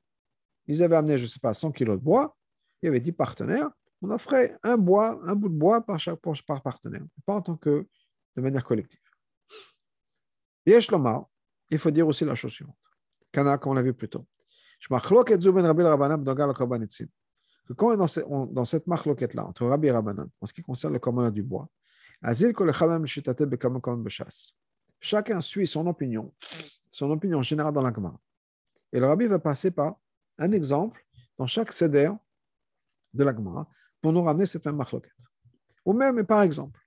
Ils 0.67 0.83
avaient 0.83 0.97
amené, 0.97 1.17
je 1.19 1.23
ne 1.23 1.29
sais 1.29 1.41
pas, 1.41 1.53
100 1.55 1.73
kilos 1.73 1.99
de 1.99 2.03
bois, 2.03 2.37
il 2.83 2.87
y 2.87 2.89
avait 2.89 3.01
10 3.01 3.13
partenaires, 3.13 3.71
on 4.03 4.11
offrait 4.11 4.59
un 4.63 4.77
bois, 4.77 5.21
un 5.25 5.35
bout 5.35 5.49
de 5.49 5.55
bois 5.55 5.81
par, 5.81 5.99
chaque, 5.99 6.19
par 6.47 6.63
partenaire, 6.63 7.03
pas 7.25 7.35
en 7.35 7.43
tant 7.43 7.57
que 7.57 7.87
de 8.37 8.43
manière 8.43 8.65
collective. 8.65 9.01
Lomar, 10.91 11.27
il 11.71 11.79
faut 11.79 11.91
dire 11.91 12.07
aussi 12.07 12.25
la 12.25 12.35
chose 12.35 12.53
suivante. 12.53 12.77
Comme 13.33 13.59
on 13.65 13.75
l'a 13.75 13.83
vu 13.83 13.95
plus 13.95 14.09
tôt. 14.09 14.27
Que 17.67 17.73
quand 17.75 17.97
dans, 17.97 18.07
on, 18.27 18.47
dans 18.47 18.65
cette 18.65 18.87
marloquette-là, 18.87 19.47
entre 19.47 19.67
Rabbi 19.67 19.87
et 19.87 19.93
Rabbanan, 19.93 20.29
en 20.41 20.47
ce 20.47 20.53
qui 20.53 20.63
concerne 20.63 20.93
le 20.93 20.99
commandement 20.99 21.31
du 21.31 21.43
bois, 21.43 21.69
chacun 25.01 25.41
suit 25.41 25.67
son 25.67 25.87
opinion, 25.87 26.35
son 26.91 27.11
opinion 27.11 27.43
générale 27.43 27.73
dans 27.73 27.83
la. 27.83 27.93
Et 28.93 29.01
le 29.01 29.07
Rabbi 29.07 29.27
va 29.27 29.39
passer 29.39 29.71
par 29.71 29.97
un 30.39 30.53
exemple 30.53 31.07
dans 31.39 31.47
chaque 31.47 31.73
seder 31.73 32.11
de 33.15 33.25
la 33.25 33.33
pour 34.03 34.13
nous 34.13 34.23
ramener 34.23 34.45
cette 34.45 34.67
même 34.67 34.77
marloquette. 34.77 35.13
Ou 35.87 35.95
même, 35.95 36.27
par 36.27 36.43
exemple. 36.43 36.79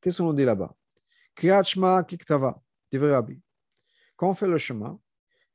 Qu'est-ce 0.00 0.18
qu'on 0.18 0.32
dit 0.32 0.44
là-bas? 0.44 0.74
Quand 4.16 4.30
on 4.30 4.34
fait 4.34 4.48
le 4.48 4.58
chemin, 4.58 4.98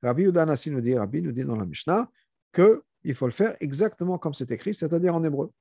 Rabbi 0.01 0.23
Udanasi 0.23 0.71
nous 0.71 0.79
dit, 0.79 0.97
Rabbi 0.97 1.21
nous 1.21 1.31
dit 1.31 1.43
dans 1.43 1.57
la 1.57 1.65
Mishnah, 1.65 2.09
qu'il 2.53 3.15
faut 3.15 3.25
le 3.25 3.31
faire 3.31 3.57
exactement 3.59 4.17
comme 4.17 4.33
c'est 4.33 4.51
écrit, 4.51 4.73
c'est-à-dire 4.73 5.15
en 5.15 5.23
hébreu. 5.23 5.51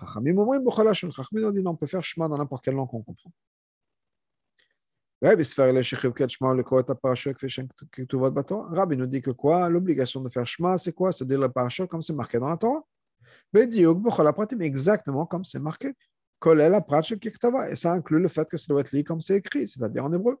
Chachamim 0.00 0.38
on 0.38 1.76
peut 1.76 1.86
faire 1.86 2.04
chemin 2.04 2.28
dans 2.28 2.38
n'importe 2.38 2.64
quelle 2.64 2.74
langue 2.74 2.88
qu'on 2.88 3.02
comprend. 3.02 3.32
Rabbi 5.20 5.44
nous 8.96 9.06
dit 9.06 9.20
que 9.20 9.30
quoi? 9.32 9.68
L'obligation 9.68 10.20
de 10.20 10.28
faire 10.28 10.46
Shema, 10.46 10.78
c'est 10.78 10.92
quoi? 10.92 11.10
C'est 11.10 11.24
de 11.24 11.28
dire 11.30 11.40
la 11.40 11.48
parasha 11.48 11.86
comme 11.88 12.02
c'est 12.02 12.12
marqué 12.12 12.38
dans 12.38 12.48
la 12.48 12.56
Torah. 12.56 12.84
Exactement 14.60 15.26
comme 15.26 15.44
c'est 15.44 15.58
marqué. 15.58 15.92
Et 16.46 17.74
ça 17.74 17.92
inclut 17.92 18.20
le 18.20 18.28
fait 18.28 18.48
que 18.48 18.56
ça 18.56 18.66
doit 18.68 18.80
être 18.80 18.92
lu 18.92 19.02
comme 19.02 19.20
c'est 19.20 19.38
écrit, 19.38 19.66
c'est-à-dire 19.66 20.04
en 20.04 20.12
hébreu. 20.12 20.38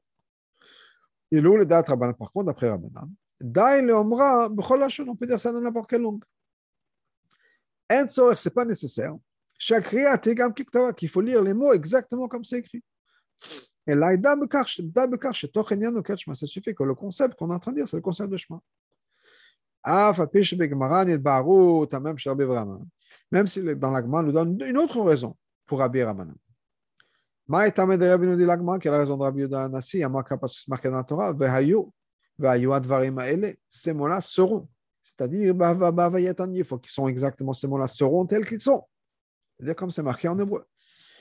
Et 1.32 1.40
là, 1.40 1.56
le 1.56 1.66
date 1.66 1.88
Rabbanan, 1.88 2.14
par 2.14 2.30
contre, 2.30 2.46
d'après 2.46 2.70
Rabbanan, 2.70 3.10
le 3.40 5.04
on 5.08 5.16
peut 5.16 5.26
dire 5.26 5.40
ça 5.40 5.50
dans 5.50 5.60
n'importe 5.60 5.90
quelle 5.90 6.02
langue. 6.02 6.22
Ce 7.90 8.48
n'est 8.48 8.54
pas 8.54 8.64
nécessaire. 8.64 9.16
Chaque 9.58 9.88
qu'il 10.96 11.08
faut 11.08 11.20
lire 11.20 11.42
les 11.42 11.52
mots 11.52 11.72
exactement 11.72 12.28
comme 12.28 12.44
c'est 12.44 12.58
écrit. 12.58 12.84
Et 13.88 13.94
là, 13.94 14.10
ça 16.34 16.46
suffit 16.46 16.74
que 16.74 16.82
le 16.82 16.94
concept 16.94 17.38
qu'on 17.38 17.50
est 17.50 17.54
en 17.54 17.58
train 17.58 17.72
de 17.72 17.78
dire, 17.78 17.88
c'est 17.88 17.96
le 17.96 18.02
concept 18.02 18.28
de 18.28 18.36
chemin. 18.36 18.60
Même 23.30 23.46
si 23.46 23.62
dans 23.76 23.90
l'agma 23.90 24.22
nous 24.22 24.32
donne 24.32 24.60
une 24.60 24.76
autre 24.76 25.00
raison 25.00 25.34
pour 25.64 25.78
Rabbi 25.78 26.02
Ramanan. 26.02 26.34
Quelle 27.50 27.72
est 27.72 28.90
la 28.90 28.98
raison 28.98 29.16
de 29.16 29.22
Rabbi 29.22 29.40
Yudah 29.40 29.68
Nassi 29.68 30.02
parce 30.02 30.54
que 30.54 30.60
c'est 30.60 30.68
marqué 30.68 30.90
dans 30.90 30.98
la 30.98 31.04
Torah 31.04 31.34
ces 33.70 33.92
mots-là 33.94 34.20
seront. 34.20 34.68
C'est-à-dire, 35.00 35.54
il 36.52 36.64
faut 36.64 36.78
qu'ils 36.78 36.92
sont 36.92 37.08
exactement 37.08 37.54
ces 37.54 37.66
mots-là 37.66 37.88
seront 37.88 38.26
tels 38.26 38.46
qu'ils 38.46 38.60
sont. 38.60 38.84
C'est-à-dire 39.56 39.76
comme 39.76 39.90
c'est 39.90 40.02
marqué 40.02 40.28
en 40.28 40.38
hébreu. 40.38 40.66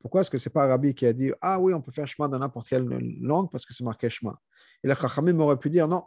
Pourquoi 0.00 0.22
est-ce 0.22 0.30
que 0.30 0.38
ce 0.38 0.48
n'est 0.48 0.52
pas 0.52 0.66
Rabbi 0.66 0.94
qui 0.94 1.06
a 1.06 1.12
dit 1.12 1.32
Ah 1.40 1.60
oui, 1.60 1.74
on 1.74 1.80
peut 1.80 1.92
faire 1.92 2.06
chemin 2.06 2.28
dans 2.28 2.38
n'importe 2.38 2.68
quelle 2.68 2.86
langue 3.20 3.50
parce 3.50 3.66
que 3.66 3.74
c'est 3.74 3.84
marqué 3.84 4.08
chemin? 4.08 4.36
Et 4.82 4.88
le 4.88 4.94
Chachamim 4.94 5.38
aurait 5.40 5.58
pu 5.58 5.68
dire 5.70 5.86
Non, 5.86 6.04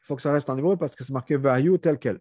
il 0.00 0.06
faut 0.06 0.16
que 0.16 0.22
ça 0.22 0.32
reste 0.32 0.48
en 0.48 0.56
hébreu 0.56 0.76
parce 0.76 0.96
que 0.96 1.04
c'est 1.04 1.12
marqué 1.12 1.36
Vayu 1.36 1.78
tel 1.78 1.98
quel. 1.98 2.18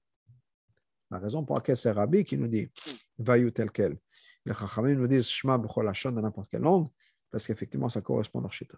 La 1.09 1.19
raison 1.19 1.45
pour 1.45 1.55
laquelle 1.55 1.77
c'est 1.77 1.91
Rabbi 1.91 2.25
qui 2.25 2.37
nous 2.37 2.47
dit 2.47 2.69
Vayu 3.17 3.51
tel 3.53 3.71
quel. 3.71 3.97
Les 4.45 4.53
Chachamim 4.53 4.95
nous 4.95 5.07
disent 5.07 5.27
Shema 5.27 5.57
b'chol 5.57 5.91
dans 6.13 6.21
n'importe 6.21 6.49
quelle 6.49 6.61
langue 6.61 6.89
parce 7.31 7.47
qu'effectivement 7.47 7.89
ça 7.89 8.01
correspond 8.01 8.43
à 8.43 8.49
shitot. 8.49 8.77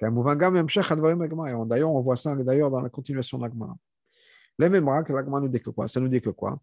D'ailleurs, 0.00 1.92
on 1.92 2.00
voit 2.00 2.16
ça 2.16 2.34
d'ailleurs 2.36 2.70
dans 2.70 2.80
la 2.80 2.90
continuation 2.90 3.38
de 3.38 3.44
l'Agmara. 3.44 3.76
Les 4.58 4.68
mêmes 4.68 4.84
que 5.04 5.40
nous 5.40 5.48
dit 5.48 5.60
que 5.60 5.70
quoi? 5.70 5.88
Ça 5.88 6.00
nous 6.00 6.08
dit 6.08 6.20
que 6.20 6.30
quoi? 6.30 6.60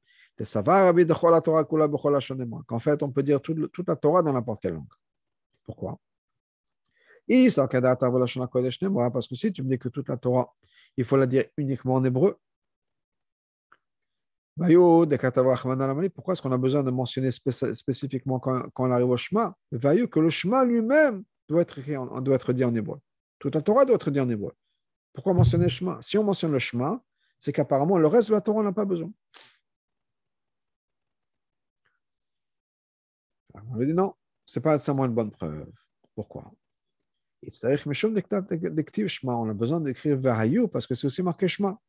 Qu'en 2.67 2.79
fait, 2.79 3.03
on 3.03 3.11
peut 3.11 3.23
dire 3.23 3.41
toute, 3.41 3.87
la 3.87 3.95
Torah 3.95 4.23
dans 4.23 4.33
n'importe 4.33 4.61
quelle 4.61 4.73
langue. 4.73 4.85
Pourquoi? 5.63 5.99
Parce 7.27 7.55
que 9.27 9.35
si 9.35 9.53
tu 9.53 9.63
me 9.63 9.69
dis 9.69 9.79
que 9.79 9.89
toute 9.89 10.09
la 10.09 10.17
Torah, 10.17 10.53
il 10.97 11.05
faut 11.05 11.17
la 11.17 11.27
dire 11.27 11.43
uniquement 11.57 11.95
en 11.95 12.03
hébreu, 12.03 12.37
pourquoi 16.13 16.33
est-ce 16.33 16.41
qu'on 16.41 16.51
a 16.51 16.57
besoin 16.57 16.83
de 16.83 16.91
mentionner 16.91 17.31
spécifiquement 17.31 18.39
quand, 18.39 18.69
on 18.77 18.91
arrive 18.91 19.09
au 19.09 19.17
chemin 19.17 19.55
que 19.71 20.19
le 20.19 20.29
chemin 20.29 20.65
lui-même 20.65 21.23
doit 21.47 21.61
être, 21.61 21.79
doit 22.21 22.35
être 22.35 22.53
dit 22.53 22.63
en 22.63 22.75
hébreu. 22.75 22.99
Toute 23.39 23.55
la 23.55 23.61
Torah 23.61 23.85
doit 23.85 23.95
être 23.95 24.11
dit 24.11 24.19
en 24.19 24.29
hébreu. 24.29 24.51
Pourquoi 25.13 25.33
mentionner 25.33 25.65
le 25.65 25.69
chemin 25.69 25.99
Si 26.01 26.17
on 26.17 26.23
mentionne 26.23 26.51
le 26.51 26.59
chemin, 26.59 27.01
c'est 27.39 27.51
qu'apparemment 27.51 27.97
le 27.97 28.07
reste 28.07 28.29
de 28.29 28.33
la 28.33 28.41
Torah 28.41 28.61
n'a 28.61 28.71
pas 28.71 28.85
besoin. 28.85 29.09
On 33.53 33.75
lui 33.75 33.87
dit 33.87 33.93
non, 33.93 34.13
ce 34.45 34.59
n'est 34.59 34.63
pas 34.63 34.73
nécessairement 34.73 35.05
une 35.05 35.13
bonne 35.13 35.31
preuve. 35.31 35.67
Pourquoi? 36.15 36.51
On 37.43 39.49
a 39.49 39.53
besoin 39.53 39.81
d'écrire 39.81 40.17
Vahayu 40.17 40.67
parce 40.67 40.85
que 40.85 40.93
c'est 40.93 41.07
aussi 41.07 41.23
marqué 41.23 41.47
Shema. 41.47 41.79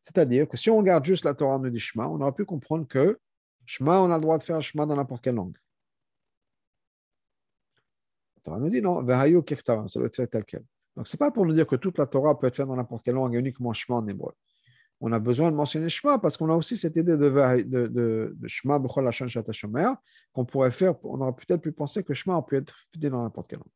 C'est-à-dire 0.00 0.48
que 0.48 0.56
si 0.56 0.70
on 0.70 0.78
regarde 0.78 1.04
juste 1.04 1.24
la 1.24 1.34
Torah 1.34 1.58
nous 1.58 1.70
dit 1.70 1.78
Shema, 1.78 2.08
on 2.08 2.20
aurait 2.20 2.32
pu 2.32 2.44
comprendre 2.44 2.86
que 2.86 3.18
Shema, 3.66 4.00
on 4.00 4.10
a 4.10 4.16
le 4.16 4.22
droit 4.22 4.38
de 4.38 4.42
faire 4.42 4.62
Shema 4.62 4.86
dans 4.86 4.96
n'importe 4.96 5.22
quelle 5.22 5.34
langue. 5.34 5.56
La 8.36 8.42
Torah 8.42 8.58
nous 8.58 8.70
dit 8.70 8.80
non, 8.80 9.02
Vahayu 9.02 9.42
Kirtava, 9.42 9.88
ça 9.88 9.98
doit 9.98 10.06
être 10.06 10.16
fait 10.16 10.26
tel 10.26 10.44
quel. 10.44 10.64
Donc, 10.96 11.06
ce 11.06 11.16
n'est 11.16 11.18
pas 11.18 11.30
pour 11.30 11.44
nous 11.44 11.52
dire 11.52 11.66
que 11.66 11.76
toute 11.76 11.98
la 11.98 12.06
Torah 12.06 12.38
peut 12.38 12.46
être 12.46 12.56
faite 12.56 12.66
dans 12.66 12.76
n'importe 12.76 13.04
quelle 13.04 13.14
langue 13.14 13.34
et 13.34 13.38
uniquement 13.38 13.72
Shema 13.72 13.98
en 13.98 14.06
hébreu 14.06 14.32
on 15.00 15.12
a 15.12 15.18
besoin 15.18 15.50
de 15.50 15.56
mentionner 15.56 15.88
Shema 15.88 16.18
parce 16.18 16.36
qu'on 16.36 16.50
a 16.50 16.54
aussi 16.54 16.76
cette 16.76 16.96
idée 16.96 17.16
de, 17.16 17.28
de, 17.28 17.86
de, 17.86 18.34
de 18.36 18.48
Shema 18.48 18.80
qu'on 20.32 20.44
pourrait 20.44 20.72
faire, 20.72 20.94
on 21.04 21.20
aurait 21.20 21.32
peut-être 21.32 21.60
pu 21.60 21.72
penser 21.72 22.02
que 22.02 22.14
Shema 22.14 22.42
peut 22.42 22.56
être 22.56 22.74
fait 22.92 23.08
dans 23.08 23.22
n'importe 23.22 23.48
quelle 23.48 23.60
langue. 23.60 23.68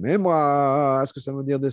Même 0.00 0.22
moi, 0.22 1.00
est-ce 1.02 1.12
que 1.12 1.20
ça 1.20 1.32
veut 1.32 1.42
dire 1.42 1.58
des 1.58 1.68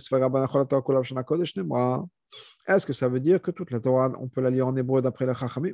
Est-ce 2.66 2.86
que 2.86 2.92
ça 2.92 3.08
veut 3.08 3.20
dire 3.20 3.40
que 3.40 3.50
toute 3.50 3.70
la 3.70 3.80
Torah, 3.80 4.12
on 4.18 4.28
peut 4.28 4.40
la 4.40 4.50
lire 4.50 4.66
en 4.66 4.76
hébreu 4.76 5.00
d'après 5.00 5.24
le 5.24 5.34
Chachamim? 5.34 5.72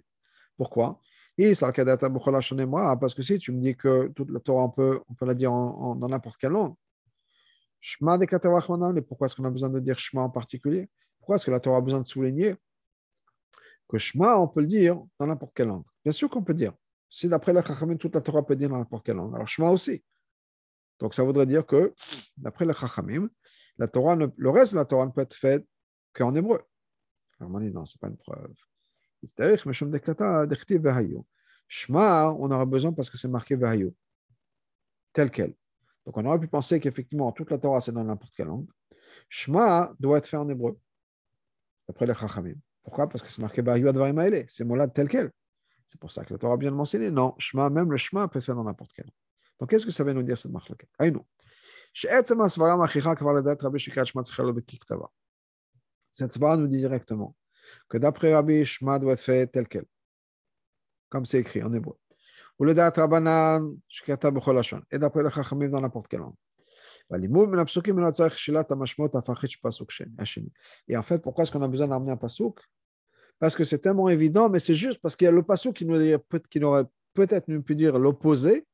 Pourquoi? 0.57 1.01
Parce 1.37 3.15
que 3.15 3.23
si 3.23 3.39
tu 3.39 3.53
me 3.53 3.61
dis 3.61 3.77
que 3.77 4.09
toute 4.09 4.31
la 4.31 4.41
Torah, 4.41 4.65
on 4.65 4.71
peut, 4.71 5.01
on 5.09 5.15
peut 5.15 5.27
la 5.27 5.35
dire 5.35 5.53
en, 5.53 5.95
dans 5.95 6.09
n'importe 6.09 6.37
quelle 6.37 6.53
langue, 6.53 6.75
Shema 7.81 8.19
de 8.19 8.93
mais 8.93 9.03
pourquoi 9.03 9.27
est-ce 9.27 9.37
qu'on 9.37 9.45
a 9.45 9.51
besoin 9.51 9.71
de 9.71 9.79
dire 9.81 9.99
Shema 9.99 10.23
en 10.23 10.31
particulier? 10.31 10.89
Est-ce 11.37 11.47
que 11.47 11.51
la 11.51 11.61
Torah 11.61 11.79
a 11.79 11.81
besoin 11.81 12.01
de 12.01 12.07
souligner 12.07 12.57
que 13.89 13.99
Shema, 13.99 14.39
on 14.39 14.49
peut 14.49 14.61
le 14.61 14.67
dire 14.67 15.03
dans 15.19 15.27
n'importe 15.27 15.55
quelle 15.55 15.69
langue? 15.69 15.85
Bien 16.05 16.13
sûr 16.13 16.29
qu'on 16.29 16.43
peut 16.43 16.55
dire. 16.55 16.75
Si 17.09 17.29
d'après 17.29 17.55
la 17.55 17.63
Chachamim, 17.65 17.97
toute 17.97 18.15
la 18.15 18.21
Torah 18.21 18.45
peut 18.45 18.55
dire 18.55 18.69
dans 18.69 18.77
n'importe 18.79 19.07
quelle 19.07 19.17
langue, 19.17 19.35
alors 19.35 19.49
Shema 19.49 19.71
aussi. 19.71 20.05
Donc 20.99 21.15
ça 21.15 21.23
voudrait 21.23 21.47
dire 21.47 21.65
que, 21.65 21.95
d'après 22.37 22.65
la 22.65 22.75
Chachamim, 22.75 23.31
la 23.79 23.89
Torah 23.89 24.15
le 24.15 24.51
reste 24.51 24.73
de 24.73 24.79
la 24.79 24.85
Torah 24.85 25.07
ne 25.07 25.11
peut 25.11 25.23
être 25.23 25.35
fait 25.35 25.67
qu'en 26.13 26.35
hébreu. 26.35 26.61
Alors 27.41 27.55
on 27.55 27.61
dit 27.61 27.71
non, 27.71 27.87
ce 27.87 27.97
n'est 27.97 28.01
pas 28.01 28.09
une 28.09 28.17
preuve. 28.17 28.53
Shema, 31.69 32.31
on 32.33 32.51
aura 32.51 32.67
besoin 32.67 32.93
parce 32.93 33.11
que 33.11 33.17
c'est 33.17 33.29
marqué 33.29 33.55
Vahayu, 33.55 33.95
tel 35.13 35.31
quel. 35.31 35.55
Donc 36.05 36.17
on 36.17 36.25
aurait 36.25 36.41
pu 36.41 36.49
penser 36.49 36.81
qu'effectivement, 36.81 37.31
toute 37.33 37.51
la 37.51 37.59
Torah, 37.59 37.81
c'est 37.81 37.93
dans 37.93 38.05
n'importe 38.05 38.35
quelle 38.35 38.47
langue. 38.49 38.69
Shema 39.29 39.95
doit 39.99 40.19
être 40.19 40.27
fait 40.27 40.37
en 40.37 40.49
hébreu 40.49 40.79
d'après 41.89 42.07
les 42.07 42.15
Chachamim. 42.15 42.55
Pourquoi? 42.83 43.09
Parce 43.09 43.23
que 43.23 43.31
c'est 43.31 43.43
marqué 43.43 43.63
Bayu 43.63 43.89
Advarim 43.89 44.45
c'est 44.49 44.65
molad 44.65 44.93
tel 44.93 45.09
quel. 45.09 45.33
C'est 45.87 45.99
pour 45.99 46.13
ça 46.13 46.25
que 46.25 46.35
la 46.35 46.39
Torah 46.39 46.57
bien 46.57 46.71
mentionné. 46.71 47.11
Non, 47.11 47.35
Shema, 47.39 47.71
même 47.71 47.91
le 47.91 47.97
Shema 47.97 48.29
peut 48.29 48.41
faire 48.41 48.55
dans 48.55 48.65
n'importe 48.65 48.93
quel. 48.95 49.11
Donc 49.59 49.71
qu'est-ce 49.71 49.87
que 49.87 49.93
ça 49.93 50.05
veut 50.05 50.13
nous 50.13 50.23
dire 50.23 50.37
cette 50.37 50.53
marque 50.53 50.87
Aïnou. 50.99 51.25
Cette 51.95 52.29
svara 56.33 56.57
nous 56.57 56.67
dit 56.67 56.79
directement 56.79 57.37
que 57.89 57.99
d'après 57.99 58.35
Rabbi, 58.35 58.65
Shema 58.65 58.99
doit 58.99 59.13
être 59.15 59.21
fait 59.21 59.47
tel 59.47 59.67
quel, 59.67 59.85
comme 61.09 61.25
c'est 61.25 61.41
écrit 61.41 61.63
en 61.63 61.73
hébreu. 61.73 61.97
Le 62.61 62.73
et 62.73 62.75
d'après 64.99 65.23
le 65.23 65.31
Chachamim 65.31 65.69
dans 65.69 65.81
n'importe 65.81 66.09
quelle 66.09 66.21
langue. 66.21 66.35
Et 70.89 70.97
en 70.97 71.03
fait, 71.03 71.19
pourquoi 71.19 71.43
est-ce 71.43 71.53
qu'on 71.53 71.63
a 71.63 71.69
besoin 71.69 71.89
d'amener 71.89 72.13
un 72.13 72.17
pasouk 72.17 72.61
Parce 73.39 73.57
que 73.57 73.65
c'est 73.65 73.79
tellement 73.79 74.09
évident, 74.09 74.49
mais 74.51 74.59
c'est 74.59 74.75
juste 74.75 75.01
parce 75.01 75.17
qu'il 75.17 75.25
y 75.25 75.29
a 75.29 75.33
le 75.33 75.43
pasouk 75.43 75.75
qui, 75.75 75.87
nous, 75.87 75.97
aurait 76.65 76.85
peut-être 77.15 77.47
pu 77.59 77.75
dire 77.75 77.99
l'opposé. 77.99 78.67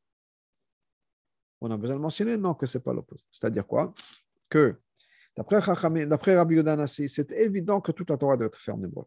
On 1.60 1.70
a 1.70 1.76
besoin 1.76 1.96
de 1.96 2.00
mentionner 2.00 2.36
non 2.36 2.54
que 2.54 2.66
ce 2.66 2.78
n'est 2.78 2.82
pas 2.82 2.92
l'opposé. 2.92 3.24
C'est-à-dire 3.30 3.66
quoi? 3.66 3.94
Que 4.48 4.80
d'après 5.36 5.58
Rabbi 6.36 6.56
Yodanassi, 6.56 7.08
c'est 7.08 7.30
évident 7.32 7.80
que 7.80 7.92
toute 7.92 8.10
la 8.10 8.16
Torah 8.16 8.36
doit 8.36 8.48
être 8.48 8.68
hébreu. 8.68 9.04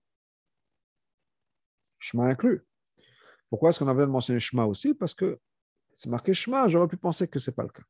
Shema 2.00 2.28
inclus. 2.28 2.66
Pourquoi 3.50 3.70
est-ce 3.70 3.80
qu'on 3.80 3.88
a 3.88 3.94
besoin 3.94 4.08
de 4.08 4.12
mentionner 4.12 4.40
Shema 4.40 4.66
aussi? 4.66 4.94
Parce 4.94 5.14
que 5.14 5.40
c'est 5.96 6.10
marqué 6.10 6.34
Shema, 6.34 6.68
j'aurais 6.68 6.88
pu 6.88 6.98
penser 6.98 7.28
que 7.28 7.40
ce 7.40 7.50
n'est 7.50 7.56
pas 7.56 7.64
le 7.64 7.70
cas. 7.70 7.84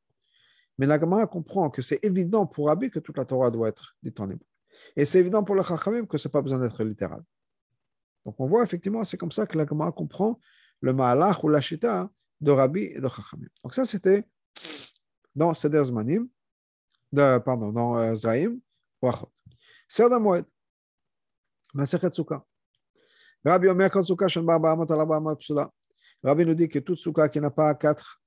Mais 0.78 0.86
la 0.86 1.00
Gemara 1.00 1.26
comprend 1.28 1.70
que 1.70 1.82
c'est 1.82 2.04
évident 2.04 2.46
pour 2.46 2.68
Rabbi 2.68 2.90
que 2.90 3.00
toute 3.00 3.18
la 3.18 3.26
Torah 3.26 3.50
doit 3.50 3.70
être 3.70 3.96
dite 4.04 4.20
en 4.20 4.30
hébreu. 4.30 4.46
Et 4.96 5.06
c'est 5.06 5.20
évident 5.20 5.44
pour 5.44 5.56
le 5.56 5.64
Chachamim 5.64 6.06
que 6.06 6.18
ce 6.18 6.28
n'est 6.28 6.32
pas 6.32 6.42
besoin 6.42 6.60
d'être 6.60 6.84
littéral. 6.84 7.24
Donc 8.26 8.36
on 8.40 8.48
voit 8.48 8.64
effectivement, 8.64 9.04
c'est 9.04 9.18
comme 9.18 9.32
ça 9.32 9.48
que 9.48 9.58
la 9.58 9.66
Gemara 9.66 9.92
comprend 9.92 10.40
le 10.82 10.94
Mahalach 10.94 11.44
ou 11.44 11.50
la 11.50 11.62
Shita 11.62 12.10
de 12.42 12.52
Rabbi 12.52 12.84
et 12.84 13.00
de 13.00 13.08
Chachamim. 13.08 13.48
Donc 13.64 13.74
ça, 13.74 13.86
c'était 13.86 14.24
dans 15.34 15.54
Seder 15.54 15.84
Zmanim, 15.86 16.28
pardon, 17.14 17.72
dans 17.72 17.98
euh, 17.98 18.14
Zraïm, 18.14 18.60
Wachot. 19.02 19.32
Seder 19.88 20.20
Moed, 20.20 20.46
Masechet 21.74 22.12
Sukkah. 22.12 22.44
Rabbi 23.44 23.68
Omer 23.68 23.90
Kol 23.90 24.04
Sukkah 24.04 24.28
Shen 24.28 24.46
Bar 24.46 24.60
Ba'amot 24.60 24.92
Ala 24.92 25.06
Ba'amot 25.06 25.36
Psula. 25.38 25.72
Rabbi 26.24 26.46
nous 26.46 26.54
dit 26.54 26.68
que 26.68 26.80
toute 26.80 26.98
Sukkah 26.98 27.30
qui 27.30 27.40
n'a 27.40 27.50
pas 27.50 27.74
quatre 27.76 28.22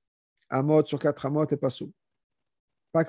amot 0.49 0.85
sur 0.85 0.99
quatre 0.99 1.25
amot 1.25 1.45
est 1.45 1.57
pas 1.57 1.69
sous 1.69 1.93
pas 2.91 3.03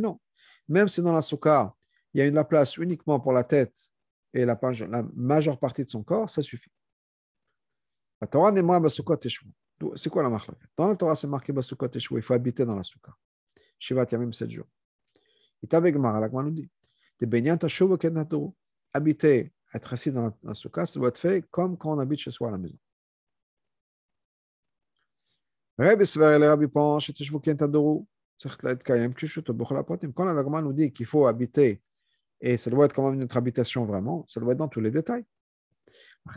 non. 0.00 0.20
Même 0.68 0.88
si 0.88 1.02
dans 1.02 1.12
la 1.12 1.22
soukha, 1.22 1.74
il 2.14 2.18
y 2.18 2.22
a 2.22 2.26
une 2.26 2.34
la 2.34 2.44
place 2.44 2.76
uniquement 2.76 3.18
pour 3.20 3.32
la 3.32 3.44
tête 3.44 3.74
et 4.34 4.44
la, 4.44 4.58
la 4.88 5.02
majeure 5.14 5.58
partie 5.58 5.84
de 5.84 5.88
son 5.88 6.02
corps, 6.02 6.28
ça 6.30 6.42
suffit. 6.42 6.70
La 8.20 8.26
Torah 8.26 8.52
n'est 8.52 8.62
pas 8.62 8.80
C'est 9.96 10.10
quoi 10.10 10.22
la 10.22 10.28
marque? 10.28 10.50
Dans 10.76 10.86
la 10.86 10.96
Torah, 10.96 11.16
c'est 11.16 11.26
marqué 11.26 11.52
Basukot 11.52 11.88
Teshua. 11.88 12.18
Il 12.18 12.22
faut 12.22 12.34
habiter 12.34 12.64
dans 12.64 12.76
la 12.76 12.82
soukha. 12.82 13.12
Shivat 13.78 14.06
Yamim 14.12 14.32
7 14.32 14.48
jours. 14.48 14.68
Gemara, 15.70 16.20
la 16.20 16.28
Gemara 16.28 16.44
nous 16.44 16.50
dit 16.50 16.70
Habiter, 18.94 19.52
être 19.74 19.92
assis 19.92 20.12
dans 20.12 20.36
la 20.42 20.54
soukha, 20.54 20.86
ça 20.86 20.98
doit 21.00 21.08
être 21.08 21.18
fait 21.18 21.42
comme 21.50 21.76
quand 21.76 21.94
on 21.94 21.98
habite 21.98 22.20
chez 22.20 22.30
soi 22.30 22.48
à 22.48 22.50
la 22.52 22.58
maison. 22.58 22.76
Quand 25.82 25.88
la 30.24 30.32
Dagma 30.32 30.62
nous 30.62 30.72
dit 30.72 30.92
qu'il 30.92 31.06
faut 31.06 31.26
habiter, 31.26 31.82
et 32.40 32.56
ça 32.56 32.70
doit 32.70 32.84
être 32.84 32.94
quand 32.94 33.10
même 33.10 33.18
notre 33.18 33.36
habitation 33.36 33.84
vraiment, 33.84 34.24
ça 34.28 34.38
doit 34.38 34.52
être 34.52 34.58
dans 34.58 34.68
tous 34.68 34.80
les 34.80 34.92
détails. 34.92 35.24
Donc 36.24 36.36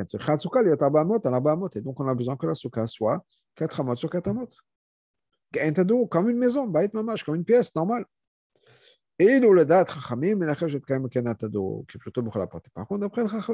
on 2.00 2.08
a 2.08 2.16
besoin 2.16 2.36
que 2.38 2.48
la 2.48 2.56
souka 2.56 2.88
soit 2.88 3.24
4 3.54 3.82
amot 3.82 3.96
sur 3.96 4.10
4 4.10 4.30
amot. 4.30 4.50
Comme 6.10 6.30
une 6.30 6.38
maison, 6.38 6.74
comme 7.24 7.36
une 7.36 7.46
pièce 7.46 7.72
Chachamim, 7.72 8.04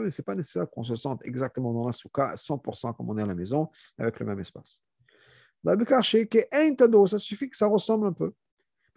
ce 0.07 0.21
n'est 0.21 0.23
pas 0.23 0.35
nécessaire 0.35 0.69
qu'on 0.69 0.83
se 0.83 0.95
sente 0.95 1.19
exactement 1.25 1.73
dans 1.73 1.85
la 1.85 1.91
souka 1.91 2.33
100% 2.35 2.95
comme 2.95 3.09
on 3.09 3.17
est 3.17 3.23
à 3.23 3.25
la 3.25 3.35
maison, 3.35 3.67
avec 3.97 4.21
le 4.21 4.25
même 4.25 4.39
espace. 4.39 4.81
Ça 5.64 7.18
suffit 7.18 7.49
que 7.49 7.57
ça 7.57 7.68
ressemble 7.68 8.07
un 8.07 8.14
peu. 8.14 8.34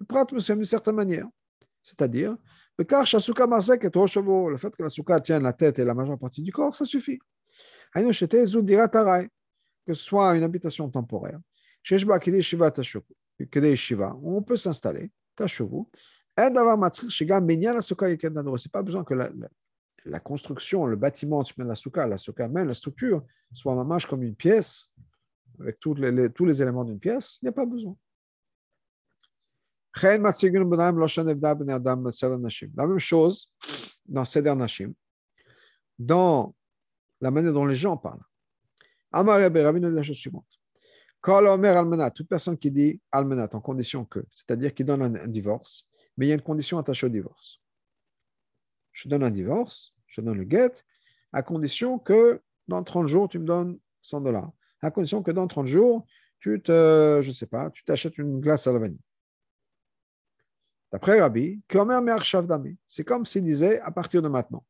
D'une 0.01 0.65
certaine 0.65 0.95
manière. 0.95 1.27
C'est-à-dire, 1.83 2.37
le 2.79 2.85
fait 4.57 4.77
que 4.77 4.83
la 4.83 4.89
souka 4.89 5.21
tienne 5.21 5.43
la 5.43 5.53
tête 5.53 5.79
et 5.79 5.85
la 5.85 5.95
majeure 5.95 6.19
partie 6.19 6.43
du 6.43 6.51
corps, 6.53 6.75
ça 6.75 6.85
suffit. 6.85 7.21
que 7.95 8.03
ce 9.89 10.03
soit 10.03 10.37
une 10.37 10.43
habitation 10.43 10.89
temporaire, 10.91 11.39
on 14.23 14.43
peut 14.43 14.57
s'installer, 14.57 15.12
c'est 15.39 15.69
pas 18.73 18.83
besoin 18.83 19.05
que 19.05 19.15
la, 19.15 19.31
la, 20.05 20.21
construction, 20.21 20.87
le 20.87 20.97
bâtiment, 20.97 21.45
la 21.59 21.75
souka, 21.75 22.07
la 22.07 22.17
souka 22.17 22.49
même, 22.49 22.67
la 22.69 22.75
structure, 22.75 23.23
soit 23.53 23.75
mamage 23.75 24.07
comme 24.07 24.23
une 24.23 24.35
pièce, 24.35 24.93
avec 25.61 25.78
tous 25.80 25.94
les, 25.94 26.30
tous 26.30 26.44
les 26.44 26.62
éléments 26.62 26.84
d'une 26.84 26.98
pièce, 26.98 27.38
il 27.42 27.46
n'y 27.46 27.48
a 27.48 27.52
pas 27.52 27.66
besoin. 27.66 27.96
La 32.76 32.86
même 32.86 32.98
chose 32.98 33.50
dans 34.07 34.24
Seder 34.24 34.55
Nashim, 34.55 34.92
dans 35.98 36.55
la 37.20 37.30
manière 37.30 37.52
dont 37.52 37.66
les 37.66 37.76
gens 37.76 37.96
parlent. 37.96 38.24
Amar 39.12 39.38
Rabbi 39.38 39.80
nous 39.80 39.90
dit 39.90 39.94
la 39.94 40.02
chose 40.02 40.16
suivante. 40.16 40.44
Almenat, 41.26 42.11
toute 42.11 42.28
personne 42.28 42.59
qui 42.59 42.70
dit 42.70 43.00
Almenat 43.12 43.48
en 43.52 43.61
condition 43.61 44.05
que, 44.05 44.20
c'est-à-dire 44.30 44.74
qui 44.74 44.84
donne 44.84 45.02
un, 45.02 45.28
divorce, 45.28 45.86
mais 46.16 46.26
il 46.26 46.28
y 46.28 46.32
a 46.32 46.34
une 46.34 46.42
condition 46.42 46.78
attachée 46.78 47.07
au 47.07 47.09
divorce. 47.09 47.61
Je 48.92 49.09
donne 49.09 49.22
un 49.22 49.30
divorce, 49.30 49.94
je 50.07 50.20
donne 50.20 50.36
le 50.36 50.44
guet, 50.44 50.72
à 51.32 51.42
condition 51.42 51.98
que 51.98 52.42
dans 52.68 52.82
30 52.82 53.07
jours, 53.07 53.28
tu 53.28 53.38
me 53.38 53.46
donnes 53.46 53.78
100 54.02 54.20
dollars. 54.22 54.52
À 54.85 54.91
condition 54.91 55.22
que 55.22 55.30
dans 55.30 55.47
30 55.47 55.66
jours, 55.66 56.07
tu 56.41 56.61
te, 56.61 57.20
je 57.22 57.30
sais 57.30 57.47
pas, 57.47 57.70
tu 57.70 57.82
t'achètes 57.85 58.18
une 58.18 58.39
glace 58.39 58.66
à 58.66 58.72
la 58.72 58.78
vanille. 58.80 59.01
D'après 60.93 61.18
Rabbi, 61.20 61.62
c'est 62.89 63.05
comme 63.05 63.24
s'il 63.24 63.45
disait 63.45 63.80
à 63.80 63.91
partir 63.91 64.20
de 64.20 64.28
maintenant. 64.28 64.62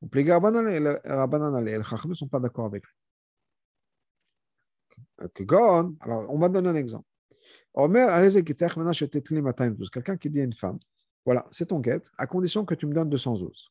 Les 0.00 0.32
Rabbanan 0.32 0.66
et 0.66 1.76
les 1.76 1.84
Chacham 1.84 2.10
ne 2.10 2.14
sont 2.14 2.26
pas 2.26 2.40
d'accord 2.40 2.64
avec 2.64 2.84
lui. 2.84 2.94
Alors, 6.00 6.26
on 6.30 6.38
va 6.38 6.48
donner 6.48 6.70
un 6.70 6.76
exemple. 6.76 7.04
Quelqu'un 9.92 10.16
qui 10.16 10.30
dit 10.30 10.40
à 10.40 10.44
une 10.44 10.54
femme, 10.54 10.78
voilà, 11.26 11.46
c'est 11.50 11.66
ton 11.66 11.80
guette, 11.80 12.10
à 12.16 12.26
condition 12.26 12.64
que 12.64 12.74
tu 12.74 12.86
me 12.86 12.94
donnes 12.94 13.10
200 13.10 13.42
os. 13.42 13.70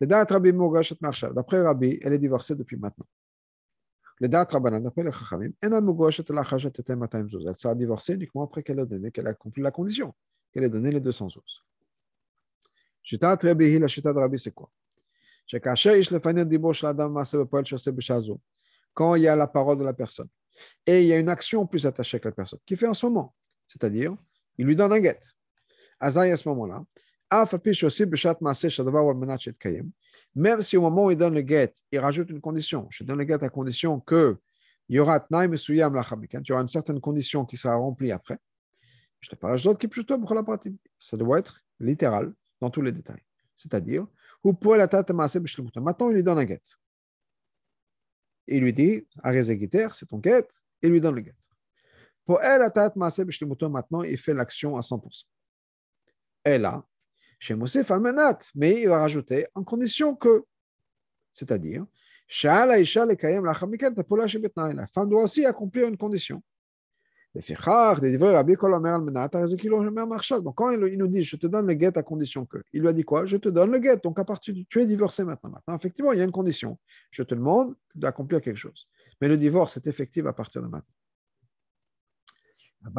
D'après 0.00 1.62
Rabbi, 1.62 2.00
elle 2.02 2.14
est 2.14 2.18
divorcée 2.18 2.56
depuis 2.56 2.76
maintenant. 2.76 3.06
Le 4.20 4.28
date 4.28 4.52
les 4.52 5.12
Chachamim, 5.12 5.50
elle 5.60 5.72
sera 7.56 7.74
divorcée 7.74 8.14
uniquement 8.14 8.44
après 8.44 8.62
qu'elle 8.62 8.80
a 8.80 8.86
donné, 8.86 9.10
qu'elle 9.10 9.26
a 9.26 9.30
accompli 9.30 9.62
la 9.62 9.70
condition 9.70 10.14
qu'elle 10.54 10.64
ait 10.64 10.70
donné 10.70 10.90
les 10.92 11.00
200 11.00 11.26
os. 11.26 11.64
Shitat 13.02 13.38
Rabbi, 13.42 13.78
la 13.78 13.88
Shitat 13.88 14.12
Rabbi, 14.12 14.38
c'est 14.38 14.52
quoi 14.52 14.70
Quand 18.94 19.14
il 19.16 19.22
y 19.22 19.28
a 19.28 19.36
la 19.36 19.46
parole 19.48 19.78
de 19.78 19.84
la 19.84 19.92
personne 19.92 20.28
et 20.86 21.02
il 21.02 21.08
y 21.08 21.12
a 21.12 21.18
une 21.18 21.28
action 21.28 21.66
plus 21.66 21.84
attachée 21.84 22.14
avec 22.14 22.24
la 22.26 22.32
personne, 22.32 22.60
qui 22.64 22.76
fait 22.76 22.86
en 22.86 22.94
ce 22.94 23.04
moment, 23.06 23.34
c'est-à-dire, 23.66 24.16
il 24.56 24.66
lui 24.66 24.76
donne 24.76 24.92
un 24.92 25.00
guet. 25.00 25.18
À 25.98 26.12
ce 26.12 26.48
moment-là, 26.48 26.84
même 30.34 30.62
si 30.62 30.76
au 30.76 30.80
moment 30.80 31.06
où 31.06 31.10
il 31.10 31.16
donne 31.16 31.34
le 31.34 31.42
guet, 31.42 31.72
il 31.92 31.98
rajoute 31.98 32.30
une 32.30 32.40
condition. 32.40 32.86
Je 32.90 33.04
donne 33.04 33.18
le 33.18 33.24
guet 33.24 33.42
à 33.42 33.48
condition 33.48 34.00
que 34.00 34.38
il 34.88 34.96
y 34.96 34.98
aura 34.98 35.26
il 35.30 35.76
y 35.76 35.82
aura 35.82 36.60
une 36.60 36.68
certaine 36.68 37.00
condition 37.00 37.44
qui 37.44 37.56
sera 37.56 37.74
remplie 37.74 38.12
après. 38.12 38.38
Ça 40.98 41.16
doit 41.16 41.38
être 41.38 41.60
littéral 41.80 42.34
dans 42.60 42.70
tous 42.70 42.82
les 42.82 42.92
détails. 42.92 43.22
C'est-à-dire, 43.56 44.06
maintenant 44.44 46.10
il 46.10 46.14
lui 46.14 46.22
donne 46.22 46.38
un 46.38 46.44
guet. 46.44 46.60
Il 48.46 48.60
lui 48.60 48.74
dit, 48.74 49.06
c'est 49.22 50.06
ton 50.06 50.18
guet, 50.18 50.46
il 50.82 50.90
lui 50.90 51.00
donne 51.00 51.14
le 51.14 51.22
guet. 51.22 51.34
Pour 52.26 52.42
elle, 52.42 52.62
maintenant, 53.70 54.02
il 54.02 54.18
fait 54.18 54.34
l'action 54.34 54.76
à 54.76 54.80
100%. 54.80 55.24
Elle 56.42 56.62
là, 56.62 56.84
chez 57.44 57.54
mais 58.54 58.80
il 58.80 58.88
va 58.88 58.98
rajouter 59.00 59.46
en 59.54 59.62
condition 59.64 60.14
que, 60.14 60.44
c'est-à-dire, 61.32 61.84
la 62.42 62.74
femme 64.86 65.08
doit 65.10 65.22
aussi 65.22 65.44
accomplir 65.44 65.86
une 65.88 65.98
condition. 65.98 66.42
Donc, 67.34 67.44
quand 70.54 70.70
il, 70.70 70.96
nous 70.96 71.06
dit, 71.06 71.22
je 71.22 71.36
te 71.36 71.46
donne 71.46 71.66
le 71.66 71.74
guet 71.74 71.98
à 71.98 72.02
condition 72.02 72.46
que, 72.46 72.58
il 72.72 72.80
lui 72.80 72.88
a 72.88 72.92
dit 72.94 73.02
quoi? 73.02 73.26
Je 73.26 73.36
te 73.36 73.50
donne 73.50 73.72
le 73.72 73.78
guet. 73.78 73.98
Donc, 74.02 74.18
à 74.18 74.24
partir 74.24 74.54
du, 74.54 74.64
tu 74.64 74.80
es 74.80 74.86
divorcé 74.86 75.22
maintenant. 75.24 75.50
Maintenant, 75.50 75.76
effectivement, 75.76 76.12
il 76.12 76.18
y 76.20 76.22
a 76.22 76.24
une 76.24 76.32
condition. 76.32 76.78
Je 77.10 77.22
te 77.24 77.34
demande 77.34 77.74
d'accomplir 77.94 78.40
quelque 78.40 78.56
chose. 78.56 78.88
Mais 79.20 79.28
le 79.28 79.36
divorce 79.36 79.76
est 79.76 79.86
effectif 79.86 80.24
à 80.26 80.32
partir 80.32 80.62
de 80.62 80.68
maintenant. 80.68 80.94
On 82.84 82.90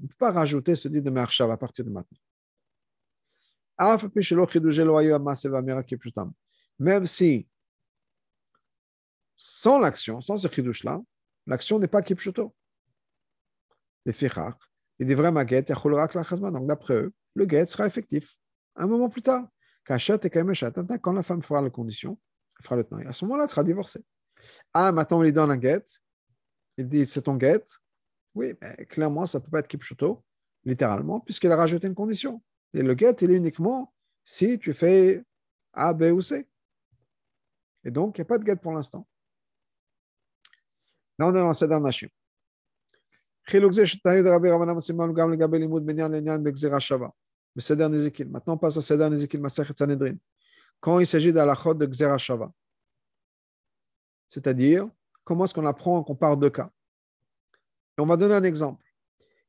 ne 0.00 0.08
peut 0.08 0.14
pas 0.18 0.32
rajouter 0.32 0.74
ce 0.74 0.88
dit 0.88 1.02
de 1.02 1.10
Marchav 1.10 1.50
à 1.50 1.56
partir 1.56 1.84
de 1.84 1.90
maintenant. 1.90 2.18
Même 6.78 7.06
si 7.06 7.48
sans 9.36 9.78
l'action, 9.78 10.20
sans 10.20 10.36
ce 10.36 10.48
chidouche-là, 10.48 11.00
l'action 11.46 11.78
n'est 11.78 11.88
pas 11.88 12.02
guet, 15.44 15.62
donc 15.62 16.66
d'après 16.66 16.94
eux, 16.94 17.12
le 17.34 17.44
guet 17.44 17.66
sera 17.66 17.86
effectif 17.86 18.36
un 18.76 18.86
moment 18.86 19.08
plus 19.08 19.22
tard. 19.22 19.46
Quand 19.84 21.12
la 21.12 21.22
femme 21.22 21.42
fera 21.42 21.60
la 21.60 21.70
condition, 21.70 22.18
fera 22.62 22.76
le 22.76 22.84
temps. 22.84 22.96
À 22.96 23.12
ce 23.12 23.24
moment-là, 23.24 23.44
elle 23.44 23.50
sera 23.50 23.62
divorcée. 23.62 24.02
Ah, 24.72 24.92
maintenant, 24.92 25.18
on 25.18 25.22
lui 25.22 25.32
donne 25.32 25.50
un 25.50 25.56
guet. 25.56 25.84
Il 26.76 26.88
dit, 26.88 27.06
c'est 27.06 27.22
ton 27.22 27.36
guet. 27.36 27.64
Oui, 28.34 28.54
mais 28.60 28.86
clairement, 28.86 29.26
ça 29.26 29.38
ne 29.38 29.44
peut 29.44 29.50
pas 29.50 29.60
être 29.60 29.68
kipchuto, 29.68 30.22
littéralement, 30.64 31.20
puisqu'elle 31.20 31.52
a 31.52 31.56
rajouté 31.56 31.86
une 31.86 31.94
condition. 31.94 32.42
Et 32.74 32.82
le 32.82 32.94
guet, 32.94 33.16
il 33.22 33.30
est 33.30 33.36
uniquement 33.36 33.94
si 34.24 34.58
tu 34.58 34.74
fais 34.74 35.24
A, 35.72 35.94
B 35.94 36.12
ou 36.12 36.20
C. 36.20 36.46
Et 37.84 37.90
donc, 37.90 38.18
il 38.18 38.20
n'y 38.20 38.22
a 38.22 38.26
pas 38.26 38.38
de 38.38 38.44
guet 38.44 38.56
pour 38.56 38.72
l'instant. 38.72 39.06
Là, 41.18 41.26
on 41.28 41.30
est 41.30 41.40
dans 41.40 41.54
Seder 41.54 41.80
Nashim. 41.80 42.08
Maintenant, 48.28 48.54
on 48.54 48.58
passe 48.58 48.76
au 48.76 48.80
Seder 48.82 49.08
Nezekil 49.08 49.40
Masachet 49.40 49.72
Sanhedrin. 49.74 50.16
Quand 50.80 50.98
il 50.98 51.06
s'agit 51.06 51.32
d'Alachot 51.32 51.72
de 51.72 51.86
Gzera 51.86 52.18
Shava, 52.18 52.52
c'est-à-dire, 54.28 54.88
comment 55.24 55.44
est-ce 55.44 55.54
qu'on 55.54 55.66
apprend 55.66 56.02
qu'on 56.02 56.16
parle 56.16 56.38
de 56.38 56.48
cas 56.48 56.70
On 57.98 58.06
va 58.06 58.16
donner 58.16 58.34
un 58.34 58.44
exemple. 58.44 58.84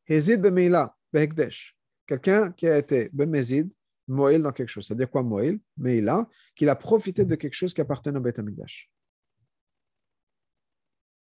Hezid 0.08 0.42
Bemeila, 0.42 0.96
Behekdesh. 1.12 1.76
Quelqu'un 2.06 2.52
qui 2.52 2.68
a 2.68 2.78
été 2.78 3.10
Bemezid, 3.12 3.70
Moïl 4.08 4.42
dans 4.42 4.54
quelque 4.54 4.70
chose. 4.70 4.88
C'est-à-dire 4.88 5.10
quoi 5.10 5.24
Moïl 5.24 5.60
Meila, 5.78 6.30
qu'il 6.56 6.70
a 6.70 6.76
profité 6.76 7.26
de 7.26 7.36
quelque 7.36 7.54
chose 7.54 7.74
qui 7.74 7.82
appartenait 7.82 8.18
au 8.18 8.22
Beth 8.22 8.40
Amikdash 8.40 8.90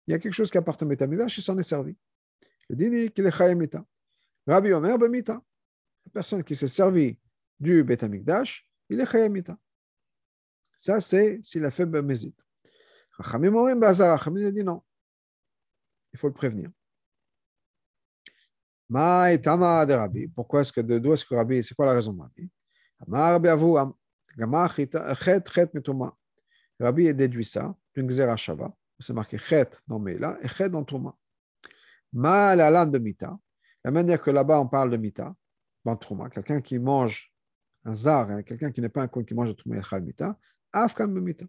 il 0.08 0.12
y 0.12 0.14
a 0.14 0.20
quelque 0.20 0.34
chose 0.34 0.50
qui 0.50 0.58
appartient 0.58 0.86
au 0.86 0.88
Betamidash, 0.88 1.38
il 1.38 1.42
s'en 1.42 1.58
est 1.58 1.64
servi. 1.64 1.96
Le 2.70 2.76
dîner 2.76 3.10
qu'il 3.10 3.26
est 3.26 3.32
Chayemita. 3.32 3.86
Rabbi 4.48 4.72
Omer 4.72 4.98
Bemita. 4.98 5.34
La 6.06 6.12
personne 6.14 6.44
qui 6.44 6.56
s'est 6.56 6.68
servi 6.68 7.20
du 7.60 7.84
Betamikdash, 7.84 8.66
il 8.90 9.02
est 9.02 9.06
Chayemita. 9.06 9.58
Ça, 10.78 11.02
c'est 11.02 11.42
s'il 11.44 11.66
a 11.66 11.72
fait 11.72 11.86
Bemezid. 11.86 12.34
Chachamim 13.18 13.56
Orim 13.56 13.80
Bazar. 13.80 14.18
Chachamim 14.18 14.48
a 14.48 14.52
dit 14.52 14.64
non. 14.64 14.82
Il 16.14 16.20
faut 16.20 16.28
le 16.28 16.34
prévenir. 16.34 16.70
Maï 18.90 19.42
Tama 19.42 19.86
de 19.86 19.94
Rabbi. 19.94 20.28
Pourquoi 20.28 20.62
est-ce 20.62 20.72
que, 20.72 20.82
d'où 20.82 21.14
est-ce 21.14 21.26
que 21.26 21.36
Rabbi, 21.36 21.64
c'est 21.64 21.76
quoi 21.76 21.86
la 21.86 21.94
raison 21.94 22.14
de 22.14 22.22
Rabbi? 22.22 22.50
Amar 24.40 24.74
Chet 24.74 24.92
Chet. 25.22 25.72
Rabbi 26.80 27.10
a 27.10 27.14
déduit 27.14 27.46
ça 27.46 27.76
d'une 27.94 28.10
Gzera 28.10 28.38
Shava 28.38 28.72
c'est 29.00 29.14
marqué 29.14 29.38
Chet 29.38 29.70
dans 29.88 30.00
Meila 30.00 30.38
et 30.42 30.48
Chet 30.48 30.70
dans 30.70 30.84
Trouma. 30.84 31.16
Ma 32.14 32.56
la 32.56 32.86
de 32.86 32.98
Mita, 32.98 33.38
la 33.84 33.92
manière 33.92 34.22
que 34.22 34.32
là-bas 34.32 34.60
on 34.60 34.68
parle 34.68 34.92
de 34.92 34.98
Mita, 34.98 35.36
dans 35.84 35.96
Trouma, 35.96 36.30
quelqu'un 36.30 36.62
qui 36.62 36.80
mange 36.80 37.32
un 37.86 37.94
zar, 37.94 38.30
hein, 38.32 38.44
quelqu'un 38.44 38.72
qui 38.72 38.82
n'est 38.82 38.90
pas 38.90 39.04
un 39.04 39.08
con 39.08 39.24
qui 39.24 39.34
mange 39.34 39.50
de 39.50 39.54
Trouma, 39.54 39.78
il 39.78 39.80
est 39.80 40.02
Mita, 40.02 40.38
Afkan 40.72 41.08
Mita. 41.08 41.46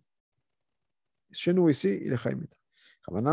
Chez 1.31 1.53
nous 1.53 1.69
ici, 1.69 1.99
il 2.03 2.13
est 2.13 2.17
Chai 2.17 2.35
Mita. 2.35 2.57
Rabban 3.07 3.27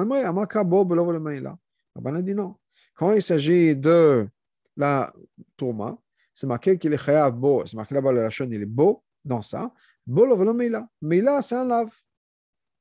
a 2.16 2.22
dit 2.22 2.34
non. 2.34 2.56
Quand 2.94 3.14
il 3.14 3.22
s'agit 3.22 3.76
de 3.76 4.28
la 4.76 5.14
Trouma, 5.58 5.98
c'est 6.34 6.48
marqué 6.48 6.78
qu'il 6.78 6.94
est 6.94 6.98
Chayav 6.98 7.34
Bo, 7.34 7.66
c'est 7.66 7.76
marqué 7.76 7.96
là-bas 7.96 8.12
la 8.12 8.30
chaîne, 8.30 8.52
il 8.52 8.62
est 8.62 8.66
beau 8.66 9.04
dans 9.24 9.42
ça. 9.42 9.72
Bo 10.06 10.26
lo 10.26 10.54
Meila. 10.54 10.88
Meila, 11.02 11.42
c'est 11.42 11.56
un 11.56 11.66
lave 11.66 11.92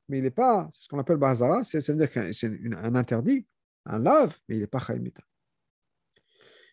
mais 0.09 0.19
il 0.19 0.25
n'est 0.25 0.31
pas, 0.31 0.69
ce 0.73 0.89
qu'on 0.89 0.99
appelle 0.99 1.17
Bahazara, 1.17 1.63
c'est-à-dire 1.63 2.11
que 2.11 2.33
c'est 2.33 2.53
un 2.77 2.95
interdit, 2.95 3.47
un 3.87 3.99
lave, 3.99 4.37
mais 4.49 4.57
il 4.57 4.61
n'est 4.61 4.67
pas 4.67 4.79
Chaimita. 4.79 5.23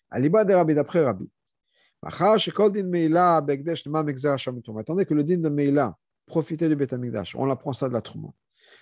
Aliba 0.09 0.43
de 0.43 0.53
Rabbi, 0.53 0.75
d'après 0.75 1.03
Rabbi. 1.03 1.29
Étant 2.03 2.35
donné 4.93 5.05
que 5.05 5.13
le 5.13 5.23
din 5.23 5.37
de 5.37 5.49
Meila, 5.49 5.95
profiter 6.31 6.67
du 6.69 6.75
Beth 6.75 6.93
Amikdash, 6.93 7.35
on 7.35 7.49
apprend 7.49 7.73
ça 7.73 7.87
de 7.89 7.93
la 7.93 8.01
Trouma. 8.01 8.29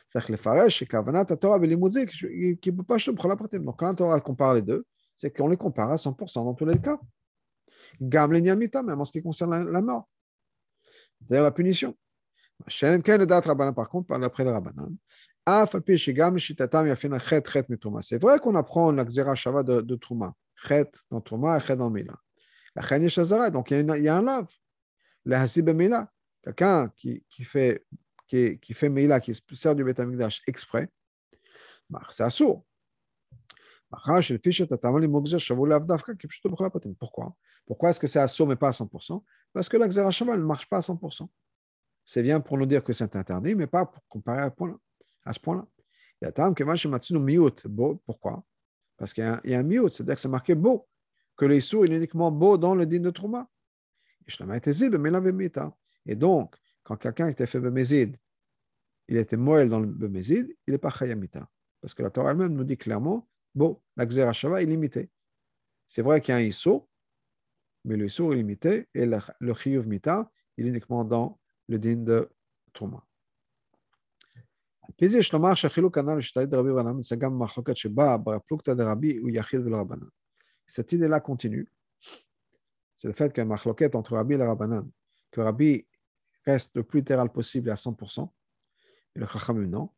C'est-à-dire 0.07 0.27
que 0.27 0.31
le 0.33 0.37
Faresh, 0.37 0.79
c'est 0.79 0.85
qu'Avanat, 0.85 1.25
Torah, 1.25 1.59
Belimouzik, 1.59 2.09
qui 2.61 2.71
ne 2.71 2.77
peut 2.77 2.83
pas 2.83 2.97
la 2.97 3.35
pratique. 3.35 3.63
Donc, 3.63 3.77
quand 3.79 3.87
la 3.87 3.93
Torah 3.93 4.19
compare 4.19 4.53
les 4.53 4.61
deux, 4.61 4.85
c'est 5.15 5.35
qu'on 5.35 5.47
les 5.47 5.57
compare 5.57 5.91
à 5.91 5.95
100% 5.95 6.45
dans 6.45 6.53
tous 6.53 6.65
les 6.65 6.79
cas. 6.79 6.99
Gam 8.01 8.31
Nyamita, 8.31 8.81
même 8.83 9.01
en 9.01 9.05
ce 9.05 9.11
qui 9.11 9.21
concerne 9.21 9.69
la, 9.69 9.81
mort. 9.81 10.07
C'est-à-dire 11.19 11.43
la 11.43 11.51
punition. 11.51 11.95
Par 13.73 13.89
contre, 13.89 14.19
d'après 14.19 14.43
le 14.43 14.51
Rabbanan, 14.51 14.95
c'est 18.01 18.21
vrai 18.21 18.39
qu'on 18.39 18.55
apprend 18.55 18.91
la 18.91 19.05
Xera 19.05 19.35
Shava 19.35 19.63
de, 19.63 19.81
de 19.81 19.95
Trouma. 19.95 20.33
Chet 20.67 20.91
dans 21.09 21.21
Trouma 21.21 21.57
et 21.57 21.61
Chet 21.61 21.75
dans 21.75 21.89
Mila. 21.89 22.13
Donc 23.51 23.71
il 23.71 23.77
y, 23.77 23.91
a 23.91 23.97
il 23.97 24.03
y 24.03 24.07
a 24.07 24.17
un 24.17 24.21
lave. 24.21 24.47
Le 25.25 25.35
Hasib 25.35 25.69
Mila. 25.69 26.11
Quelqu'un 26.43 26.89
qui, 26.95 27.23
qui, 27.29 27.43
fait, 27.43 27.85
qui, 28.27 28.59
qui 28.59 28.73
fait 28.73 28.89
Mila, 28.89 29.19
qui 29.19 29.33
sert 29.53 29.75
du 29.75 29.83
Betamikdash 29.83 30.41
exprès, 30.47 30.89
bah, 31.89 32.01
c'est 32.11 32.23
assourd. 32.23 32.65
Pourquoi? 36.99 37.35
Pourquoi 37.65 37.89
est-ce 37.89 37.99
que 37.99 38.07
c'est 38.07 38.19
assourd 38.19 38.47
mais 38.47 38.55
pas 38.55 38.69
à 38.69 38.71
100% 38.71 39.23
Parce 39.51 39.67
que 39.67 39.77
la 39.77 39.87
Xera 39.87 40.11
Shava 40.11 40.37
ne 40.37 40.43
marche 40.43 40.69
pas 40.69 40.77
à 40.77 40.81
100%. 40.81 41.27
C'est 42.05 42.23
bien 42.23 42.39
pour 42.39 42.57
nous 42.57 42.65
dire 42.65 42.83
que 42.83 42.93
c'est 42.93 43.15
interdit, 43.15 43.55
mais 43.55 43.67
pas 43.67 43.85
pour 43.85 44.03
comparer 44.07 44.41
à, 44.41 44.51
point 44.51 44.79
à 45.25 45.33
ce 45.33 45.39
point-là. 45.39 45.65
Pourquoi? 48.05 48.43
Parce 48.97 49.13
qu'il 49.13 49.23
y, 49.23 49.53
a 49.53 49.59
un 49.59 49.63
miout, 49.63 49.89
c'est-à-dire 49.89 50.15
que 50.15 50.21
c'est 50.21 50.27
marqué 50.27 50.55
beau, 50.55 50.87
que 51.37 51.45
les 51.45 51.61
sous 51.61 51.85
est 51.85 51.87
uniquement 51.87 52.31
beau 52.31 52.57
dans 52.57 52.75
le 52.75 52.85
din 52.85 52.99
de 52.99 53.09
Trouma. 53.11 53.47
Et 56.08 56.16
donc, 56.16 56.54
quand 56.82 56.96
quelqu'un 56.96 57.28
était 57.28 57.46
fait 57.46 57.60
Bemezid, 57.60 58.16
il 59.08 59.16
était 59.16 59.36
moël 59.36 59.68
dans 59.68 59.80
le 59.80 59.86
Bemezid, 59.86 60.54
il 60.66 60.72
n'est 60.72 60.78
pas 60.78 60.90
Chayamita. 60.90 61.48
Parce 61.80 61.94
que 61.94 62.02
la 62.02 62.10
Torah 62.10 62.30
elle-même 62.30 62.54
nous 62.54 62.64
dit 62.64 62.76
clairement, 62.76 63.28
bon, 63.54 63.80
la 63.96 64.06
Xerashava 64.06 64.62
est 64.62 64.66
limitée. 64.66 65.10
C'est 65.86 66.02
vrai 66.02 66.20
qu'il 66.20 66.32
y 66.32 66.36
a 66.36 66.40
un 66.40 66.44
Issou, 66.44 66.86
mais 67.84 67.96
le 67.96 68.06
Issou 68.06 68.32
est 68.32 68.36
limité, 68.36 68.88
et 68.94 69.06
le, 69.06 69.18
le 69.40 69.54
Chiyuv 69.54 69.86
Mita, 69.86 70.30
il 70.56 70.66
est 70.66 70.70
uniquement 70.70 71.04
dans 71.04 71.38
le 71.68 71.78
din 71.78 71.96
de 71.96 72.28
Trouma. 72.72 73.02
פיזי 74.96 75.22
שלומר 75.22 75.54
שהחילוק 75.54 75.98
הנ"ל 75.98 76.18
לשתאית 76.18 76.48
דרבי 76.48 76.70
ורבנן 76.70 77.02
זה 77.02 77.16
גם 77.16 77.38
מחלוקת 77.38 77.76
שבאה 77.76 78.16
בפלוגתא 78.16 78.74
דרבי 78.74 79.16
הוא 79.16 79.30
יחיד 79.32 79.60
ולרבנן. 79.66 80.06
Cette 80.66 80.92
idée-là 80.92 81.20
continue. 81.20 81.66
C'est 82.96 83.08
le 83.08 83.12
fait 83.12 83.32
qu'un 83.32 83.44
machloket 83.44 83.94
entre 83.94 84.14
Rabbi 84.14 84.34
et 84.34 84.38
le 84.38 84.44
Rabbanan, 84.44 84.88
que 85.30 85.40
Rabbi 85.40 85.86
reste 86.49 86.75
le 86.75 86.83
plus 86.83 86.99
littéral 86.99 87.31
possible 87.31 87.69
à 87.69 87.75
100%, 87.75 88.29
et 89.15 89.19
le 89.19 89.25
Chacham 89.25 89.63
non, 89.65 89.89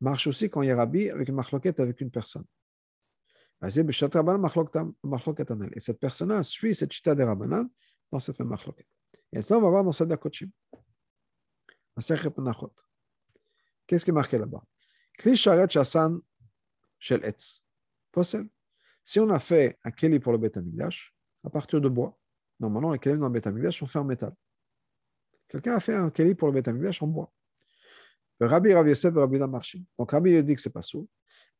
marche 0.00 0.26
aussi 0.26 0.50
quand 0.50 0.62
il 0.62 0.68
y 0.68 0.70
a 0.70 0.76
Rabbi 0.76 1.10
avec 1.10 1.28
une 1.28 1.34
machloket 1.34 1.80
avec 1.80 2.00
une 2.00 2.10
personne. 2.10 2.44
Et 3.60 3.70
cette 3.70 3.86
personne-là 5.98 6.42
suit 6.44 6.74
cette 6.74 6.92
chita 6.92 7.14
de 7.14 7.22
Rabbanan 7.24 7.68
dans 8.12 8.20
cette 8.20 8.38
même 8.38 8.48
machloket. 8.48 8.86
Et 9.32 9.42
ça, 9.42 9.58
on 9.58 9.60
va 9.60 9.68
voir 9.68 9.84
dans 9.84 9.92
Sadar 9.92 10.18
Kochim. 10.18 10.48
Qu'est-ce 13.86 14.04
qui 14.04 14.10
est 14.10 14.12
marqué 14.12 14.38
là-bas? 14.38 14.62
Si 19.02 19.20
on 19.20 19.30
a 19.30 19.38
fait 19.40 19.78
un 19.82 19.90
keli 19.90 20.20
pour 20.20 20.32
le 20.32 20.38
Beth 20.38 20.58
à 21.44 21.50
partir 21.50 21.80
de 21.80 21.88
bois, 21.88 22.18
normalement, 22.60 22.92
les 22.92 22.98
kelim 22.98 23.18
dans 23.18 23.28
le 23.28 23.40
Beth 23.40 23.70
sont 23.72 23.86
faits 23.86 24.02
en 24.02 24.04
métal. 24.04 24.34
Quelqu'un 25.48 25.76
a 25.76 25.80
fait 25.80 25.94
un 25.94 26.10
keli 26.10 26.34
pour 26.34 26.50
le 26.50 26.60
Beth 26.60 26.68
en 27.00 27.06
bois. 27.06 27.32
Rabbi 28.40 28.72
Rabbi 28.72 28.90
Yosef 28.90 29.14
et 29.14 29.18
Rabbi 29.18 29.34
Yudah 29.34 29.46
marché. 29.46 29.82
Donc 29.98 30.12
Rabbi 30.12 30.42
dit 30.44 30.54
que 30.54 30.60
c'est 30.60 30.70
pas 30.70 30.82
sous. 30.82 31.08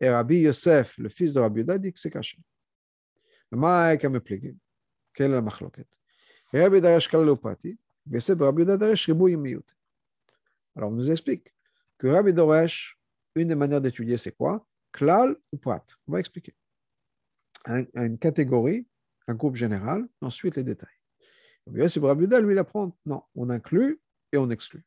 Et 0.01 0.09
Rabbi 0.09 0.41
Yosef, 0.41 0.99
le 0.99 1.09
fils 1.09 1.35
de 1.35 1.41
Rabbi 1.41 1.61
Yudah, 1.61 1.79
dit 1.79 1.93
que 1.93 1.99
c'est 1.99 2.11
caché. 2.11 2.39
Quelle 3.51 5.31
est 5.31 5.35
la 5.35 5.41
machloket 5.41 5.89
Rabbi 6.53 6.81
Daresh 6.81 7.09
Kalalopati, 7.09 7.79
Yosef 8.11 8.39
Rabbi 8.39 8.63
Yudah 8.63 8.77
Daresh 8.77 9.07
Ribou 9.07 9.29
Yimiyut. 9.29 9.65
Alors, 10.77 10.91
on 10.91 10.95
nous 10.95 11.11
explique 11.11 11.53
que 11.97 12.07
Rabbi 12.07 12.33
Doresh, 12.33 12.97
une 13.35 13.49
des 13.49 13.55
manières 13.55 13.81
d'étudier, 13.81 14.17
c'est 14.17 14.33
quoi? 14.33 14.65
Klal 14.93 15.37
ou 15.53 15.57
Prat? 15.57 15.85
On 16.07 16.13
va 16.13 16.21
expliquer. 16.21 16.55
une 17.67 18.19
catégorie, 18.19 18.87
un 19.27 19.35
groupe 19.35 19.57
général, 19.57 20.09
ensuite 20.21 20.57
les 20.57 20.65
détails. 20.65 20.98
Rabbi 21.69 22.27
Rabbi 22.27 22.27
lui, 22.43 22.55
il 22.55 22.59
apprend, 22.59 22.97
non, 23.05 23.23
on 23.35 23.51
inclut 23.51 24.01
et 24.33 24.39
on 24.39 24.51
exclut. 24.51 24.85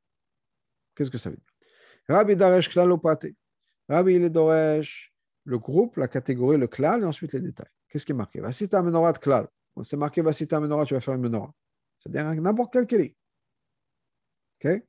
Qu'est-ce 0.95 1.11
que 1.11 1.17
ça 1.17 1.29
veut 1.29 1.37
dire? 1.37 1.45
Rabbi 2.09 2.35
Daresh 2.35 2.69
Klal 2.69 2.91
ou 2.91 2.97
Prat. 2.97 3.19
Rabbi 3.87 4.15
il 4.15 4.29
Doresh, 4.29 5.13
le 5.43 5.59
groupe, 5.59 5.97
la 5.97 6.07
catégorie, 6.07 6.57
le 6.57 6.67
klal, 6.67 7.01
et 7.01 7.05
ensuite 7.05 7.33
les 7.33 7.41
détails. 7.41 7.69
Qu'est-ce 7.87 8.05
qui 8.05 8.13
est 8.13 8.15
marqué? 8.15 8.39
Vasita 8.39 8.81
menorah 8.81 9.13
de 9.13 9.19
klal. 9.19 9.47
C'est 9.83 9.97
marqué 9.97 10.21
Vasita 10.21 10.59
menorah, 10.59 10.85
tu 10.85 10.93
vas 10.93 11.01
faire 11.01 11.13
une 11.13 11.21
menorah. 11.21 11.53
C'est-à-dire 11.99 12.41
n'importe 12.41 12.73
quel 12.73 12.87
keli. 12.87 13.15
OK? 14.63 14.83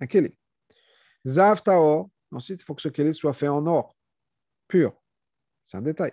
Un 0.00 0.06
keli. 0.06 0.36
Zav 1.26 1.62
ensuite 2.30 2.60
il 2.60 2.64
faut 2.64 2.74
que 2.74 2.82
ce 2.82 2.88
keli 2.88 3.14
soit 3.14 3.32
fait 3.32 3.48
en 3.48 3.66
or, 3.66 3.96
pur. 4.68 5.00
C'est 5.64 5.76
un 5.76 5.82
détail. 5.82 6.12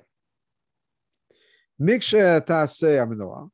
Mikshe 1.80 2.16
Taase 2.46 2.84
Amenora, 2.84 3.50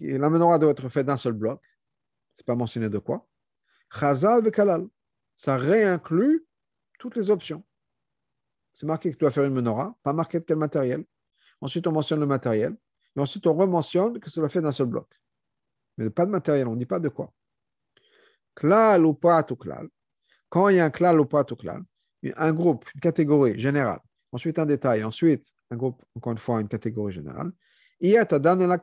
la 0.00 0.30
menorah 0.30 0.58
doit 0.58 0.70
être 0.70 0.88
faite 0.88 1.06
d'un 1.06 1.16
seul 1.16 1.32
bloc. 1.32 1.60
C'est 2.34 2.46
pas 2.46 2.54
mentionné 2.54 2.88
de 2.88 2.98
quoi. 2.98 3.26
Chazal 3.90 4.50
Kalal, 4.50 4.86
ça 5.34 5.56
réinclut 5.56 6.46
toutes 6.98 7.16
les 7.16 7.30
options. 7.30 7.64
C'est 8.74 8.86
marqué 8.86 9.10
que 9.10 9.16
tu 9.16 9.20
dois 9.20 9.30
faire 9.30 9.44
une 9.44 9.54
menorah, 9.54 9.96
pas 10.02 10.12
marqué 10.12 10.38
de 10.38 10.44
quel 10.44 10.58
matériel. 10.58 11.04
Ensuite, 11.60 11.86
on 11.86 11.92
mentionne 11.92 12.20
le 12.20 12.26
matériel. 12.26 12.76
Et 13.16 13.20
ensuite, 13.20 13.46
on 13.46 13.54
rementionne 13.54 14.20
que 14.20 14.28
doit 14.38 14.48
fait 14.48 14.60
d'un 14.60 14.72
seul 14.72 14.86
bloc. 14.86 15.08
Mais 15.96 16.10
pas 16.10 16.26
de 16.26 16.30
matériel, 16.30 16.68
on 16.68 16.74
ne 16.74 16.78
dit 16.78 16.86
pas 16.86 17.00
de 17.00 17.08
quoi. 17.08 17.32
Klal 18.54 19.06
ou 19.06 19.14
pas 19.14 19.44
ou 19.50 19.56
klal. 19.56 19.88
Quand 20.50 20.68
il 20.68 20.76
y 20.76 20.80
a 20.80 20.84
un 20.84 20.90
klal 20.90 21.18
ou 21.20 21.24
pas 21.24 21.44
tout 21.44 21.56
klal, 21.56 21.82
un 22.36 22.52
groupe, 22.52 22.84
une 22.94 23.00
catégorie 23.00 23.58
générale, 23.58 24.00
ensuite 24.32 24.58
un 24.58 24.66
détail, 24.66 25.04
ensuite 25.04 25.52
un 25.70 25.76
groupe, 25.76 26.02
encore 26.14 26.32
une 26.32 26.38
fois, 26.38 26.60
une 26.60 26.68
catégorie 26.68 27.12
générale, 27.12 27.52
il 28.00 28.10
y 28.10 28.18
a 28.18 28.26
la 28.30 28.78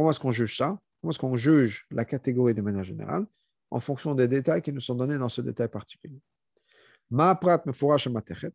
Comment 0.00 0.12
est-ce 0.12 0.20
qu'on 0.20 0.30
juge 0.30 0.56
ça? 0.56 0.80
Comment 0.98 1.10
est-ce 1.10 1.18
qu'on 1.18 1.36
juge 1.36 1.86
la 1.90 2.06
catégorie 2.06 2.54
de 2.54 2.62
manière 2.62 2.84
générale 2.84 3.26
en 3.70 3.80
fonction 3.80 4.14
des 4.14 4.28
détails 4.28 4.62
qui 4.62 4.72
nous 4.72 4.80
sont 4.80 4.94
donnés 4.94 5.18
dans 5.18 5.28
ce 5.28 5.42
détail 5.42 5.68
particulier? 5.68 6.18
Ma 7.10 7.34
prat 7.34 7.60
me 7.66 8.50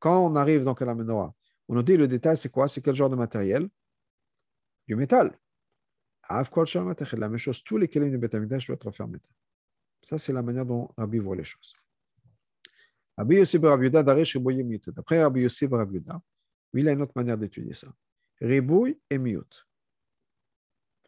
Quand 0.00 0.26
on 0.26 0.34
arrive 0.34 0.64
dans 0.64 0.74
la 0.80 0.94
menorah, 0.96 1.32
on 1.68 1.76
nous 1.76 1.84
dit 1.84 1.96
le 1.96 2.08
détail, 2.08 2.36
c'est 2.36 2.48
quoi? 2.48 2.66
C'est 2.66 2.82
quel 2.82 2.96
genre 2.96 3.10
de 3.10 3.14
matériel? 3.14 3.68
Du 4.88 4.96
métal. 4.96 5.38
La 6.28 7.28
même 7.28 7.38
chose, 7.38 7.62
tous 7.62 7.76
les 7.76 7.86
kelim 7.86 8.10
du 8.10 8.18
Betamikdash 8.18 8.66
doivent 8.66 8.80
être 8.82 8.90
faits 8.90 9.06
métal. 9.06 9.30
Ça, 10.02 10.18
c'est 10.18 10.32
la 10.32 10.42
manière 10.42 10.66
dont 10.66 10.90
Rabbi 10.96 11.18
voit 11.18 11.36
les 11.36 11.44
choses. 11.44 11.76
Rabbi 13.16 13.36
Yossi 13.36 13.56
Barabiuda, 13.58 14.02
Daresh 14.02 14.32
Ribouy 14.32 14.58
et 14.58 14.80
D'après 14.90 15.22
Rabbi 15.22 15.42
Yossi 15.42 15.68
Barabiuda, 15.68 16.20
il 16.74 16.88
a 16.88 16.90
une 16.90 17.02
autre 17.02 17.12
manière 17.14 17.38
d'étudier 17.38 17.74
ça. 17.74 17.86
Ribouy 18.40 18.98
et 19.08 19.18
Miut. 19.18 19.67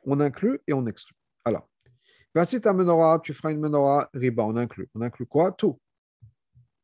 On 0.04 0.20
inclut 0.20 0.60
et 0.66 0.72
on 0.72 0.86
exclut. 0.86 1.16
Alors, 1.44 1.68
si 2.44 2.60
ta 2.60 2.72
menorah, 2.72 3.20
tu 3.20 3.34
feras 3.34 3.52
une 3.52 3.60
menorah 3.60 4.08
riba, 4.14 4.44
on 4.44 4.56
inclut. 4.56 4.88
On 4.94 5.02
inclut 5.02 5.26
quoi? 5.26 5.52
Tout. 5.52 5.80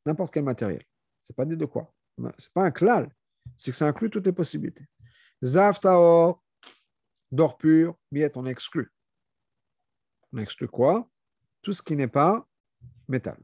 N'importe 0.04 0.34
quel 0.34 0.44
matériel. 0.44 0.82
Ce 1.22 1.32
n'est 1.32 1.34
pas 1.34 1.44
dit 1.44 1.56
de 1.56 1.64
quoi. 1.64 1.92
Ce 2.18 2.22
n'est 2.22 2.30
pas 2.54 2.64
un 2.64 2.70
klal. 2.70 3.10
C'est 3.56 3.70
que 3.70 3.76
ça 3.76 3.86
inclut 3.86 4.10
toutes 4.10 4.26
les 4.26 4.32
possibilités. 4.32 4.84
Zav 5.44 5.78
taor, 5.80 6.42
d'or 7.30 7.58
pur, 7.58 7.96
miet, 8.10 8.36
on 8.36 8.46
exclut. 8.46 8.92
On 10.32 10.38
exclut 10.38 10.68
quoi? 10.68 11.08
Tout 11.62 11.72
ce 11.72 11.82
qui 11.82 11.96
n'est 11.96 12.08
pas 12.08 12.46
métal. 13.08 13.38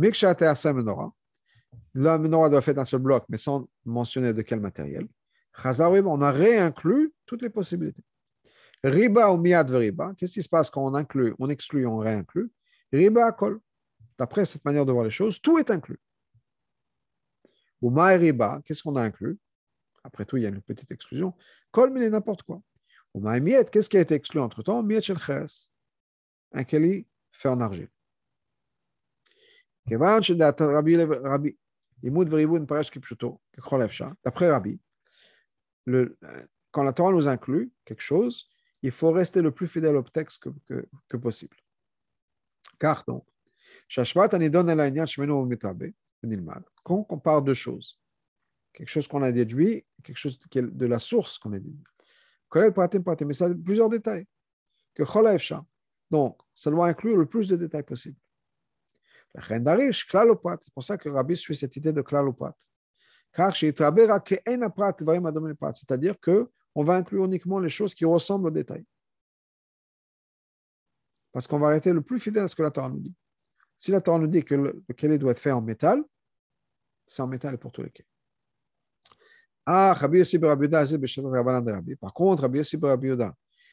à 0.00 0.54
sa 0.54 0.72
menorah, 0.72 1.12
la 1.94 2.18
menorah 2.18 2.48
doit 2.48 2.62
faite 2.62 2.76
d'un 2.76 2.84
seul 2.84 3.00
bloc, 3.00 3.24
mais 3.28 3.38
sans 3.38 3.68
mentionner 3.84 4.32
de 4.32 4.42
quel 4.42 4.60
matériel. 4.60 5.06
On 5.64 6.22
a 6.22 6.30
réinclus 6.30 7.12
toutes 7.26 7.42
les 7.42 7.50
possibilités. 7.50 8.04
Riba 8.84 9.32
ou 9.32 9.38
miad 9.38 9.68
riba, 9.70 10.14
qu'est-ce 10.16 10.34
qui 10.34 10.42
se 10.42 10.48
passe 10.48 10.70
quand 10.70 10.84
on 10.84 10.94
inclut, 10.94 11.34
on 11.38 11.48
exclut, 11.48 11.86
on 11.86 11.98
réinclut? 11.98 12.50
Riba 12.92 13.32
kol. 13.32 13.60
D'après 14.18 14.44
cette 14.44 14.64
manière 14.64 14.86
de 14.86 14.92
voir 14.92 15.04
les 15.04 15.10
choses, 15.10 15.40
tout 15.40 15.58
est 15.58 15.70
inclus. 15.70 16.00
Ou 17.80 17.90
ma 17.90 18.08
riba, 18.08 18.60
qu'est-ce 18.64 18.82
qu'on 18.82 18.96
a 18.96 19.02
inclus? 19.02 19.38
Après 20.02 20.24
tout, 20.24 20.36
il 20.36 20.42
y 20.42 20.46
a 20.46 20.48
une 20.48 20.62
petite 20.62 20.90
exclusion. 20.90 21.34
Kol, 21.70 21.90
mais 21.90 22.08
n'importe 22.08 22.42
quoi. 22.42 22.62
Ou 23.14 23.20
ma 23.20 23.40
qu'est-ce 23.40 23.88
qui 23.88 23.96
a 23.96 24.00
été 24.00 24.14
exclu 24.14 24.40
entre 24.40 24.62
temps 24.62 24.82
Miet 24.82 25.02
shel 25.02 25.18
Un 26.52 26.64
keli 26.64 27.06
fait 27.32 27.48
en 27.48 27.60
argile. 27.60 27.88
D'après 34.24 34.50
Rabbi, 34.50 34.80
le, 35.86 36.18
quand 36.70 36.82
la 36.82 36.92
Torah 36.92 37.12
nous 37.12 37.26
inclut 37.28 37.72
quelque 37.84 38.02
chose, 38.02 38.50
il 38.82 38.90
faut 38.90 39.10
rester 39.10 39.42
le 39.42 39.50
plus 39.50 39.66
fidèle 39.66 39.96
au 39.96 40.02
texte 40.02 40.44
que, 40.44 40.50
que, 40.66 40.86
que 41.08 41.16
possible. 41.16 41.56
Car 42.78 43.04
donc, 43.06 43.24
quand 46.84 47.06
on 47.08 47.18
parle 47.18 47.44
de 47.44 47.54
choses, 47.54 48.00
quelque 48.72 48.88
chose 48.88 49.08
qu'on 49.08 49.22
a 49.22 49.32
déduit, 49.32 49.84
quelque 50.02 50.16
chose 50.16 50.38
de 50.54 50.86
la 50.86 50.98
source 50.98 51.38
qu'on 51.38 51.52
a 51.52 51.58
déduit. 51.58 51.84
Mais 52.54 53.32
ça 53.32 53.46
a 53.46 53.54
plusieurs 53.54 53.88
détails. 53.88 54.26
Que 54.94 55.02
Donc, 56.10 56.40
ça 56.54 56.70
doit 56.70 56.88
inclure 56.88 57.16
le 57.16 57.26
plus 57.26 57.48
de 57.48 57.56
détails 57.56 57.82
possible. 57.82 58.16
C'est 59.34 60.72
pour 60.74 60.84
ça 60.84 60.96
que 60.96 61.08
Rabbi 61.08 61.36
suit 61.36 61.56
cette 61.56 61.76
idée 61.76 61.92
de 61.92 62.02
klalopat. 62.02 62.56
Car 63.32 63.54
c'est-à-dire 63.54 64.20
qu'on 66.78 66.84
va 66.84 66.94
inclure 66.94 67.24
uniquement 67.24 67.58
les 67.58 67.70
choses 67.70 67.92
qui 67.92 68.04
ressemblent 68.04 68.46
au 68.46 68.52
détail. 68.52 68.84
Parce 71.32 71.48
qu'on 71.48 71.58
va 71.58 71.66
arrêter 71.66 71.92
le 71.92 72.02
plus 72.02 72.20
fidèle 72.20 72.44
à 72.44 72.48
ce 72.48 72.54
que 72.54 72.62
la 72.62 72.70
Torah 72.70 72.88
nous 72.88 73.00
dit. 73.00 73.16
Si 73.76 73.90
la 73.90 74.00
Torah 74.00 74.20
nous 74.20 74.28
dit 74.28 74.44
que 74.44 74.54
le, 74.54 74.84
le 74.88 75.18
doit 75.18 75.32
être 75.32 75.40
fait 75.40 75.50
en 75.50 75.60
métal, 75.60 76.04
c'est 77.08 77.20
en 77.20 77.26
métal 77.26 77.58
pour 77.58 77.72
tous 77.72 77.82
les 77.82 77.90
quais. 77.90 78.06
Ah, 79.66 79.92
Rabbi 79.92 80.18
Yossi 80.18 80.38
Par 80.38 80.56
contre, 82.14 82.42
Rabbi 82.42 82.58
Yossi 82.58 82.78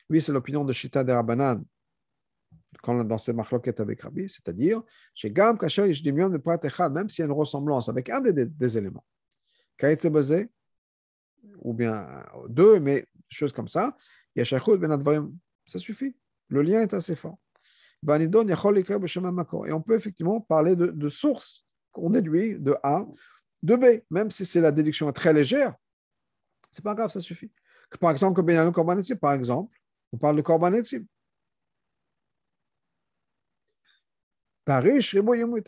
lui, 0.10 0.20
c'est 0.20 0.32
l'opinion 0.32 0.66
de 0.66 0.74
Shita 0.74 1.04
de 1.04 1.12
Rabbanan, 1.12 1.64
dans 2.88 3.20
ces 3.20 3.34
marloquettes 3.34 3.82
avec 3.82 4.02
Rabbi, 4.02 4.28
c'est-à-dire, 4.28 4.82
même 4.82 5.60
s'il 7.10 7.20
y 7.20 7.22
a 7.22 7.26
une 7.26 7.32
ressemblance 7.34 7.88
avec 7.88 8.10
un 8.10 8.22
des, 8.22 8.78
éléments, 8.80 9.06
ou 11.60 11.74
bien 11.74 12.24
deux, 12.50 12.80
mais 12.80 13.08
choses 13.30 13.54
comme 13.54 13.68
ça, 13.68 13.98
Ben 14.36 15.32
ça 15.66 15.80
suffit. 15.80 16.16
Le 16.50 16.62
lien 16.62 16.82
est 16.82 16.94
assez 16.94 17.16
fort. 17.16 17.38
Et 18.08 19.72
on 19.72 19.82
peut 19.82 19.96
effectivement 19.96 20.42
parler 20.42 20.76
de, 20.76 20.88
de 20.88 21.10
source 21.10 21.66
qu'on 21.92 22.10
déduit 22.10 22.60
de 22.60 22.76
A, 22.84 23.06
de 23.64 23.76
B, 23.76 24.04
même 24.12 24.30
si 24.30 24.46
c'est 24.46 24.62
la 24.62 24.72
déduction 24.72 25.12
très 25.12 25.34
légère, 25.34 25.76
c'est 26.72 26.84
pas 26.84 26.94
grave, 26.94 27.10
ça 27.10 27.22
suffit. 27.22 27.52
Par 28.00 28.12
exemple, 28.12 28.44
que 28.44 29.14
par 29.14 29.34
exemple, 29.34 29.76
on 30.12 30.18
parle 30.18 30.36
de 30.36 30.42
Korban 30.42 30.74
Paris, 34.66 35.02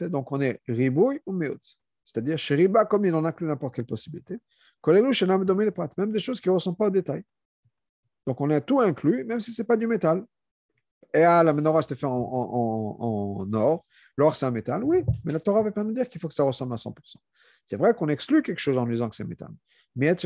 donc 0.09 0.31
on 0.31 0.41
est 0.41 0.61
Ribouy 0.67 1.21
ou 1.25 1.31
Meut. 1.31 1.59
C'est-à-dire, 2.03 2.37
chez 2.37 2.55
Riba, 2.55 2.85
comme 2.85 3.05
il 3.05 3.13
en 3.13 3.25
inclut 3.25 3.47
n'importe 3.47 3.75
quelle 3.75 3.85
possibilité, 3.85 4.39
même 4.85 6.11
des 6.11 6.19
choses 6.19 6.41
qui 6.41 6.49
ne 6.49 6.53
ressemblent 6.53 6.77
pas 6.77 6.87
au 6.87 6.91
détail. 6.91 7.23
Donc 8.25 8.41
on 8.41 8.49
a 8.49 8.61
tout 8.61 8.81
inclus, 8.81 9.23
même 9.23 9.39
si 9.39 9.51
ce 9.53 9.61
n'est 9.61 9.65
pas 9.65 9.77
du 9.77 9.87
métal. 9.87 10.25
Et 11.13 11.23
ah, 11.23 11.43
la 11.43 11.53
menorah, 11.53 11.81
c'était 11.81 11.95
fait 11.95 12.05
en, 12.05 13.47
or. 13.53 13.85
L'or, 14.17 14.35
c'est 14.35 14.45
un 14.45 14.51
métal. 14.51 14.83
Oui, 14.83 15.03
mais 15.23 15.31
la 15.31 15.39
Torah 15.39 15.59
ne 15.59 15.65
veut 15.65 15.71
pas 15.71 15.83
nous 15.83 15.93
dire 15.93 16.09
qu'il 16.09 16.19
faut 16.19 16.27
que 16.27 16.33
ça 16.33 16.43
ressemble 16.43 16.73
à 16.73 16.75
100%. 16.75 16.93
C'est 17.65 17.77
vrai 17.77 17.93
qu'on 17.93 18.09
exclut 18.09 18.41
quelque 18.41 18.59
chose 18.59 18.77
en 18.77 18.85
disant 18.85 19.09
que 19.09 19.15
c'est 19.15 19.23
métal. 19.23 19.49
Mais 19.95 20.07
la 20.07 20.17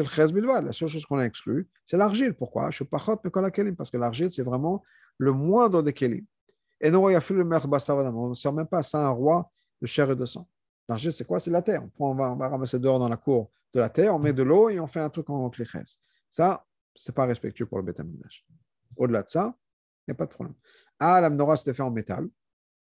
seule 0.72 0.88
chose 0.88 1.06
qu'on 1.06 1.18
a 1.18 1.26
exclue, 1.26 1.68
c'est 1.86 1.98
l'argile. 1.98 2.34
Pourquoi? 2.34 2.70
Parce 2.92 3.92
que 3.92 3.98
l'argile, 3.98 4.32
c'est 4.32 4.44
vraiment 4.44 4.84
le 5.18 5.32
moindre 5.32 5.82
des 5.82 5.94
kelim. 5.94 6.26
Et 6.80 6.90
non, 6.90 7.10
il 7.10 7.16
a 7.16 7.22
fait 7.22 7.34
le 7.34 7.44
On 7.44 8.30
ne 8.30 8.34
sert 8.34 8.52
même 8.52 8.68
pas 8.68 8.82
ça 8.82 9.06
un 9.06 9.10
roi 9.10 9.50
de 9.82 9.88
chair 9.88 10.10
et 10.12 10.16
de 10.16 10.26
sang. 10.26 10.48
L'argile, 10.90 11.14
c'est 11.14 11.26
quoi? 11.26 11.40
C'est 11.40 11.52
la 11.52 11.62
terre. 11.62 11.84
On, 12.00 12.16
va, 12.16 12.34
ramasser 12.50 12.80
dehors 12.80 13.00
dans 13.00 13.08
la 13.08 13.18
cour 13.18 13.52
de 13.74 13.80
la 13.80 13.90
terre, 13.90 14.16
on 14.16 14.20
met 14.20 14.34
de 14.34 14.44
l'eau 14.44 14.70
et 14.70 14.80
on 14.80 14.88
fait 14.88 15.00
un 15.00 15.10
truc 15.10 15.30
en 15.30 15.50
clichès. 15.50 16.00
Ça, 16.30 16.66
ce 16.96 17.10
n'est 17.10 17.16
pas 17.16 17.26
respectueux 17.26 17.66
pour 17.66 17.78
le 17.78 17.84
bétaminage. 17.84 18.46
Au-delà 18.98 19.24
de 19.24 19.30
ça, 19.30 19.56
il 20.08 20.12
n'y 20.12 20.14
a 20.14 20.16
pas 20.16 20.26
de 20.26 20.32
problème. 20.32 20.56
Ah, 21.00 21.22
la 21.22 21.30
menorah, 21.30 21.58
c'était 21.58 21.74
fait 21.74 21.84
en 21.84 21.92
métal. 21.92 22.28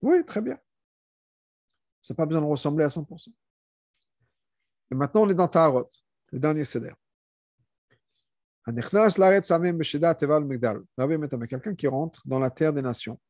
Oui, 0.03 0.25
très 0.25 0.41
bien. 0.41 0.59
Ça 2.03 2.13
n'a 2.13 2.17
pas 2.17 2.27
besoin 2.27 2.43
de 2.43 2.47
ressembler 2.47 2.85
à 2.85 2.89
100%. 2.89 3.33
Et 4.91 4.95
maintenant, 4.95 5.23
on 5.23 5.31
est 5.31 5.35
dans 5.35 5.49
Taharot, 5.49 5.89
le 6.33 6.39
dernier 6.39 6.65
seder. 6.65 6.93
Quelqu'un 11.49 11.75
qui 11.75 11.87
rentre 11.87 12.23
dans 12.27 12.39
la 12.39 12.51
terre 12.51 12.73
des 12.73 12.83
nations, 12.83 13.21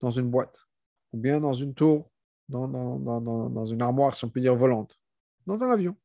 dans 0.00 0.10
une 0.10 0.30
boîte, 0.30 0.66
ou 1.12 1.18
bien 1.18 1.40
dans 1.40 1.52
une 1.52 1.74
tour, 1.74 2.10
dans, 2.48 2.68
dans, 2.68 2.98
dans, 2.98 3.50
dans 3.50 3.66
une 3.66 3.82
armoire, 3.82 4.14
si 4.14 4.24
on 4.24 4.30
peut 4.30 4.40
dire 4.40 4.54
volante, 4.54 4.98
dans 5.46 5.62
un 5.62 5.70
avion. 5.70 5.96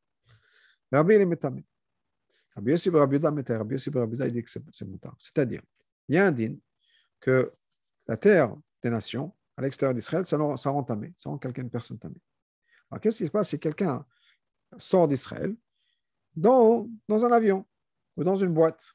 Rabbi, 0.92 1.14
il 1.14 1.20
est 1.20 1.26
métamé. 1.26 1.64
Rabbi 2.54 2.72
il 2.72 4.32
dit 4.32 4.42
que 4.42 4.50
c'est. 4.50 4.62
C'est-à-dire, 4.72 5.62
il 6.08 6.14
y 6.14 6.18
a 6.18 6.26
un 6.26 6.32
din 6.32 6.56
que 7.20 7.52
la 8.06 8.16
terre 8.16 8.56
des 8.82 8.90
nations, 8.90 9.34
à 9.56 9.62
l'extérieur 9.62 9.94
d'Israël, 9.94 10.26
ça, 10.26 10.36
tamé, 10.86 11.12
ça 11.16 11.30
rend 11.30 11.38
quelqu'un 11.38 11.68
personne 11.68 11.98
tamé. 11.98 12.16
Alors, 12.90 13.00
qu'est-ce 13.00 13.18
qui 13.18 13.26
se 13.26 13.30
passe 13.30 13.50
si 13.50 13.58
quelqu'un 13.58 14.04
sort 14.78 15.06
d'Israël 15.06 15.54
dans, 16.34 16.88
un 17.08 17.32
avion 17.32 17.66
ou 18.16 18.24
dans 18.24 18.36
une 18.36 18.52
boîte 18.52 18.92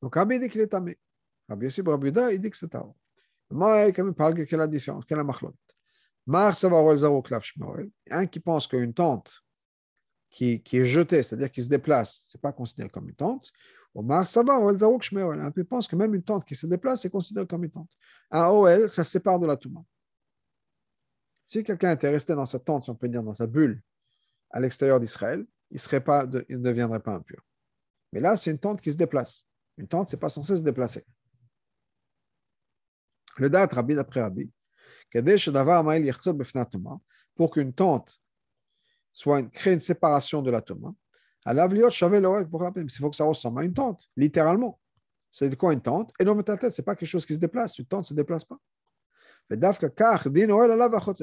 Donc, 0.00 0.14
Rabbi 0.14 0.38
dit 0.38 0.48
qu'il 0.48 0.62
est 0.62 0.68
tamé. 0.68 0.98
Rabbi 1.48 1.66
Yossi 1.66 1.82
il 2.32 2.40
dit 2.40 2.50
que 2.50 2.56
c'est 2.56 2.68
tard. 2.68 2.94
Moi, 3.50 3.88
il 3.88 4.04
même 4.04 4.14
parle 4.14 4.34
quelle 4.34 4.46
est 4.46 4.56
la 4.56 4.66
différence, 4.66 5.04
quelle 5.04 5.18
est 5.18 5.20
la 5.20 5.24
machlot. 5.24 5.54
Un 8.10 8.26
qui 8.26 8.40
pense 8.40 8.66
qu'une 8.68 8.94
tente 8.94 9.42
qui, 10.30 10.62
est 10.72 10.84
jetée, 10.84 11.22
c'est-à-dire 11.22 11.50
qui 11.50 11.62
se 11.62 11.68
déplace, 11.68 12.22
ce 12.26 12.36
n'est 12.36 12.40
pas 12.40 12.52
considéré 12.52 12.88
comme 12.88 13.08
une 13.08 13.14
tente. 13.14 13.52
Un 13.96 15.50
peu 15.50 15.64
pense 15.64 15.88
que 15.88 15.96
même 15.96 16.14
une 16.14 16.22
tente 16.22 16.44
qui 16.44 16.54
se 16.54 16.66
déplace 16.66 17.04
est 17.04 17.10
considérée 17.10 17.46
comme 17.46 17.64
une 17.64 17.70
tente. 17.70 17.90
Un 18.30 18.46
OL, 18.46 18.88
ça 18.88 19.02
se 19.02 19.10
sépare 19.10 19.40
de 19.40 19.46
la 19.46 19.56
Touma. 19.56 19.80
Si 21.46 21.64
quelqu'un 21.64 21.90
était 21.90 22.08
resté 22.08 22.34
dans 22.34 22.46
sa 22.46 22.60
tente, 22.60 22.84
si 22.84 22.90
on 22.90 22.94
peut 22.94 23.08
dire 23.08 23.24
dans 23.24 23.34
sa 23.34 23.48
bulle, 23.48 23.82
à 24.50 24.60
l'extérieur 24.60 25.00
d'Israël, 25.00 25.44
il, 25.72 25.80
il 26.48 26.58
ne 26.58 26.62
deviendrait 26.62 27.00
pas 27.00 27.14
impur. 27.14 27.42
Mais 28.12 28.20
là, 28.20 28.36
c'est 28.36 28.52
une 28.52 28.58
tente 28.58 28.80
qui 28.80 28.92
se 28.92 28.96
déplace. 28.96 29.44
Une 29.76 29.88
tente, 29.88 30.10
ce 30.10 30.16
n'est 30.16 30.20
pas 30.20 30.28
censé 30.28 30.56
se 30.56 30.62
déplacer. 30.62 31.04
Le 33.36 33.50
date 33.50 33.72
Rabbi 33.72 33.94
d'après 33.94 34.20
Rabbi, 34.22 34.50
pour 37.34 37.50
qu'une 37.50 37.72
tente 37.72 38.20
soit 39.12 39.42
crée 39.42 39.74
une 39.74 39.80
séparation 39.80 40.42
de 40.42 40.50
la 40.50 40.60
Toma, 40.60 40.92
à 41.44 41.54
l'avliot, 41.54 41.88
pour 42.50 42.62
la 42.62 42.72
Il 42.76 42.90
faut 42.90 43.10
que 43.10 43.16
ça 43.16 43.24
ressemble 43.24 43.60
à 43.60 43.64
une 43.64 43.74
tente, 43.74 44.08
littéralement. 44.16 44.78
C'est 45.30 45.54
quoi 45.56 45.72
une 45.72 45.80
tente? 45.80 46.12
Et 46.18 46.24
non, 46.24 46.34
mais 46.34 46.42
ta 46.42 46.56
tête, 46.56 46.72
ce 46.72 46.80
n'est 46.80 46.84
pas 46.84 46.96
quelque 46.96 47.08
chose 47.08 47.24
qui 47.24 47.34
se 47.34 47.38
déplace. 47.38 47.78
Une 47.78 47.86
tente 47.86 48.02
ne 48.02 48.06
se 48.06 48.14
déplace 48.14 48.44
pas. 48.44 48.58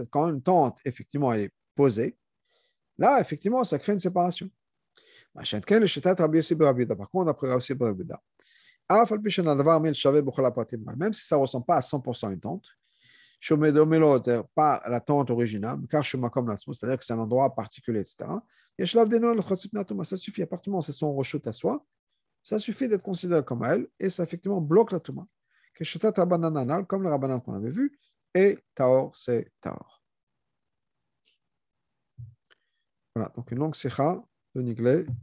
Quand 0.09 0.29
une 0.29 0.41
tente, 0.41 0.79
effectivement, 0.85 1.33
est 1.33 1.51
posée, 1.75 2.17
là, 2.97 3.21
effectivement, 3.21 3.63
ça 3.63 3.77
crée 3.79 3.93
une 3.93 3.99
séparation. 3.99 4.49
Par 5.33 5.45
contre, 7.11 7.29
après 7.29 7.53
aussi 7.53 7.73
même 7.75 7.95
si 11.13 11.25
ça 11.25 11.35
ne 11.35 11.41
ressemble 11.41 11.65
pas 11.65 11.75
à 11.75 11.81
100% 11.81 12.27
à 12.27 12.31
une 12.31 12.39
tente, 12.39 12.65
pas 14.55 14.81
la 14.87 14.99
tente 14.99 15.29
originale, 15.29 15.79
c'est-à-dire 15.89 16.97
que 16.97 17.05
c'est 17.05 17.13
un 17.13 17.19
endroit 17.19 17.53
particulier, 17.55 17.99
etc. 17.99 18.25
Ça 20.03 20.17
suffit, 20.17 20.41
appartement, 20.41 20.81
c'est 20.81 20.91
son 20.91 21.13
rechute 21.15 21.47
à 21.47 21.53
soi, 21.53 21.85
ça 22.43 22.59
suffit 22.59 22.87
d'être 22.87 23.01
considéré 23.03 23.43
comme 23.43 23.63
elle, 23.63 23.87
et 23.99 24.09
ça 24.09 24.23
effectivement 24.23 24.61
bloque 24.61 24.91
la 24.91 24.99
touma. 24.99 25.25
Comme 25.75 27.03
le 27.03 27.09
rabbanan 27.09 27.41
qu'on 27.41 27.53
avait 27.53 27.71
vu, 27.71 27.99
et 28.35 28.59
Taor, 28.75 29.15
c'est 29.15 29.51
Taor. 29.61 30.03
Voilà, 33.15 33.31
donc 33.35 33.49
une 33.49 33.57
longue 33.57 33.75
sikha 33.75 34.23
de 34.53 34.61
Niglé. 34.61 35.07